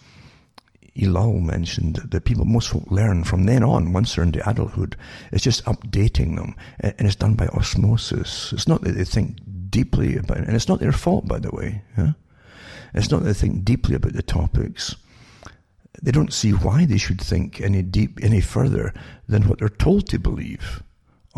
Ellul 0.96 1.40
mentioned 1.42 1.96
that 1.96 2.24
people, 2.24 2.44
most 2.44 2.68
folk 2.70 2.90
learn 2.90 3.24
from 3.24 3.44
then 3.44 3.62
on, 3.62 3.92
once 3.92 4.14
they're 4.14 4.24
into 4.24 4.48
adulthood. 4.48 4.96
It's 5.32 5.44
just 5.44 5.64
updating 5.64 6.36
them, 6.36 6.54
and 6.80 7.06
it's 7.06 7.16
done 7.16 7.34
by 7.34 7.46
osmosis. 7.48 8.52
It's 8.52 8.68
not 8.68 8.82
that 8.82 8.92
they 8.92 9.04
think 9.04 9.38
deeply 9.70 10.16
about 10.16 10.38
it, 10.38 10.46
and 10.46 10.56
it's 10.56 10.68
not 10.68 10.80
their 10.80 10.92
fault, 10.92 11.28
by 11.28 11.38
the 11.38 11.50
way. 11.50 11.82
Yeah? 11.96 12.12
It's 12.94 13.10
not 13.10 13.22
that 13.22 13.26
they 13.26 13.34
think 13.34 13.64
deeply 13.64 13.94
about 13.94 14.14
the 14.14 14.22
topics 14.22 14.96
they 16.02 16.10
don't 16.10 16.32
see 16.32 16.52
why 16.52 16.86
they 16.86 16.98
should 16.98 17.20
think 17.20 17.60
any 17.60 17.82
deep, 17.82 18.18
any 18.22 18.40
further 18.40 18.94
than 19.28 19.48
what 19.48 19.58
they're 19.58 19.68
told 19.68 20.08
to 20.08 20.18
believe 20.18 20.82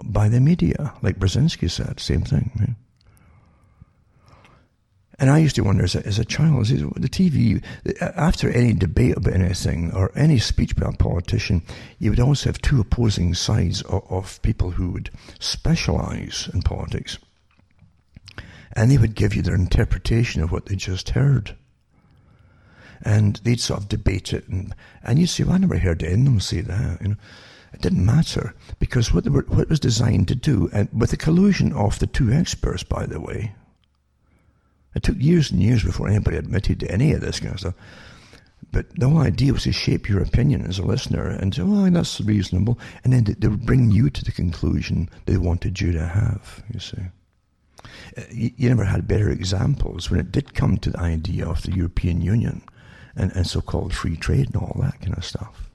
by 0.05 0.29
the 0.29 0.41
media. 0.41 0.95
Like 1.03 1.19
Brzezinski 1.19 1.71
said, 1.71 2.01
same 2.01 2.23
thing. 2.23 2.77
And 5.23 5.31
I 5.31 5.39
used 5.39 5.55
to 5.55 5.63
wonder 5.63 5.85
as 5.85 5.95
a, 5.95 6.05
as 6.05 6.19
a 6.19 6.25
child, 6.25 6.67
the 6.67 7.09
TV, 7.09 7.63
after 8.01 8.51
any 8.51 8.73
debate 8.73 9.17
about 9.17 9.35
anything 9.35 9.93
or 9.95 10.11
any 10.17 10.41
speech 10.41 10.75
by 10.75 10.89
a 10.89 10.93
politician, 10.97 11.63
you 12.01 12.11
would 12.11 12.19
always 12.19 12.43
have 12.43 12.61
two 12.61 12.81
opposing 12.81 13.33
sides 13.35 13.83
of, 13.83 14.03
of 14.11 14.43
people 14.43 14.73
who 14.73 14.91
would 14.91 15.11
specialize 15.39 16.51
in 16.53 16.63
politics. 16.63 17.21
And 18.73 18.91
they 18.91 18.99
would 18.99 19.15
give 19.15 19.37
you 19.37 19.43
their 19.43 19.55
interpretation 19.55 20.43
of 20.43 20.51
what 20.51 20.67
they 20.67 20.75
just 20.75 21.11
heard 21.11 21.55
and 23.05 23.37
they'd 23.45 23.61
sort 23.61 23.81
of 23.81 23.89
debate 23.89 24.33
it, 24.33 24.49
and 24.49 24.75
and 25.05 25.19
you'd 25.19 25.29
say, 25.29 25.45
well, 25.45 25.55
I 25.55 25.59
never 25.59 25.79
heard 25.79 26.03
any 26.03 26.15
of 26.15 26.25
them 26.25 26.41
say 26.41 26.63
that. 26.63 27.01
You 27.01 27.09
know, 27.11 27.17
it 27.73 27.81
didn't 27.81 28.05
matter 28.05 28.55
because 28.79 29.13
what 29.15 29.29
were, 29.29 29.43
what 29.43 29.69
was 29.69 29.81
designed 29.81 30.29
to 30.29 30.35
do, 30.35 30.69
and 30.73 30.89
with 30.93 31.11
the 31.11 31.17
collusion 31.17 31.73
of 31.73 32.01
the 32.01 32.07
two 32.07 32.33
experts, 32.33 32.83
by 32.83 33.07
the 33.07 33.21
way, 33.21 33.55
it 34.95 35.03
took 35.03 35.17
years 35.19 35.51
and 35.51 35.63
years 35.63 35.83
before 35.83 36.09
anybody 36.09 36.37
admitted 36.37 36.81
to 36.81 36.91
any 36.91 37.13
of 37.13 37.21
this 37.21 37.41
kind 37.41 37.55
of 37.55 37.61
stuff. 37.61 37.75
But 38.71 38.87
the 38.95 39.09
whole 39.09 39.21
idea 39.21 39.53
was 39.53 39.65
to 39.65 39.73
shape 39.73 40.09
your 40.09 40.23
opinion 40.23 40.63
as 40.63 40.79
a 40.79 40.87
listener 40.87 41.27
and 41.27 41.55
say, 41.55 41.63
well, 41.63 41.91
that's 41.91 42.21
reasonable. 42.21 42.79
And 43.05 43.13
then 43.13 43.37
they 43.39 43.49
would 43.49 43.67
bring 43.67 43.91
you 43.91 44.09
to 44.09 44.25
the 44.25 44.33
conclusion 44.33 45.11
they 45.27 45.37
wanted 45.37 45.81
you 45.81 45.93
to 45.93 46.07
have, 46.07 46.63
you 46.73 46.81
see. 46.81 47.03
Uh, 48.17 48.23
you 48.31 48.69
never 48.69 48.85
had 48.85 49.09
better 49.09 49.29
examples 49.29 50.11
when 50.11 50.21
it 50.21 50.33
did 50.33 50.55
come 50.55 50.79
to 50.79 50.91
the 50.91 51.01
idea 51.01 51.47
of 51.47 51.63
the 51.63 51.73
European 51.73 52.23
Union 52.23 52.63
and, 53.17 53.33
and 53.33 53.47
so 53.47 53.61
called 53.61 53.93
free 53.93 54.17
trade 54.17 54.47
and 54.47 54.57
all 54.57 54.77
that 54.81 55.01
kind 55.01 55.17
of 55.17 55.25
stuff. 55.25 55.71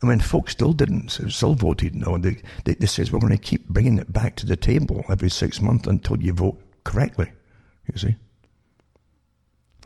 And 0.00 0.08
when 0.08 0.20
folks 0.20 0.52
still 0.52 0.72
didn't, 0.72 1.10
still 1.10 1.54
voted 1.54 1.94
no, 1.94 2.16
they, 2.16 2.38
they, 2.64 2.74
they 2.74 2.86
says, 2.86 3.12
we're 3.12 3.20
going 3.20 3.36
to 3.36 3.38
keep 3.38 3.68
bringing 3.68 3.98
it 3.98 4.12
back 4.12 4.34
to 4.36 4.46
the 4.46 4.56
table 4.56 5.04
every 5.10 5.30
six 5.30 5.60
months 5.60 5.86
until 5.86 6.20
you 6.20 6.32
vote 6.32 6.58
correctly, 6.84 7.30
you 7.92 7.98
see. 7.98 8.14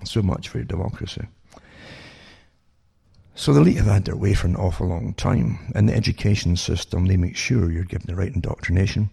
So 0.05 0.22
much 0.22 0.48
for 0.48 0.62
democracy. 0.62 1.26
So 3.34 3.52
the 3.52 3.61
elite 3.61 3.78
have 3.78 3.86
had 3.86 4.05
their 4.05 4.16
way 4.16 4.34
for 4.34 4.46
an 4.46 4.57
awful 4.57 4.86
long 4.86 5.14
time. 5.14 5.59
In 5.74 5.86
the 5.86 5.94
education 5.94 6.57
system, 6.57 7.07
they 7.07 7.16
make 7.16 7.36
sure 7.36 7.70
you're 7.70 7.84
given 7.84 8.07
the 8.07 8.14
right 8.14 8.32
indoctrination. 8.32 9.11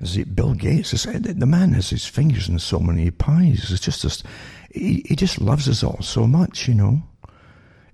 As 0.00 0.16
Bill 0.16 0.54
Gates 0.54 0.90
has 0.90 1.02
said, 1.02 1.26
uh, 1.28 1.32
the 1.36 1.46
man 1.46 1.72
has 1.72 1.90
his 1.90 2.06
fingers 2.06 2.48
in 2.48 2.58
so 2.58 2.78
many 2.78 3.10
pies. 3.10 3.70
It's 3.70 3.80
just 3.80 4.02
this, 4.02 4.22
he, 4.70 5.04
he 5.06 5.16
just 5.16 5.40
loves 5.40 5.68
us 5.68 5.82
all 5.82 6.02
so 6.02 6.26
much, 6.26 6.66
you 6.68 6.74
know. 6.74 7.02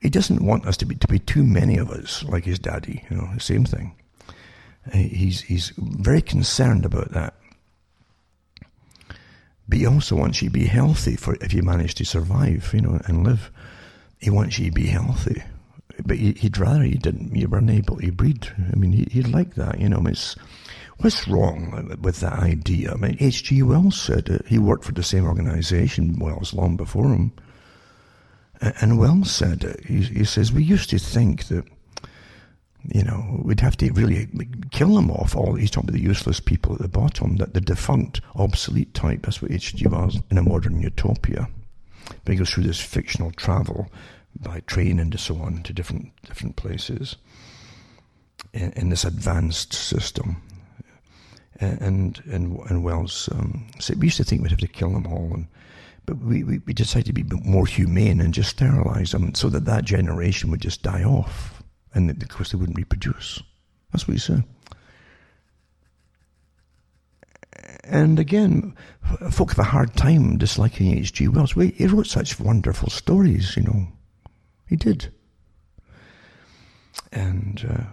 He 0.00 0.08
doesn't 0.08 0.44
want 0.44 0.66
us 0.66 0.76
to 0.78 0.86
be 0.86 0.94
to 0.94 1.08
be 1.08 1.18
too 1.18 1.44
many 1.44 1.76
of 1.76 1.90
us, 1.90 2.22
like 2.24 2.44
his 2.44 2.58
daddy. 2.58 3.04
You 3.10 3.16
know, 3.16 3.30
the 3.34 3.40
same 3.40 3.64
thing. 3.64 3.96
Uh, 4.86 4.96
he's 4.96 5.40
he's 5.40 5.72
very 5.76 6.22
concerned 6.22 6.84
about 6.84 7.10
that. 7.12 7.34
But 9.68 9.78
he 9.78 9.86
also 9.86 10.16
wants 10.16 10.40
you 10.40 10.48
to 10.48 10.52
be 10.52 10.64
healthy 10.64 11.16
for 11.16 11.36
if 11.42 11.52
you 11.52 11.62
manage 11.62 11.94
to 11.96 12.04
survive, 12.04 12.70
you 12.72 12.80
know, 12.80 13.00
and 13.06 13.24
live. 13.24 13.50
He 14.18 14.30
wants 14.30 14.58
you 14.58 14.66
to 14.66 14.72
be 14.72 14.86
healthy. 14.86 15.42
But 16.04 16.16
he'd 16.16 16.58
rather 16.58 16.86
you 16.86 16.98
didn't, 16.98 17.34
you 17.34 17.48
weren't 17.48 17.70
able 17.70 17.96
to 17.96 18.12
breed. 18.12 18.48
I 18.72 18.76
mean, 18.76 18.92
he'd 18.92 19.28
like 19.28 19.54
that, 19.56 19.80
you 19.80 19.88
know. 19.88 20.02
It's, 20.06 20.36
what's 20.98 21.28
wrong 21.28 21.96
with 22.00 22.20
that 22.20 22.34
idea? 22.34 22.92
I 22.92 22.96
mean, 22.96 23.16
H.G. 23.20 23.62
Wells 23.62 24.00
said 24.00 24.28
it. 24.28 24.46
He 24.46 24.58
worked 24.58 24.84
for 24.84 24.92
the 24.92 25.02
same 25.02 25.24
organization, 25.24 26.18
Wells, 26.18 26.54
long 26.54 26.76
before 26.76 27.08
him. 27.08 27.32
And 28.60 28.98
Wells 28.98 29.30
said 29.30 29.64
it. 29.64 29.84
He, 29.86 30.02
he 30.02 30.24
says, 30.24 30.52
we 30.52 30.64
used 30.64 30.90
to 30.90 30.98
think 30.98 31.48
that 31.48 31.64
you 32.85 33.03
know, 33.03 33.41
we'd 33.43 33.61
have 33.61 33.76
to 33.79 33.93
really 33.93 34.29
kill 34.70 34.95
them 34.95 35.11
off. 35.11 35.37
All 35.37 35.55
he's 35.55 35.70
talking 35.70 35.91
about 35.91 35.99
the 35.99 36.05
useless 36.05 36.41
people 36.41 36.74
at 36.74 36.81
the 36.81 36.89
bottom, 36.89 37.37
that 37.37 37.55
the 37.55 37.61
defunct, 37.61 38.20
obsolete 38.37 38.95
type. 38.95 39.22
That's 39.22 39.43
what 39.43 39.51
H.G. 39.51 39.87
was 39.89 40.20
in 40.31 40.39
a 40.39 40.43
modern 40.43 40.81
utopia. 40.81 41.49
But 42.24 42.33
he 42.33 42.37
goes 42.37 42.51
through 42.51 42.64
this 42.64 42.81
fictional 42.81 43.33
travel 43.33 43.91
by 44.41 44.61
train 44.61 45.01
and 45.01 45.18
so 45.18 45.37
on 45.37 45.62
to 45.64 45.72
different 45.72 46.12
different 46.22 46.57
places 46.57 47.16
in, 48.53 48.72
in 48.72 48.89
this 48.89 49.05
advanced 49.05 49.72
system. 49.72 50.43
And 51.61 52.22
and 52.31 52.59
and 52.70 52.85
Wells 52.85 53.29
um, 53.33 53.66
said 53.81 53.99
we 53.99 54.07
used 54.07 54.16
to 54.18 54.24
think 54.24 54.43
we'd 54.43 54.53
have 54.53 54.61
to 54.61 54.68
kill 54.68 54.93
them 54.93 55.07
all, 55.07 55.33
and 55.35 55.49
but 56.07 56.18
we, 56.18 56.43
we, 56.43 56.59
we 56.64 56.72
decided 56.72 57.07
to 57.07 57.12
be 57.12 57.24
more 57.45 57.66
humane 57.66 58.20
and 58.20 58.33
just 58.33 58.51
sterilize 58.51 59.12
them 59.12 59.35
so 59.35 59.51
that 59.51 59.66
that 59.66 59.85
generation 59.85 60.51
would 60.51 60.62
just 60.62 60.83
die 60.83 61.03
off 61.03 61.57
and 61.95 62.11
of 62.11 62.28
course 62.28 62.53
they 62.53 62.59
wouldn't 62.59 62.78
reproduce. 62.78 63.43
That's 63.93 64.07
what 64.07 64.14
he 64.14 64.20
said. 64.20 64.45
And 67.84 68.18
again, 68.18 68.74
folk 69.30 69.51
have 69.51 69.59
a 69.59 69.64
hard 69.64 69.97
time 69.97 70.36
disliking 70.36 70.99
H.G. 70.99 71.28
Wells. 71.28 71.53
He 71.53 71.86
wrote 71.86 72.07
such 72.07 72.39
wonderful 72.39 72.91
stories, 72.91 73.57
you 73.57 73.62
know. 73.62 73.89
He 74.68 74.76
did. 74.76 75.11
And 77.11 77.64
uh, 77.68 77.84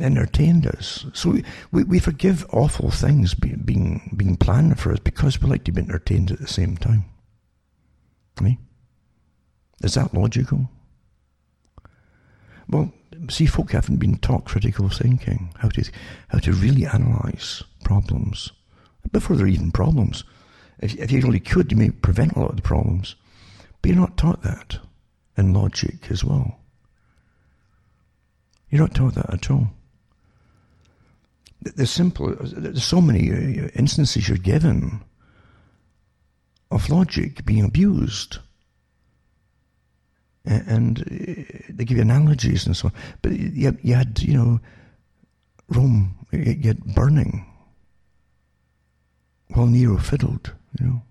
entertained 0.00 0.66
us. 0.66 1.06
So 1.12 1.30
we, 1.30 1.44
we, 1.70 1.84
we 1.84 1.98
forgive 1.98 2.46
awful 2.50 2.90
things 2.90 3.34
be, 3.34 3.54
being, 3.54 4.14
being 4.16 4.36
planned 4.36 4.80
for 4.80 4.92
us 4.92 4.98
because 4.98 5.40
we 5.40 5.48
like 5.48 5.64
to 5.64 5.72
be 5.72 5.82
entertained 5.82 6.30
at 6.30 6.40
the 6.40 6.48
same 6.48 6.76
time. 6.76 7.04
Me? 8.40 8.58
Is 9.82 9.94
that 9.94 10.14
logical? 10.14 10.68
Well, 12.68 12.92
see, 13.28 13.46
folk 13.46 13.72
haven't 13.72 13.96
been 13.96 14.18
taught 14.18 14.44
critical 14.44 14.88
thinking, 14.88 15.52
how 15.58 15.68
to, 15.68 15.90
how 16.28 16.38
to 16.38 16.52
really 16.52 16.84
analyse 16.84 17.62
problems 17.84 18.52
before 19.12 19.36
they're 19.36 19.46
even 19.46 19.70
problems. 19.70 20.24
If, 20.78 20.96
if 20.96 21.12
you 21.12 21.20
really 21.20 21.40
could, 21.40 21.70
you 21.70 21.78
may 21.78 21.90
prevent 21.90 22.32
a 22.32 22.40
lot 22.40 22.50
of 22.50 22.56
the 22.56 22.62
problems. 22.62 23.16
But 23.80 23.90
you're 23.90 24.00
not 24.00 24.16
taught 24.16 24.42
that 24.42 24.78
in 25.36 25.52
logic 25.52 26.10
as 26.10 26.24
well. 26.24 26.58
You're 28.70 28.82
not 28.82 28.94
taught 28.94 29.14
that 29.14 29.32
at 29.32 29.50
all. 29.50 29.68
There's 31.62 31.90
simple, 31.90 32.34
there's 32.40 32.84
so 32.84 33.00
many 33.00 33.30
uh, 33.30 33.68
instances 33.74 34.28
you're 34.28 34.36
given 34.36 35.00
of 36.70 36.90
logic 36.90 37.44
being 37.44 37.64
abused 37.64 38.38
and 40.44 41.00
uh, 41.00 41.64
they 41.70 41.84
give 41.84 41.96
you 41.96 42.02
analogies 42.02 42.66
and 42.66 42.76
so 42.76 42.88
on. 42.88 42.94
But 43.22 43.32
you, 43.32 43.76
you 43.82 43.94
had, 43.94 44.20
you 44.20 44.34
know, 44.34 44.60
Rome, 45.68 46.14
you 46.32 46.60
had 46.62 46.84
burning 46.94 47.46
while 49.48 49.66
Nero 49.66 49.98
fiddled, 49.98 50.52
you 50.78 50.86
know. 50.86 51.02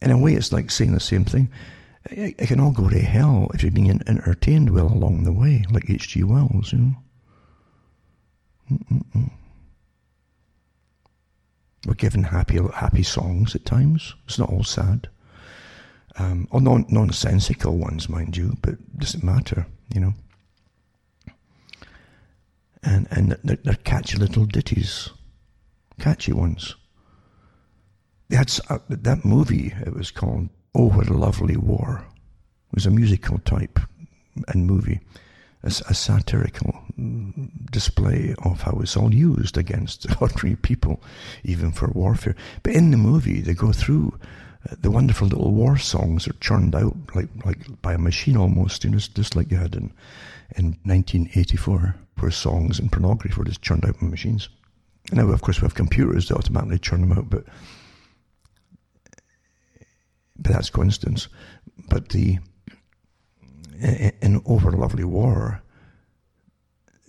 In 0.00 0.10
a 0.10 0.18
way, 0.18 0.34
it's 0.34 0.52
like 0.52 0.70
saying 0.70 0.92
the 0.92 1.00
same 1.00 1.24
thing. 1.24 1.50
It 2.10 2.48
can 2.48 2.60
all 2.60 2.70
go 2.70 2.88
to 2.88 2.98
hell 3.00 3.50
if 3.52 3.62
you're 3.62 3.72
being 3.72 3.90
entertained 3.90 4.70
well 4.70 4.86
along 4.86 5.24
the 5.24 5.32
way, 5.32 5.64
like 5.70 5.90
H.G. 5.90 6.22
Wells, 6.24 6.72
you 6.72 6.78
know. 6.78 6.96
Mm-mm-mm. 8.70 9.30
We're 11.86 11.94
given 11.94 12.22
happy, 12.24 12.58
happy 12.74 13.02
songs 13.02 13.54
at 13.54 13.64
times. 13.64 14.14
It's 14.26 14.38
not 14.38 14.50
all 14.50 14.64
sad 14.64 15.08
um, 16.18 16.48
or 16.50 16.60
non- 16.60 16.86
nonsensical 16.88 17.76
ones, 17.76 18.08
mind 18.08 18.36
you, 18.36 18.56
but 18.60 18.74
it 18.74 18.98
doesn't 18.98 19.24
matter, 19.24 19.66
you 19.94 20.00
know. 20.00 20.14
And 22.82 23.06
and 23.10 23.36
they're, 23.44 23.58
they're 23.62 23.74
catchy 23.74 24.18
little 24.18 24.46
ditties, 24.46 25.10
catchy 25.98 26.32
ones. 26.32 26.74
Had 28.30 28.52
uh, 28.68 28.78
that 28.88 29.24
movie. 29.24 29.74
It 29.86 29.94
was 29.94 30.10
called 30.10 30.48
"Oh 30.74 30.90
What 30.90 31.08
a 31.08 31.14
Lovely 31.14 31.56
War." 31.56 32.04
It 32.72 32.74
was 32.74 32.86
a 32.86 32.90
musical 32.90 33.38
type 33.38 33.80
and 34.48 34.66
movie, 34.66 35.00
a, 35.62 35.68
a 35.68 35.94
satirical 35.94 36.82
display 37.70 38.34
of 38.44 38.62
how 38.62 38.78
it's 38.80 38.96
all 38.96 39.14
used 39.14 39.56
against 39.56 40.06
ordinary 40.20 40.56
people, 40.56 41.02
even 41.44 41.72
for 41.72 41.88
warfare. 41.88 42.36
But 42.62 42.74
in 42.74 42.90
the 42.90 42.96
movie, 42.96 43.40
they 43.40 43.54
go 43.54 43.72
through 43.72 44.18
the 44.76 44.90
wonderful 44.90 45.28
little 45.28 45.52
war 45.52 45.78
songs 45.78 46.28
are 46.28 46.34
churned 46.34 46.74
out 46.74 46.94
like 47.14 47.28
like 47.44 47.80
by 47.82 47.94
a 47.94 47.98
machine 47.98 48.36
almost, 48.36 48.84
you 48.84 48.90
know, 48.90 48.98
just 48.98 49.34
like 49.34 49.50
you 49.50 49.56
had 49.56 49.74
in 49.74 49.92
in 50.56 50.76
1984, 50.84 51.94
where 52.18 52.30
songs 52.30 52.78
and 52.78 52.90
pornography 52.90 53.34
were 53.36 53.44
just 53.44 53.62
churned 53.62 53.84
out 53.84 53.98
by 54.00 54.06
machines. 54.06 54.48
Now, 55.12 55.28
of 55.30 55.42
course, 55.42 55.60
we 55.60 55.66
have 55.66 55.74
computers 55.74 56.28
that 56.28 56.36
automatically 56.36 56.78
churn 56.78 57.00
them 57.00 57.12
out, 57.12 57.30
but 57.30 57.44
but 60.36 60.52
that's 60.52 60.70
coincidence. 60.70 61.28
But 61.88 62.10
the 62.10 62.38
in 63.80 64.42
Over 64.44 64.72
Lovely 64.72 65.04
War, 65.04 65.62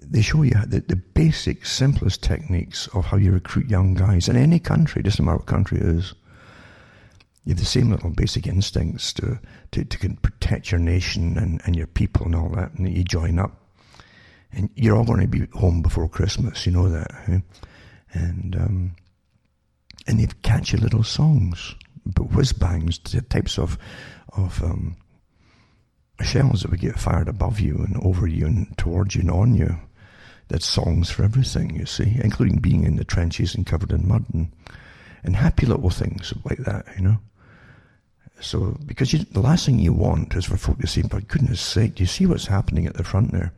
they 0.02 0.22
show 0.22 0.44
you 0.44 0.54
the, 0.68 0.82
the 0.82 0.96
basic, 0.96 1.66
simplest 1.66 2.22
techniques 2.24 2.88
of 2.94 3.06
how 3.06 3.18
you 3.18 3.32
recruit 3.32 3.70
young 3.70 3.96
guys 3.96 4.30
in 4.30 4.36
any 4.36 4.60
country, 4.60 5.02
doesn't 5.02 5.26
matter 5.26 5.38
what 5.38 5.48
country 5.48 5.80
it 5.80 5.86
is 5.86 6.14
you 7.46 7.52
have 7.52 7.60
the 7.60 7.66
same 7.66 7.90
little 7.90 8.10
basic 8.10 8.48
instincts 8.48 9.14
to, 9.14 9.40
to, 9.72 9.86
to 9.86 10.10
protect 10.22 10.72
your 10.72 10.80
nation 10.80 11.38
and, 11.38 11.62
and 11.66 11.76
your 11.76 11.88
people 11.88 12.26
and 12.26 12.36
all 12.36 12.50
that, 12.50 12.74
and 12.74 12.88
you 12.92 13.04
join 13.04 13.40
up. 13.40 13.56
And 14.52 14.70
you're 14.76 14.96
all 14.96 15.06
going 15.06 15.22
to 15.22 15.28
be 15.28 15.46
home 15.54 15.82
before 15.82 16.10
Christmas, 16.10 16.66
you 16.66 16.72
know 16.72 16.90
that. 16.90 17.12
And 18.12 18.56
um, 18.56 18.96
and 20.08 20.20
they've 20.20 20.42
catchy 20.42 20.78
little 20.78 21.04
songs, 21.04 21.76
but 22.04 22.32
whiz 22.32 22.52
bangs, 22.52 22.98
the 22.98 23.22
types 23.22 23.60
of 23.60 23.78
of 24.34 24.64
um, 24.64 24.98
shells 26.22 26.62
that 26.62 26.72
would 26.72 26.80
get 26.80 27.00
fired 27.00 27.28
above 27.28 27.60
you 27.60 27.76
and 27.78 27.96
over 27.98 28.28
you 28.28 28.46
and 28.48 28.76
towards 28.78 29.16
you 29.16 29.22
and 29.22 29.32
on 29.32 29.54
you. 29.54 29.78
That's 30.48 30.66
songs 30.66 31.12
for 31.12 31.24
everything, 31.24 31.76
you 31.76 31.86
see, 31.86 32.18
including 32.24 32.58
being 32.58 32.84
in 32.84 32.96
the 32.96 33.04
trenches 33.04 33.54
and 33.54 33.68
covered 33.68 33.92
in 33.92 34.08
mud 34.08 34.26
and, 34.34 34.52
and 35.24 35.36
happy 35.36 35.68
little 35.68 35.92
things 35.92 36.34
like 36.44 36.58
that, 36.60 36.88
you 36.96 37.04
know. 37.04 37.20
So, 38.42 38.78
because 38.86 39.12
you, 39.12 39.20
the 39.20 39.42
last 39.42 39.66
thing 39.66 39.80
you 39.80 39.94
want 39.94 40.36
is 40.36 40.46
for 40.46 40.58
folk 40.58 40.80
to 40.80 40.88
say, 40.88 41.02
for 41.02 41.22
goodness 41.22 41.62
sake, 41.62 41.96
do 41.96 42.04
you 42.04 42.08
see 42.08 42.26
what's 42.26 42.48
happening 42.48 42.86
at 42.86 42.94
the 42.94 43.04
front 43.04 43.32
there? 43.32 43.52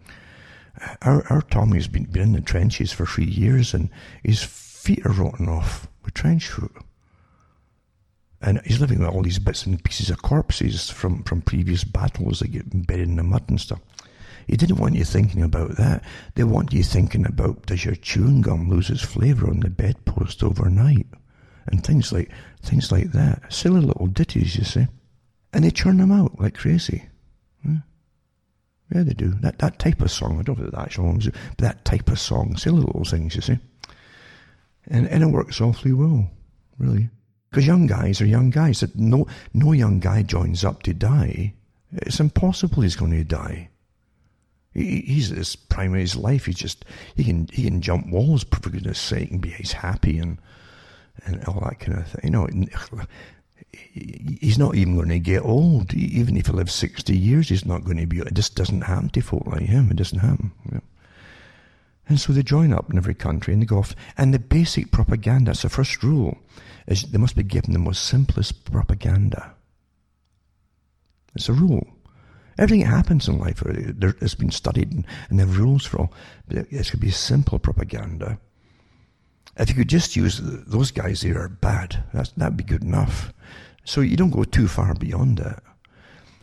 Uh, 0.82 0.96
our, 1.02 1.28
our 1.30 1.42
Tommy's 1.42 1.88
been, 1.88 2.06
been 2.06 2.22
in 2.24 2.32
the 2.34 2.42
trenches 2.42 2.92
for 2.92 3.06
three 3.06 3.26
years 3.26 3.74
and 3.74 3.90
his 4.24 4.44
feet 4.44 5.06
are 5.06 5.12
rotting 5.12 5.48
off 5.48 5.88
with 6.04 6.14
trench 6.14 6.48
foot. 6.48 6.72
And 8.42 8.60
he's 8.66 8.82
living 8.82 9.00
with 9.00 9.10
all 9.10 9.22
these 9.22 9.38
bits 9.38 9.68
and 9.68 9.84
pieces 9.84 10.10
of 10.10 10.24
corpses 10.24 10.90
from, 10.90 11.24
from 11.24 11.42
previous 11.42 11.84
battles 11.84 12.40
that 12.40 12.52
get 12.52 12.88
buried 12.88 13.08
in 13.08 13.18
the 13.18 13.24
mud 13.24 13.44
and 13.50 13.62
stuff. 13.62 13.80
He 14.48 14.58
didn't 14.58 14.80
want 14.80 14.96
you 14.96 15.06
thinking 15.06 15.44
about 15.44 15.78
that. 15.78 16.04
They 16.34 16.44
want 16.44 16.74
you 16.74 16.84
thinking 16.84 17.28
about 17.28 17.68
does 17.68 17.86
your 17.86 17.96
chewing 17.96 18.42
gum 18.42 18.68
lose 18.68 18.90
its 18.90 19.04
flavour 19.04 19.48
on 19.48 19.60
the 19.60 19.70
bedpost 19.70 20.44
overnight? 20.44 21.06
And 21.68 21.84
things 21.84 22.12
like 22.12 22.32
things 22.62 22.91
like 22.91 23.12
that. 23.12 23.51
Silly 23.53 23.82
little 23.82 24.07
ditties, 24.07 24.55
you 24.55 24.64
see. 24.64 24.88
And 25.53 25.64
they 25.64 25.72
churn 25.72 25.97
them 25.97 26.12
out 26.12 26.39
like 26.39 26.57
crazy. 26.57 27.05
Yeah, 27.66 27.78
yeah 28.93 29.03
they 29.03 29.14
do. 29.14 29.34
That 29.41 29.59
that 29.59 29.80
type 29.80 30.01
of 30.01 30.12
song, 30.12 30.39
I 30.39 30.43
don't 30.43 30.59
know 30.59 30.66
if 30.66 30.72
the 30.72 30.80
actual 30.80 31.05
ones, 31.05 31.26
but 31.28 31.57
that 31.57 31.86
type 31.86 32.09
of 32.09 32.20
song, 32.20 32.57
silly 32.57 32.82
little 32.82 33.05
things, 33.05 33.36
you 33.36 33.41
see. 33.41 33.59
And 34.88 35.07
and 35.07 35.24
it 35.24 35.28
works 35.28 35.62
awfully 35.62 35.93
well, 35.93 36.30
really. 36.78 37.09
Because 37.49 37.68
young 37.68 37.86
guys 37.86 38.22
are 38.22 38.26
young 38.26 38.49
guys. 38.49 38.80
That 38.80 38.95
no 38.95 39.28
no 39.53 39.74
young 39.74 39.99
guy 39.99 40.24
joins 40.24 40.64
up 40.64 40.84
to 40.84 40.93
die. 40.93 41.53
It's 41.93 42.20
impossible 42.20 42.82
he's 42.82 42.95
going 42.95 43.12
to 43.12 43.24
die. 43.24 43.70
He, 44.74 45.01
he's 45.01 45.32
at 45.32 45.38
his 45.38 45.57
prime 45.57 45.93
of 45.93 45.99
his 45.99 46.16
life. 46.16 46.45
He 46.45 46.53
just 46.53 46.86
he 47.16 47.26
can 47.26 47.47
he 47.51 47.64
can 47.64 47.82
jump 47.82 48.07
walls 48.07 48.45
for 48.45 48.70
goodness 48.70 48.99
sake 48.99 49.32
and 49.32 49.41
be 49.41 49.49
he's 49.49 49.74
happy 49.74 50.18
and 50.18 50.38
and 51.26 51.43
all 51.45 51.59
that 51.62 51.80
kind 51.80 51.97
of 51.97 52.07
thing. 52.07 52.22
You 52.24 52.30
know, 52.32 52.47
he's 53.93 54.57
not 54.57 54.76
even 54.76 54.95
going 54.95 55.09
to 55.09 55.20
get 55.20 55.43
old. 55.43 55.93
Even 55.93 56.38
if 56.38 56.47
he 56.47 56.53
lives 56.53 56.74
sixty 56.74 57.18
years, 57.18 57.49
he's 57.49 57.66
not 57.66 57.84
going 57.84 57.97
to 57.97 58.05
be. 58.05 58.20
It 58.20 58.34
just 58.34 58.55
doesn't 58.55 58.82
happen 58.82 59.09
to 59.09 59.22
folk 59.22 59.45
like 59.47 59.64
him. 59.64 59.91
It 59.91 59.97
doesn't 59.97 60.20
happen. 60.20 60.51
You 60.66 60.76
know? 60.76 60.82
And 62.09 62.20
so 62.20 62.34
they 62.34 62.43
join 62.43 62.74
up 62.74 62.89
in 62.89 62.97
every 62.97 63.14
country 63.14 63.53
and 63.53 63.62
they 63.62 63.66
go 63.66 63.78
off. 63.78 63.95
And 64.18 64.34
the 64.34 64.39
basic 64.39 64.91
propaganda, 64.91 65.51
that's 65.51 65.62
the 65.62 65.70
first 65.70 66.03
rule, 66.03 66.38
is 66.88 67.03
they 67.03 67.18
must 67.18 67.36
be 67.36 67.43
given 67.43 67.72
the 67.72 67.80
most 67.80 68.03
simplest 68.03 68.66
propaganda. 68.70 69.53
It's 71.36 71.47
a 71.47 71.53
rule. 71.53 71.88
Everything 72.57 72.82
that 72.82 72.88
happens 72.88 73.30
in 73.30 73.39
life 73.39 73.64
uh, 73.66 74.12
has 74.20 74.36
been 74.36 74.51
studied 74.51 74.91
and, 74.91 75.05
and 75.30 75.39
there 75.39 75.47
are 75.47 75.49
rules 75.49 75.86
for 75.86 75.99
all. 75.99 76.14
But 76.47 76.57
it, 76.57 76.68
it 76.70 76.86
should 76.86 76.99
be 76.99 77.12
simple 77.12 77.59
propaganda. 77.59 78.39
If 79.58 79.70
you 79.70 79.76
could 79.76 79.89
just 79.89 80.16
use 80.16 80.39
those 80.41 80.91
guys 80.91 81.22
there 81.22 81.41
are 81.41 81.49
bad, 81.49 82.04
that'd 82.14 82.58
be 82.58 82.64
good 82.64 82.84
enough. 82.84 83.34
So 83.84 84.02
you 84.02 84.16
don't 84.16 84.32
go 84.32 84.43
too 84.43 84.68
far 84.68 84.93
beyond 84.93 85.38
that. 85.39 85.64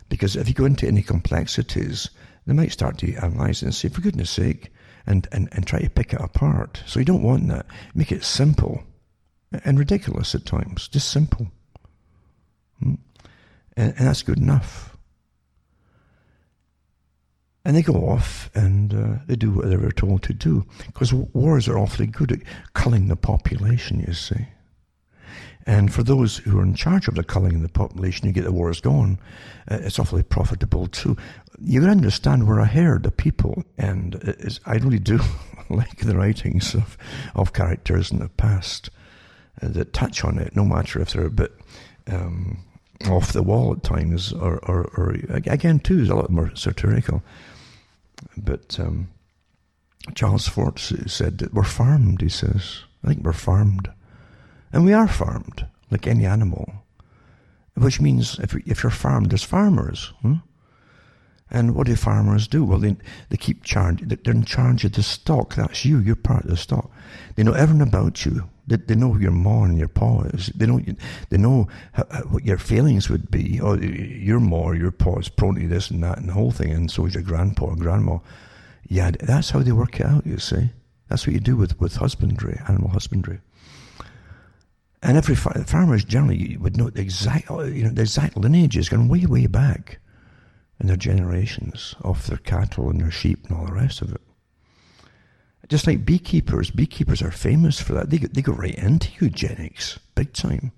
Because 0.09 0.37
if 0.37 0.49
you 0.49 0.55
go 0.55 0.65
into 0.65 0.87
any 0.87 1.03
complexities, 1.03 2.11
they 2.47 2.55
might 2.55 2.73
start 2.73 2.99
to 2.99 3.15
analyze 3.15 3.63
and 3.63 3.75
say, 3.75 3.89
for 3.89 4.01
goodness 4.01 4.31
sake, 4.31 4.71
and, 5.07 5.27
and, 5.33 5.49
and 5.53 5.67
try 5.67 5.81
to 5.81 5.91
pick 5.91 6.13
it 6.13 6.21
apart. 6.21 6.83
So 6.87 6.99
you 6.99 7.05
don't 7.05 7.23
want 7.23 7.49
that. 7.49 7.67
Make 7.95 8.13
it 8.13 8.25
simple 8.25 8.83
and 9.65 9.79
ridiculous 9.79 10.35
at 10.35 10.45
times, 10.45 10.89
just 10.89 11.11
simple. 11.11 11.49
Hmm? 12.81 12.95
And, 13.77 13.95
and 13.97 14.07
that's 14.07 14.23
good 14.23 14.39
enough. 14.39 14.88
And 17.69 17.77
they 17.77 17.83
go 17.83 18.09
off 18.09 18.49
and 18.55 18.95
uh, 18.95 19.19
they 19.27 19.37
do 19.37 19.51
what 19.51 19.69
they 19.69 19.77
were 19.77 19.93
told 19.93 20.23
to 20.23 20.33
do. 20.33 20.65
Because 20.87 21.13
wars 21.13 21.69
are 21.69 21.77
awfully 21.79 22.07
good 22.07 22.33
at 22.33 22.41
culling 22.73 23.09
the 23.09 23.15
population, 23.15 24.01
you 24.01 24.15
see. 24.15 24.47
And 25.67 25.93
for 25.93 26.03
those 26.03 26.39
who 26.39 26.59
are 26.59 26.63
in 26.63 26.73
charge 26.73 27.09
of 27.09 27.15
the 27.15 27.23
culling 27.23 27.57
of 27.57 27.61
the 27.61 27.69
population, 27.69 28.27
you 28.27 28.33
get 28.33 28.45
the 28.45 28.53
wars 28.53 28.81
going, 28.81 29.19
uh, 29.71 29.81
it's 29.83 29.99
awfully 29.99 30.23
profitable 30.23 30.87
too. 30.87 31.15
You 31.61 31.83
can 31.83 31.91
understand 31.91 32.49
we're 32.49 32.59
a 32.59 32.65
herd 32.65 33.05
of 33.05 33.19
people, 33.19 33.63
and 33.77 34.35
I 34.65 34.77
really 34.77 34.99
do 34.99 35.21
like 35.69 35.99
the 35.99 36.17
writings 36.17 36.75
of, 36.75 36.97
of 37.35 37.53
characters 37.53 38.11
in 38.11 38.21
the 38.21 38.31
past 38.31 38.89
uh, 39.61 39.69
that 39.69 39.93
touch 39.93 40.25
on 40.25 40.39
it, 40.39 40.57
no 40.57 40.65
matter 40.65 41.03
if 41.03 41.13
they're 41.13 41.27
a 41.27 41.31
bit 41.31 41.53
um, 42.07 42.65
off 43.11 43.35
the 43.35 43.43
wall 43.43 43.75
at 43.75 43.83
times, 43.83 44.33
or, 44.33 44.57
or, 44.61 44.85
or 44.97 45.17
again, 45.29 45.81
too, 45.81 46.01
is 46.01 46.09
a 46.09 46.15
lot 46.15 46.31
more 46.31 46.51
satirical. 46.57 47.23
But 48.37 48.79
um, 48.81 49.09
Charles 50.15 50.49
Fort 50.49 50.79
said 50.79 51.39
that 51.39 51.55
we're 51.55 51.65
farmed, 51.65 52.21
he 52.21 52.29
says. 52.29 52.83
I 53.05 53.09
think 53.09 53.25
we're 53.25 53.33
farmed. 53.33 53.91
And 54.73 54.85
we 54.85 54.93
are 54.93 55.09
farmed, 55.09 55.67
like 55.91 56.07
any 56.07 56.27
animal. 56.27 56.85
Which 57.75 58.01
means 58.01 58.39
if, 58.41 58.55
if 58.67 58.83
you're 58.83 58.91
farmed, 58.91 59.31
there's 59.31 59.45
farmers. 59.45 60.13
Hmm? 60.23 60.35
And 61.51 61.75
what 61.75 61.87
do 61.87 61.97
farmers 61.97 62.47
do? 62.47 62.65
Well, 62.65 62.79
they, 62.79 62.97
they 63.31 63.37
keep 63.37 63.65
charge, 63.65 64.03
they're 64.03 64.35
in 64.35 64.45
charge 64.45 64.85
of 64.85 64.93
the 64.93 65.03
stock. 65.03 65.55
That's 65.55 65.85
you, 65.85 65.99
you're 65.99 66.17
part 66.17 66.45
of 66.45 66.51
the 66.51 66.57
stock. 66.57 66.91
They 67.37 67.43
know 67.43 67.53
everything 67.53 67.87
about 67.87 68.27
you. 68.27 68.49
They, 68.69 68.77
they 68.77 68.95
know 68.95 69.13
who 69.15 69.21
your 69.21 69.33
ma 69.33 69.65
and 69.65 69.79
your 69.79 69.89
pa 69.89 70.21
is. 70.21 70.49
They 70.55 70.67
know, 70.67 70.81
they 71.31 71.39
know 71.39 71.69
how, 71.93 72.05
how, 72.11 72.21
what 72.23 72.45
your 72.45 72.59
feelings 72.59 73.09
would 73.09 73.31
be. 73.31 73.61
Oh, 73.61 73.75
your 73.75 74.41
ma 74.41 74.59
or 74.59 74.75
your 74.75 74.91
pa 74.91 75.19
is 75.19 75.29
prone 75.29 75.57
to 75.57 75.67
this 75.67 75.91
and 75.91 76.03
that 76.05 76.19
and 76.19 76.29
the 76.29 76.35
whole 76.35 76.53
thing, 76.53 76.71
and 76.71 76.91
so 76.91 77.07
is 77.07 77.15
your 77.15 77.23
grandpa 77.23 77.67
or 77.67 77.77
grandma. 77.77 78.19
Yeah, 78.87 79.11
that's 79.11 79.51
how 79.51 79.61
they 79.61 79.73
work 79.73 79.99
it 79.99 80.07
out, 80.07 80.27
you 80.27 80.39
see. 80.39 80.71
That's 81.09 81.27
what 81.27 81.35
you 81.35 81.41
do 81.41 81.57
with, 81.57 81.81
with 81.81 81.97
husbandry, 81.97 82.61
animal 82.69 82.91
husbandry. 82.91 83.41
And 85.03 85.17
every 85.17 85.35
far, 85.35 85.55
farmers 85.65 86.05
generally 86.05 86.57
would 86.59 86.77
know 86.77 86.91
the 86.91 87.01
exact, 87.01 87.51
oh, 87.51 87.63
you 87.63 87.85
know, 87.85 87.91
the 87.91 88.03
exact 88.03 88.37
lineages 88.37 88.89
going 88.89 89.09
way, 89.09 89.25
way 89.27 89.47
back 89.47 89.99
in 90.81 90.89
their 90.89 90.97
generations 90.97 91.95
of 92.03 92.27
their 92.27 92.39
cattle 92.39 92.91
and 92.91 93.01
their 93.01 93.11
sheep 93.11 93.45
and 93.45 93.57
all 93.57 93.67
the 93.67 93.73
rest 93.73 94.03
of 94.03 94.13
it. 94.13 94.21
Just 95.69 95.87
like 95.87 96.05
beekeepers, 96.05 96.71
beekeepers 96.71 97.21
are 97.21 97.31
famous 97.31 97.81
for 97.81 97.93
that. 97.95 98.09
They, 98.11 98.19
they 98.19 98.41
go 98.41 98.53
right 98.53 98.75
into 98.75 99.11
eugenics, 99.21 99.99
big 100.15 100.33
time. 100.33 100.73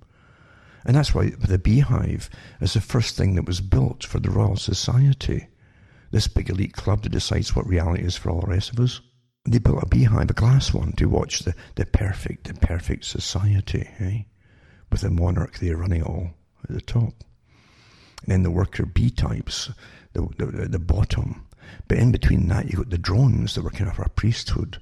And 0.85 0.97
that's 0.97 1.15
why 1.15 1.31
the 1.31 1.59
beehive 1.59 2.29
is 2.61 2.73
the 2.73 2.81
first 2.81 3.17
thing 3.17 3.35
that 3.35 3.47
was 3.47 3.61
built 3.61 4.05
for 4.05 4.19
the 4.19 4.31
Royal 4.31 4.57
Society, 4.57 5.47
this 6.11 6.27
big 6.27 6.51
elite 6.51 6.73
club 6.73 7.03
that 7.03 7.13
decides 7.13 7.55
what 7.55 7.67
reality 7.67 8.03
is 8.03 8.17
for 8.17 8.31
all 8.31 8.41
the 8.41 8.49
rest 8.49 8.73
of 8.73 8.81
us. 8.81 9.01
They 9.45 9.59
built 9.59 9.83
a 9.83 9.87
beehive, 9.87 10.31
a 10.31 10.35
glass 10.35 10.75
one, 10.75 10.93
to 10.93 11.09
watch 11.09 11.41
the, 11.41 11.55
the 11.77 11.87
perfect, 11.87 12.49
the 12.49 12.55
perfect 12.55 13.05
society, 13.05 13.89
eh? 13.99 14.23
With 14.91 15.03
the 15.03 15.11
monarch 15.11 15.59
there 15.59 15.77
running 15.77 16.03
all 16.03 16.31
at 16.65 16.75
the 16.75 16.81
top. 16.81 17.15
And 18.23 18.29
then 18.29 18.43
the 18.43 18.51
worker 18.51 18.85
bee 18.85 19.11
types, 19.11 19.71
the, 20.15 20.29
the, 20.37 20.47
the 20.69 20.79
bottom, 20.79 21.47
but 21.89 21.99
in 21.99 22.13
between 22.13 22.49
that, 22.49 22.71
you 22.71 22.79
got 22.79 22.91
the 22.91 22.99
drones 22.99 23.55
that 23.55 23.63
were 23.63 23.71
kind 23.71 23.91
of 23.91 23.99
a 23.99 24.09
priesthood 24.09 24.81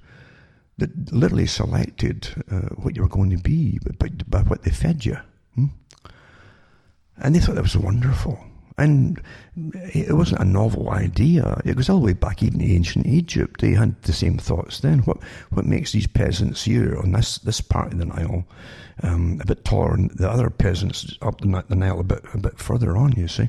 that 0.78 1.12
literally 1.12 1.46
selected 1.46 2.28
uh, 2.50 2.74
what 2.76 2.96
you 2.96 3.02
were 3.02 3.08
going 3.08 3.30
to 3.30 3.36
be 3.36 3.78
by, 3.98 4.08
by 4.28 4.40
what 4.42 4.62
they 4.62 4.70
fed 4.70 5.04
you. 5.04 5.18
Hmm? 5.54 5.66
And 7.18 7.34
they 7.34 7.40
thought 7.40 7.56
that 7.56 7.62
was 7.62 7.76
wonderful. 7.76 8.38
And 8.78 9.20
it 9.56 10.14
wasn't 10.14 10.40
a 10.40 10.44
novel 10.44 10.90
idea. 10.90 11.60
It 11.64 11.74
goes 11.74 11.88
all 11.88 11.98
the 11.98 12.06
way 12.06 12.12
back 12.12 12.44
even 12.44 12.60
to 12.60 12.72
ancient 12.72 13.06
Egypt. 13.06 13.60
They 13.60 13.72
had 13.72 14.00
the 14.02 14.12
same 14.12 14.38
thoughts 14.38 14.78
then. 14.78 15.00
What 15.00 15.18
what 15.50 15.66
makes 15.66 15.90
these 15.90 16.06
peasants 16.06 16.62
here 16.62 16.96
on 16.96 17.10
this, 17.10 17.38
this 17.38 17.60
part 17.60 17.92
of 17.92 17.98
the 17.98 18.04
Nile 18.04 18.46
um, 19.02 19.40
a 19.40 19.46
bit 19.46 19.64
taller 19.64 19.96
than 19.96 20.10
the 20.14 20.30
other 20.30 20.48
peasants 20.48 21.18
up 21.22 21.40
the, 21.40 21.64
the 21.68 21.74
Nile 21.74 21.98
a 21.98 22.04
bit 22.04 22.24
a 22.32 22.38
bit 22.38 22.60
further 22.60 22.96
on, 22.96 23.12
you 23.12 23.26
see? 23.26 23.48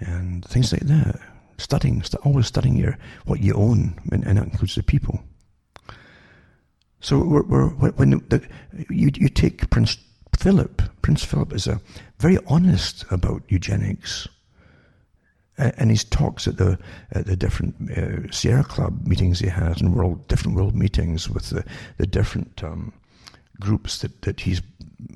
And 0.00 0.44
things 0.44 0.72
like 0.72 0.82
that 0.82 1.20
studying, 1.58 2.02
always 2.24 2.46
studying 2.46 2.76
your 2.76 2.98
what 3.24 3.40
you 3.40 3.54
own, 3.54 3.98
and, 4.12 4.24
and 4.24 4.38
that 4.38 4.44
includes 4.44 4.74
the 4.74 4.82
people. 4.82 5.20
So 7.00 7.18
we're, 7.18 7.42
we're, 7.42 7.68
when 7.92 8.10
the, 8.10 8.46
you 8.90 9.10
you 9.14 9.28
take 9.28 9.70
Prince 9.70 9.98
Philip, 10.36 10.82
Prince 11.02 11.24
Philip 11.24 11.52
is 11.52 11.66
a 11.66 11.80
very 12.18 12.38
honest 12.46 13.04
about 13.10 13.42
eugenics, 13.48 14.28
and 15.58 15.90
his 15.90 16.04
talks 16.04 16.48
at 16.48 16.56
the 16.56 16.78
at 17.12 17.26
the 17.26 17.36
different 17.36 17.90
uh, 17.90 18.30
Sierra 18.32 18.64
Club 18.64 19.06
meetings 19.06 19.40
he 19.40 19.48
has, 19.48 19.80
and 19.80 19.94
world 19.94 20.26
different 20.28 20.56
world 20.56 20.74
meetings 20.74 21.30
with 21.30 21.50
the 21.50 21.64
the 21.98 22.06
different 22.06 22.62
um, 22.64 22.92
groups 23.60 24.00
that, 24.00 24.22
that 24.22 24.40
he's 24.40 24.60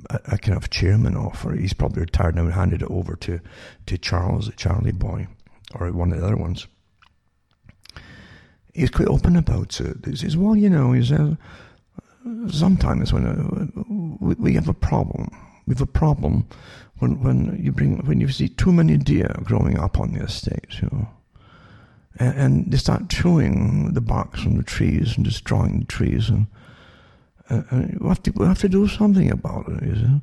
a, 0.09 0.21
a, 0.33 0.39
kind 0.39 0.57
of 0.57 0.71
chairman 0.71 1.15
of, 1.15 1.45
or 1.45 1.55
he's 1.55 1.75
probably 1.75 2.01
retired 2.01 2.35
now 2.35 2.45
and 2.45 2.55
handed 2.55 2.83
it 2.83 2.91
over 2.91 3.17
to 3.17 3.41
to 3.87 3.99
Charles, 3.99 4.51
Charlie 4.57 4.93
Boy 4.93 5.27
or 5.75 5.91
one 5.93 6.13
of 6.13 6.21
the 6.21 6.27
other 6.27 6.37
ones. 6.37 6.67
He's 8.73 8.91
quite 8.91 9.09
open 9.09 9.37
about 9.37 9.81
it. 9.81 10.05
He 10.05 10.17
says, 10.17 10.37
well, 10.37 10.57
you 10.57 10.71
know, 10.71 10.93
he 10.93 11.05
says, 11.05 11.37
sometimes 12.51 13.13
when 13.13 13.27
uh, 13.27 14.35
we, 14.39 14.55
have 14.55 14.69
a 14.69 14.75
problem, 14.75 15.31
we 15.67 15.75
have 15.75 15.81
a 15.81 15.87
problem 15.87 16.47
when 16.99 17.23
when 17.23 17.59
you 17.63 17.73
bring 17.73 17.99
when 18.07 18.21
you 18.21 18.29
see 18.29 18.49
too 18.49 18.73
many 18.73 18.97
deer 18.97 19.35
growing 19.43 19.79
up 19.79 19.99
on 19.99 20.13
the 20.13 20.23
estate, 20.23 20.81
you 20.83 20.89
know, 20.93 21.09
and, 22.19 22.39
and 22.39 22.73
they 22.73 22.77
start 22.77 23.09
chewing 23.09 23.95
the 23.95 24.01
barks 24.01 24.43
from 24.43 24.57
the 24.57 24.63
trees 24.63 25.17
and 25.17 25.25
destroying 25.25 25.81
the 25.81 25.87
trees, 25.87 26.29
and, 26.29 26.47
uh, 27.49 27.63
and 27.71 27.99
we 28.01 28.09
have 28.09 28.23
to 28.23 28.33
we 28.33 28.47
have 28.47 28.61
to 28.61 28.69
do 28.69 28.87
something 28.87 29.31
about 29.31 29.67
it, 29.69 29.83
you 29.83 29.95
know. 29.95 30.21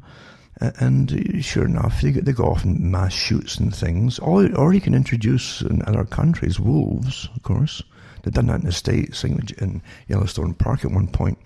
And 0.59 1.43
sure 1.43 1.65
enough, 1.65 2.01
they, 2.01 2.11
they 2.11 2.31
go 2.31 2.45
off 2.45 2.65
in 2.65 2.89
mass 2.89 3.13
shoots 3.13 3.57
and 3.57 3.75
things. 3.75 4.17
Or, 4.19 4.49
or 4.55 4.73
you 4.73 4.81
can 4.81 4.95
introduce 4.95 5.61
in 5.61 5.83
other 5.83 6.03
countries 6.03 6.59
wolves, 6.59 7.29
of 7.35 7.43
course. 7.43 7.83
They've 8.23 8.33
done 8.33 8.47
that 8.47 8.61
in 8.61 8.65
the 8.65 8.71
States, 8.71 9.23
in 9.23 9.81
Yellowstone 10.07 10.55
Park 10.55 10.83
at 10.83 10.91
one 10.91 11.07
point. 11.07 11.37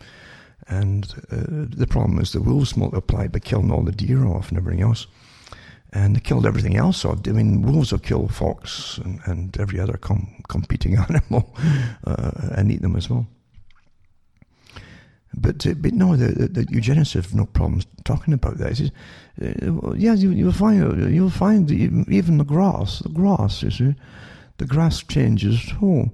And 0.67 1.13
uh, 1.31 1.67
the 1.75 1.87
problem 1.87 2.19
is 2.19 2.31
the 2.31 2.41
wolves 2.41 2.77
multiplied 2.77 3.33
by 3.33 3.39
killing 3.39 3.71
all 3.71 3.83
the 3.83 3.91
deer 3.91 4.25
off 4.25 4.49
and 4.49 4.57
everything 4.57 4.81
else. 4.81 5.07
And 5.91 6.15
they 6.15 6.21
killed 6.21 6.45
everything 6.45 6.77
else 6.77 7.03
off. 7.03 7.19
I 7.27 7.31
mean, 7.31 7.63
wolves 7.63 7.91
will 7.91 7.99
kill 7.99 8.29
fox 8.29 8.97
and, 8.99 9.19
and 9.25 9.57
every 9.59 9.79
other 9.79 9.97
com- 9.97 10.41
competing 10.47 10.95
animal 11.09 11.53
uh, 12.07 12.31
and 12.51 12.71
eat 12.71 12.81
them 12.81 12.95
as 12.95 13.09
well. 13.09 13.27
But, 15.33 15.65
uh, 15.65 15.75
but 15.75 15.93
no, 15.93 16.15
the, 16.15 16.27
the, 16.27 16.47
the, 16.47 16.65
eugenicists 16.65 17.13
have 17.13 17.33
no 17.33 17.45
problems 17.45 17.87
talking 18.03 18.33
about 18.33 18.57
that. 18.57 18.77
Says, 18.77 18.91
uh, 19.41 19.93
yeah, 19.93 20.13
you, 20.13 20.31
you'll 20.31 20.51
find 20.51 21.13
you'll 21.13 21.29
find 21.29 21.71
even 21.71 22.37
the 22.37 22.43
grass, 22.43 22.99
the 22.99 23.09
grass, 23.09 23.63
you 23.63 23.71
see, 23.71 23.95
the 24.57 24.65
grass 24.65 25.01
changes 25.03 25.63
too, 25.65 26.11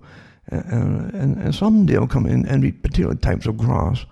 uh, 0.51 0.61
and, 0.67 1.37
and 1.37 1.55
someday 1.55 1.97
will 1.97 2.07
come 2.07 2.27
in 2.27 2.45
and 2.45 2.63
eat 2.63 2.83
particular 2.83 3.15
types 3.15 3.47
of 3.47 3.57
grass, 3.57 4.05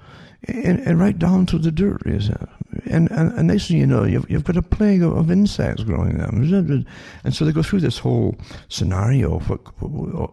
and, 0.47 0.79
and 0.79 0.99
right 0.99 1.17
down 1.19 1.45
to 1.47 1.59
the 1.59 1.71
dirt, 1.71 2.01
is 2.05 2.29
it? 2.29 2.49
And, 2.85 3.09
and, 3.11 3.31
and 3.33 3.47
next 3.47 3.67
thing 3.67 3.77
you 3.77 3.87
know, 3.87 4.03
you've, 4.03 4.29
you've 4.29 4.43
got 4.43 4.57
a 4.57 4.61
plague 4.61 5.01
of, 5.01 5.15
of 5.15 5.31
insects 5.31 5.83
growing 5.83 6.17
them. 6.17 6.85
And 7.23 7.33
so 7.33 7.45
they 7.45 7.51
go 7.51 7.63
through 7.63 7.79
this 7.79 7.99
whole 7.99 8.35
scenario 8.69 9.35
of, 9.37 9.51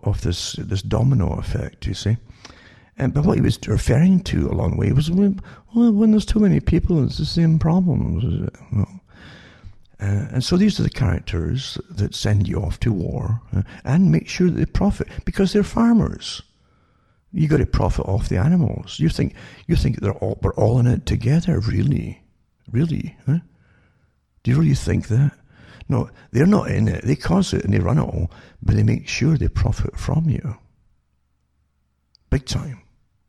of 0.02 0.20
this, 0.22 0.54
this 0.54 0.82
domino 0.82 1.34
effect, 1.38 1.86
you 1.86 1.94
see. 1.94 2.16
And, 2.99 3.14
but 3.14 3.24
what 3.24 3.38
he 3.38 3.43
was 3.43 3.59
referring 3.66 4.20
to 4.24 4.49
along 4.49 4.72
the 4.72 4.76
way 4.76 4.93
was 4.93 5.11
well, 5.11 5.93
when 5.93 6.11
there's 6.11 6.26
too 6.26 6.40
many 6.40 6.61
people, 6.61 7.03
it's 7.05 7.18
the 7.18 7.24
same 7.24 7.59
problems. 7.59 8.51
Well, 8.72 9.01
uh, 10.03 10.26
and 10.32 10.43
so 10.45 10.57
these 10.57 10.80
are 10.80 10.82
the 10.82 10.90
characters 10.90 11.78
that 11.88 12.12
send 12.12 12.49
you 12.49 12.57
off 12.57 12.80
to 12.80 12.93
war 12.93 13.40
uh, 13.55 13.62
and 13.84 14.11
make 14.11 14.28
sure 14.28 14.51
that 14.51 14.57
they 14.57 14.66
profit 14.66 15.07
because 15.24 15.53
they're 15.53 15.62
farmers. 15.62 16.43
You 17.32 17.47
got 17.47 17.59
to 17.59 17.66
profit 17.66 18.07
off 18.07 18.28
the 18.28 18.36
animals. 18.36 18.99
You 18.99 19.09
think 19.09 19.34
you 19.68 19.76
think 19.76 20.01
they're 20.01 20.12
all 20.12 20.38
we're 20.43 20.55
all 20.55 20.80
in 20.80 20.86
it 20.88 21.07
together, 21.07 21.61
really, 21.61 22.20
really? 22.70 23.16
Huh? 23.26 23.38
Do 24.43 24.51
you 24.51 24.59
really 24.59 24.74
think 24.74 25.07
that? 25.07 25.32
No, 25.88 26.11
they're 26.32 26.47
not 26.47 26.68
in 26.70 26.88
it. 26.88 27.05
They 27.05 27.16
cause 27.16 27.53
it 27.55 27.64
and 27.64 27.72
they 27.72 27.78
run 27.78 27.99
it 27.99 28.03
all, 28.03 28.30
but 28.61 28.74
they 28.74 28.82
make 28.82 29.07
sure 29.07 29.38
they 29.38 29.49
profit 29.49 29.97
from 29.97 30.28
you, 30.28 30.57
big 32.33 32.47
time. 32.47 32.80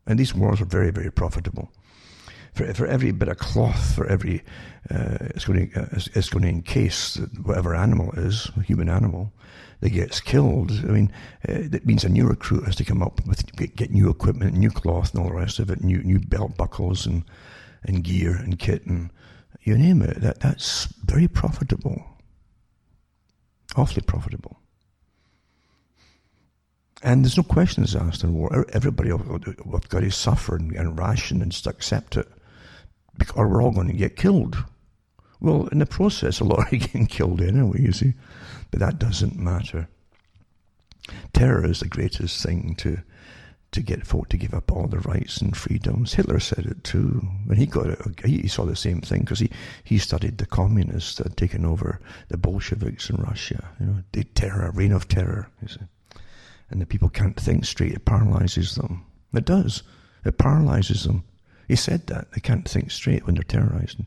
And 0.06 0.18
these 0.18 0.34
wars 0.34 0.60
are 0.60 0.64
very, 0.66 0.90
very 0.90 1.12
profitable. 1.12 1.70
For, 2.54 2.72
for 2.72 2.86
every 2.86 3.12
bit 3.12 3.28
of 3.28 3.38
cloth, 3.38 3.94
for 3.94 4.06
every, 4.06 4.42
uh, 4.90 5.18
it's, 5.34 5.44
going 5.44 5.70
to, 5.70 5.80
uh, 5.80 5.86
it's 5.92 6.30
going 6.30 6.44
to 6.44 6.48
encase 6.48 7.16
whatever 7.42 7.74
animal 7.74 8.12
is, 8.16 8.50
human 8.64 8.88
animal, 8.88 9.32
that 9.80 9.90
gets 9.90 10.20
killed. 10.20 10.70
I 10.70 10.92
mean, 10.96 11.12
uh, 11.48 11.68
that 11.68 11.84
means 11.84 12.04
a 12.04 12.08
new 12.08 12.26
recruit 12.26 12.64
has 12.64 12.76
to 12.76 12.84
come 12.84 13.02
up 13.02 13.20
with, 13.26 13.54
get, 13.56 13.76
get, 13.76 13.90
new 13.90 14.08
equipment, 14.08 14.56
new 14.56 14.70
cloth 14.70 15.12
and 15.12 15.22
all 15.22 15.28
the 15.28 15.36
rest 15.36 15.58
of 15.58 15.70
it, 15.70 15.82
new, 15.82 16.02
new 16.02 16.18
belt 16.18 16.56
buckles 16.56 17.06
and, 17.06 17.24
and 17.82 18.04
gear 18.04 18.34
and 18.34 18.58
kit 18.58 18.86
and 18.86 19.10
you 19.62 19.76
name 19.76 20.00
it. 20.02 20.20
That, 20.20 20.40
that's 20.40 20.86
very 21.04 21.28
profitable. 21.28 22.02
Awfully 23.76 24.02
profitable. 24.02 24.58
And 27.04 27.22
there's 27.22 27.36
no 27.36 27.42
questions 27.42 27.94
asked 27.94 28.24
in 28.24 28.32
war. 28.32 28.64
Everybody 28.72 29.12
will 29.12 29.38
got 29.90 30.00
to 30.00 30.10
suffer 30.10 30.56
and, 30.56 30.72
and 30.72 30.98
ration 30.98 31.42
and 31.42 31.52
just 31.52 31.66
accept 31.66 32.16
it, 32.16 32.26
or 33.36 33.46
we're 33.46 33.62
all 33.62 33.72
going 33.72 33.88
to 33.88 33.92
get 33.92 34.16
killed. 34.16 34.56
Well, 35.38 35.68
in 35.68 35.80
the 35.80 35.86
process, 35.86 36.40
a 36.40 36.44
lot 36.44 36.60
are 36.60 36.70
getting 36.76 37.06
killed 37.06 37.42
anyway, 37.42 37.82
you 37.82 37.92
see. 37.92 38.14
But 38.70 38.80
that 38.80 38.98
doesn't 38.98 39.36
matter. 39.36 39.86
Terror 41.34 41.66
is 41.66 41.80
the 41.80 41.88
greatest 41.88 42.42
thing 42.42 42.74
to 42.78 42.98
to 43.72 43.82
get 43.82 44.06
folk 44.06 44.28
to 44.28 44.36
give 44.36 44.54
up 44.54 44.70
all 44.70 44.86
their 44.86 45.00
rights 45.00 45.38
and 45.38 45.56
freedoms. 45.56 46.14
Hitler 46.14 46.38
said 46.38 46.64
it 46.64 46.84
too. 46.84 47.26
When 47.44 47.58
he 47.58 47.66
got 47.66 47.88
it, 47.88 48.00
he 48.24 48.46
saw 48.46 48.64
the 48.64 48.76
same 48.76 49.00
thing 49.00 49.22
because 49.22 49.40
he, 49.40 49.50
he 49.82 49.98
studied 49.98 50.38
the 50.38 50.46
communists 50.46 51.16
that 51.16 51.26
had 51.26 51.36
taken 51.36 51.66
over 51.66 52.00
the 52.28 52.38
Bolsheviks 52.38 53.10
in 53.10 53.16
Russia. 53.16 53.68
You 53.80 53.86
know, 53.86 53.96
the 54.12 54.22
terror, 54.22 54.70
reign 54.70 54.92
of 54.92 55.08
terror. 55.08 55.48
You 55.60 55.68
see 55.68 55.80
and 56.74 56.82
the 56.82 56.86
people 56.86 57.08
can't 57.08 57.40
think 57.40 57.64
straight, 57.64 57.92
it 57.92 58.04
paralyzes 58.04 58.74
them. 58.74 59.06
It 59.32 59.46
does. 59.46 59.82
It 60.24 60.36
paralyzes 60.36 61.04
them. 61.04 61.24
He 61.66 61.76
said 61.76 62.06
that. 62.08 62.32
They 62.32 62.40
can't 62.40 62.68
think 62.68 62.90
straight 62.90 63.24
when 63.24 63.36
they're 63.36 63.44
terrorized. 63.44 64.00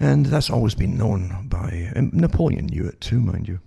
And 0.00 0.26
that's 0.26 0.50
always 0.50 0.74
been 0.74 0.96
known 0.96 1.48
by. 1.48 1.92
Napoleon 1.94 2.66
knew 2.66 2.86
it 2.86 3.00
too, 3.00 3.20
mind 3.20 3.46
you. 3.46 3.60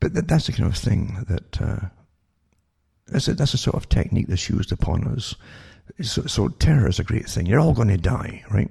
But 0.00 0.14
that, 0.14 0.28
that's 0.28 0.46
the 0.46 0.52
kind 0.52 0.68
of 0.68 0.76
thing 0.76 1.24
that. 1.28 1.60
Uh, 1.60 1.88
that's, 3.06 3.28
a, 3.28 3.34
that's 3.34 3.54
a 3.54 3.58
sort 3.58 3.76
of 3.76 3.88
technique 3.88 4.28
that's 4.28 4.48
used 4.48 4.72
upon 4.72 5.06
us. 5.08 5.34
So, 6.00 6.22
so 6.22 6.48
terror 6.48 6.88
is 6.88 6.98
a 6.98 7.04
great 7.04 7.28
thing. 7.28 7.44
You're 7.44 7.60
all 7.60 7.74
going 7.74 7.88
to 7.88 7.98
die, 7.98 8.42
right? 8.50 8.70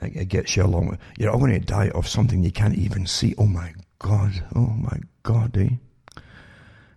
It 0.00 0.28
gets 0.28 0.56
you 0.56 0.64
along. 0.64 0.98
You're 1.18 1.30
all 1.30 1.40
going 1.40 1.52
to 1.52 1.58
die 1.58 1.90
of 1.90 2.06
something 2.06 2.42
you 2.42 2.52
can't 2.52 2.76
even 2.76 3.06
see. 3.06 3.34
Oh 3.36 3.46
my 3.46 3.74
God, 3.98 4.44
oh 4.54 4.68
my 4.78 5.00
God, 5.22 5.56
eh? 5.56 5.76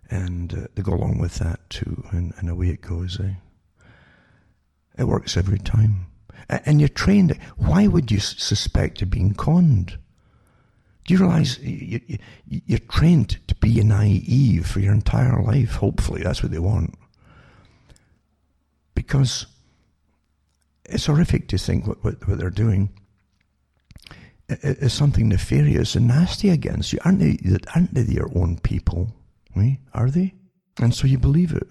And 0.10 0.54
uh, 0.54 0.68
they 0.76 0.82
go 0.82 0.94
along 0.94 1.20
with 1.20 1.36
that 1.36 1.70
too, 1.70 2.06
and, 2.12 2.34
and 2.38 2.50
away 2.50 2.70
it 2.70 2.82
goes, 2.82 3.20
eh? 3.20 3.34
It 4.98 5.06
works 5.06 5.36
every 5.38 5.60
time. 5.60 6.08
And 6.50 6.80
you're 6.80 6.90
trained. 6.90 7.38
Why 7.58 7.88
would 7.88 8.12
you 8.12 8.20
suspect 8.20 9.02
you're 9.02 9.08
being 9.08 9.34
conned? 9.34 9.98
Do 11.06 11.14
you 11.14 11.20
realize 11.20 11.60
you're 11.60 12.80
trained 12.90 13.40
to 13.48 13.56
be 13.56 13.80
an 13.80 13.90
naive 13.90 14.66
for 14.68 14.80
your 14.80 14.94
entire 14.94 15.42
life? 15.42 15.76
Hopefully, 15.76 16.22
that's 16.22 16.44
what 16.44 16.52
they 16.52 16.60
want. 16.60 16.96
Because 18.94 19.48
it's 20.86 21.08
horrific 21.08 21.48
to 21.50 21.58
think 21.58 21.88
what, 21.88 22.04
what, 22.04 22.28
what 22.28 22.38
they're 22.38 22.50
doing 22.50 22.90
is 24.62 24.94
something 24.94 25.30
nefarious 25.30 25.96
and 25.96 26.08
nasty 26.08 26.50
against 26.50 26.94
you. 26.94 27.00
Aren't 27.06 27.20
they, 27.20 27.38
aren't 27.76 27.94
they 27.94 28.02
your 28.04 28.30
own 28.36 28.60
people? 28.60 29.14
Are 29.94 30.10
they? 30.10 30.34
And 30.82 30.94
so 30.94 31.08
you 31.08 31.18
believe 31.18 31.54
it. 31.54 31.68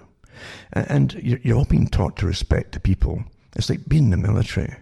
And 0.72 1.12
you're 1.14 1.57
all 1.57 1.64
being 1.64 1.89
taught 1.89 2.16
to 2.18 2.26
respect 2.26 2.72
the 2.72 2.80
people. 2.80 3.24
It's 3.57 3.68
like 3.68 3.89
being 3.89 4.05
in 4.05 4.11
the 4.11 4.28
military. 4.28 4.74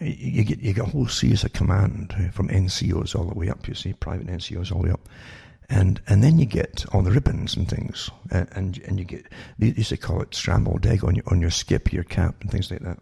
You 0.00 0.44
get, 0.44 0.60
you 0.60 0.72
get 0.72 0.86
a 0.86 0.90
whole 0.90 1.08
series 1.08 1.44
of 1.44 1.52
command 1.52 2.14
eh, 2.18 2.30
from 2.30 2.48
NCOs 2.48 3.14
all 3.14 3.24
the 3.24 3.38
way 3.38 3.48
up, 3.50 3.68
you 3.68 3.74
see, 3.74 3.92
private 3.92 4.26
NCOs 4.26 4.72
all 4.72 4.82
the 4.82 4.88
way 4.88 4.92
up. 4.92 5.08
And, 5.68 6.00
and 6.08 6.24
then 6.24 6.38
you 6.38 6.46
get 6.46 6.84
all 6.92 7.02
the 7.02 7.10
ribbons 7.10 7.56
and 7.56 7.68
things. 7.68 8.10
Eh, 8.30 8.44
and, 8.52 8.78
and 8.86 8.98
you 8.98 9.04
get, 9.04 9.26
they 9.58 9.68
used 9.68 9.90
to 9.90 9.96
call 9.96 10.20
it 10.22 10.34
scrambled 10.34 10.86
egg 10.86 11.04
on 11.04 11.14
your, 11.14 11.24
on 11.28 11.40
your 11.40 11.50
skip, 11.50 11.92
your 11.92 12.04
cap, 12.04 12.36
and 12.40 12.50
things 12.50 12.70
like 12.70 12.80
that 12.80 12.98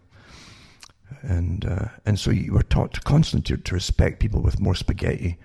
and 1.21 1.65
uh, 1.65 1.85
and 2.05 2.19
so 2.19 2.31
you 2.31 2.53
were 2.53 2.63
taught 2.63 2.93
to 2.93 3.01
constantly 3.01 3.57
to, 3.57 3.73
respect 3.73 4.19
people 4.19 4.41
with 4.41 4.59
more 4.59 4.75
spaghetti 4.75 5.37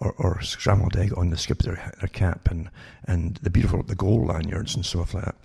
or, 0.00 0.12
or 0.18 0.40
scrambled 0.42 0.96
egg 0.96 1.16
on 1.16 1.30
the 1.30 1.36
skip 1.36 1.60
of 1.60 1.66
their, 1.66 1.92
their 2.00 2.08
cap 2.08 2.48
and 2.50 2.70
and 3.04 3.36
the 3.36 3.50
beautiful 3.50 3.82
the 3.82 3.94
gold 3.94 4.26
lanyards 4.26 4.74
and 4.74 4.84
stuff 4.84 5.14
like 5.14 5.24
that. 5.24 5.36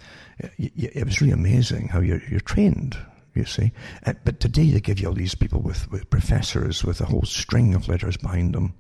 It, 0.57 0.95
it 0.95 1.05
was 1.05 1.21
really 1.21 1.33
amazing 1.33 1.89
how 1.89 1.99
you're 1.99 2.21
you're 2.29 2.39
trained. 2.39 2.97
You 3.33 3.45
see, 3.45 3.71
uh, 4.05 4.13
but 4.25 4.41
today 4.41 4.71
they 4.71 4.81
give 4.81 4.99
you 4.99 5.07
all 5.07 5.13
these 5.13 5.35
people 5.35 5.61
with, 5.61 5.89
with 5.89 6.09
professors 6.09 6.83
with 6.83 6.99
a 6.99 7.05
whole 7.05 7.23
string 7.23 7.73
of 7.73 7.87
letters 7.87 8.17
behind 8.17 8.53
them. 8.53 8.73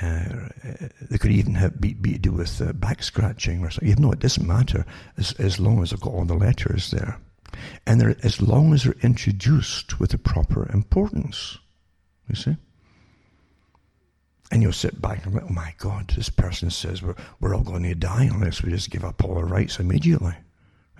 Uh, 0.00 0.48
they 1.10 1.18
could 1.18 1.32
even 1.32 1.54
have 1.54 1.80
be, 1.80 1.92
be 1.92 2.12
to 2.12 2.18
do 2.20 2.30
with 2.30 2.62
uh, 2.62 2.72
back 2.72 3.02
scratching 3.02 3.64
or 3.64 3.70
something. 3.70 3.88
You 3.88 3.96
know, 3.96 4.12
it 4.12 4.20
doesn't 4.20 4.46
matter 4.46 4.86
as 5.18 5.32
as 5.40 5.58
long 5.58 5.82
as 5.82 5.90
they've 5.90 6.00
got 6.00 6.12
all 6.12 6.24
the 6.24 6.34
letters 6.34 6.92
there 6.92 7.18
and 7.86 8.00
they're, 8.00 8.16
as 8.22 8.40
long 8.40 8.72
as 8.72 8.84
they're 8.84 8.96
introduced 9.02 10.00
with 10.00 10.10
the 10.10 10.18
proper 10.18 10.70
importance. 10.72 11.58
You 12.28 12.34
see? 12.34 12.56
And 14.50 14.62
you'll 14.62 14.72
sit 14.72 15.00
back 15.00 15.24
and 15.24 15.34
go, 15.34 15.46
oh 15.48 15.52
my 15.52 15.74
God, 15.78 16.08
this 16.10 16.28
person 16.28 16.70
says 16.70 17.02
we're, 17.02 17.14
we're 17.40 17.54
all 17.54 17.62
going 17.62 17.84
to 17.84 17.94
die 17.94 18.24
unless 18.24 18.62
we 18.62 18.70
just 18.70 18.90
give 18.90 19.04
up 19.04 19.24
all 19.24 19.38
our 19.38 19.46
rights 19.46 19.78
immediately. 19.78 20.34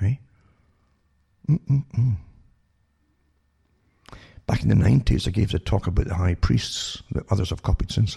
Right? 0.00 0.18
Mm-mm-mm. 1.48 2.16
Back 4.46 4.62
in 4.62 4.68
the 4.68 4.74
90s, 4.74 5.28
I 5.28 5.30
gave 5.30 5.52
the 5.52 5.58
talk 5.58 5.86
about 5.86 6.08
the 6.08 6.14
high 6.14 6.34
priests 6.34 7.02
that 7.12 7.30
others 7.30 7.50
have 7.50 7.62
copied 7.62 7.92
since, 7.92 8.16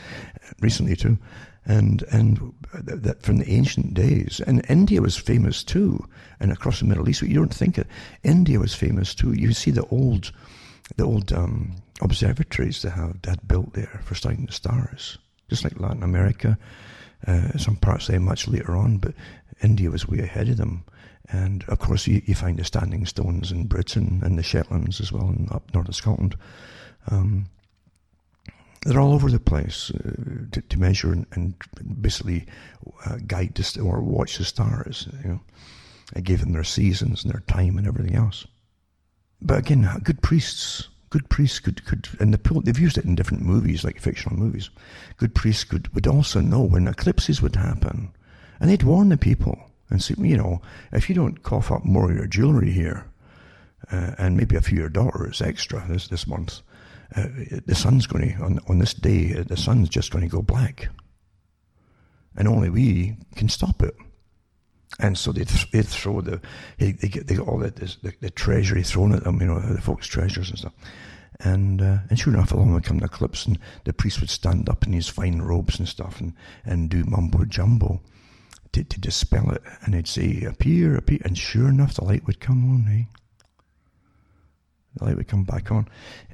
recently 0.60 0.96
too 0.96 1.18
and 1.66 2.04
and 2.10 2.54
that 2.72 3.22
from 3.22 3.38
the 3.38 3.50
ancient 3.50 3.92
days. 3.94 4.40
And 4.46 4.64
India 4.68 5.02
was 5.02 5.16
famous 5.16 5.64
too, 5.64 6.06
and 6.40 6.52
across 6.52 6.78
the 6.78 6.86
Middle 6.86 7.08
East. 7.08 7.22
You 7.22 7.34
don't 7.34 7.54
think 7.54 7.76
it. 7.76 7.86
India 8.22 8.58
was 8.58 8.74
famous 8.74 9.14
too. 9.14 9.32
You 9.32 9.52
see 9.52 9.72
the 9.72 9.84
old, 9.86 10.32
the 10.96 11.04
old 11.04 11.32
um, 11.32 11.76
observatories 12.00 12.82
they 12.82 12.90
have 12.90 13.20
that 13.22 13.46
built 13.48 13.74
there 13.74 14.00
for 14.04 14.14
studying 14.14 14.46
the 14.46 14.52
stars, 14.52 15.18
just 15.50 15.64
like 15.64 15.78
Latin 15.80 16.02
America. 16.02 16.56
Uh, 17.26 17.56
some 17.58 17.76
parts 17.76 18.06
there 18.06 18.20
much 18.20 18.46
later 18.46 18.76
on, 18.76 18.98
but 18.98 19.14
India 19.62 19.90
was 19.90 20.06
way 20.06 20.20
ahead 20.20 20.48
of 20.48 20.58
them. 20.58 20.84
And 21.28 21.64
of 21.68 21.78
course, 21.78 22.06
you, 22.06 22.22
you 22.24 22.34
find 22.34 22.58
the 22.58 22.64
standing 22.64 23.04
stones 23.06 23.50
in 23.50 23.66
Britain 23.66 24.20
and 24.24 24.38
the 24.38 24.42
Shetlands 24.42 25.00
as 25.00 25.12
well, 25.12 25.28
and 25.28 25.50
up 25.50 25.72
north 25.74 25.88
of 25.88 25.96
Scotland. 25.96 26.36
Um, 27.10 27.46
they're 28.84 29.00
all 29.00 29.14
over 29.14 29.30
the 29.30 29.40
place 29.40 29.90
uh, 29.90 30.46
to, 30.52 30.60
to, 30.60 30.78
measure 30.78 31.12
and, 31.12 31.26
and 31.32 31.54
basically 32.00 32.46
uh, 33.04 33.16
guide 33.26 33.54
the, 33.56 33.80
or 33.80 34.00
watch 34.00 34.38
the 34.38 34.44
stars. 34.44 35.08
You 35.24 35.28
know, 35.30 35.40
It 36.14 36.22
gave 36.24 36.40
them 36.40 36.52
their 36.52 36.64
seasons 36.64 37.24
and 37.24 37.32
their 37.32 37.42
time 37.48 37.78
and 37.78 37.86
everything 37.86 38.14
else. 38.14 38.46
But 39.42 39.58
again, 39.58 39.90
good 40.04 40.22
priests, 40.22 40.88
good 41.10 41.28
priests 41.28 41.58
could, 41.58 41.84
could 41.84 42.08
and 42.20 42.32
the, 42.32 42.60
they've 42.60 42.78
used 42.78 42.96
it 42.96 43.04
in 43.04 43.16
different 43.16 43.42
movies, 43.42 43.82
like 43.82 44.00
fictional 44.00 44.38
movies. 44.38 44.70
Good 45.16 45.34
priests 45.34 45.64
could, 45.64 45.92
would 45.94 46.06
also 46.06 46.40
know 46.40 46.62
when 46.62 46.86
eclipses 46.86 47.42
would 47.42 47.56
happen. 47.56 48.12
And 48.60 48.70
they'd 48.70 48.84
warn 48.84 49.08
the 49.08 49.16
people 49.16 49.58
and 49.90 50.02
say, 50.02 50.14
you 50.18 50.36
know, 50.36 50.60
if 50.92 51.08
you 51.08 51.14
don't 51.14 51.42
cough 51.42 51.70
up 51.70 51.84
more 51.84 52.10
of 52.10 52.16
your 52.16 52.26
jewelry 52.26 52.70
here, 52.70 53.06
uh, 53.90 54.12
and 54.18 54.36
maybe 54.36 54.56
a 54.56 54.60
few 54.60 54.78
of 54.78 54.80
your 54.80 54.88
dollars 54.88 55.40
extra 55.40 55.84
this, 55.88 56.08
this 56.08 56.26
month, 56.26 56.60
uh, 57.14 57.26
the 57.66 57.74
sun's 57.74 58.06
going 58.06 58.32
to, 58.32 58.42
on, 58.42 58.58
on 58.68 58.78
this 58.78 58.94
day, 58.94 59.32
the 59.32 59.56
sun's 59.56 59.88
just 59.88 60.10
going 60.10 60.24
to 60.24 60.30
go 60.30 60.42
black. 60.42 60.88
And 62.36 62.48
only 62.48 62.68
we 62.68 63.16
can 63.36 63.48
stop 63.48 63.82
it. 63.82 63.94
And 64.98 65.16
so 65.16 65.32
they'd, 65.32 65.48
they'd 65.72 65.86
throw 65.86 66.20
the, 66.20 66.40
they, 66.78 66.92
they 66.92 67.08
get, 67.08 67.26
they 67.26 67.36
get 67.36 67.46
all 67.46 67.58
the, 67.58 67.70
the, 67.70 68.12
the, 68.20 68.30
treasury 68.30 68.82
thrown 68.82 69.12
at 69.12 69.24
them, 69.24 69.40
you 69.40 69.46
know, 69.46 69.60
the 69.60 69.80
folks' 69.80 70.06
treasures 70.06 70.50
and 70.50 70.58
stuff. 70.58 70.72
And, 71.40 71.82
uh, 71.82 71.98
and 72.08 72.18
sure 72.18 72.32
enough, 72.32 72.52
along 72.52 72.72
would 72.72 72.84
come 72.84 72.98
the 72.98 73.04
eclipse, 73.04 73.46
and 73.46 73.58
the 73.84 73.92
priest 73.92 74.20
would 74.20 74.30
stand 74.30 74.68
up 74.68 74.86
in 74.86 74.92
his 74.92 75.08
fine 75.08 75.42
robes 75.42 75.78
and 75.78 75.86
stuff 75.86 76.20
and, 76.20 76.32
and 76.64 76.88
do 76.88 77.04
mumbo 77.04 77.44
jumbo 77.44 78.00
to, 78.76 78.84
to 78.84 79.00
dispel 79.00 79.50
it. 79.50 79.62
And 79.82 79.94
they'd 79.94 80.06
say, 80.06 80.42
appear, 80.42 80.96
appear. 80.96 81.18
And 81.24 81.36
sure 81.36 81.68
enough, 81.68 81.94
the 81.94 82.04
light 82.04 82.26
would 82.26 82.40
come 82.40 82.70
on, 82.70 82.92
eh? 82.92 83.04
The 84.96 85.04
light 85.04 85.16
would 85.16 85.28
come 85.28 85.44
back 85.44 85.70
on. 85.70 85.88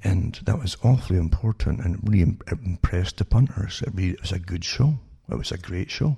And 0.05 0.39
that 0.45 0.59
was 0.59 0.77
awfully 0.85 1.19
important 1.19 1.81
and 1.81 1.99
really 2.03 2.37
impressed 2.51 3.17
the 3.17 3.25
punters. 3.25 3.83
It, 3.83 3.95
really, 3.95 4.11
it 4.11 4.21
was 4.21 4.33
a 4.33 4.39
good 4.39 4.65
show. 4.65 4.99
It 5.31 5.37
was 5.37 5.53
a 5.53 5.59
great 5.59 5.91
show. 5.91 6.17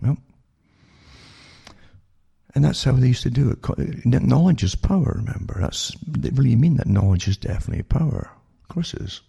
Well, 0.00 0.16
and 2.54 2.64
that's 2.64 2.82
how 2.82 2.92
they 2.92 3.08
used 3.08 3.22
to 3.24 3.30
do 3.30 3.50
it. 3.50 4.04
Knowledge 4.06 4.62
is 4.64 4.74
power, 4.74 5.14
remember. 5.16 5.58
That's, 5.60 5.94
they 6.06 6.30
really 6.30 6.56
mean 6.56 6.76
that 6.78 6.86
knowledge 6.86 7.28
is 7.28 7.36
definitely 7.36 7.82
power. 7.82 8.30
Of 8.62 8.68
course 8.68 8.94
it 8.94 9.02
is. 9.02 9.20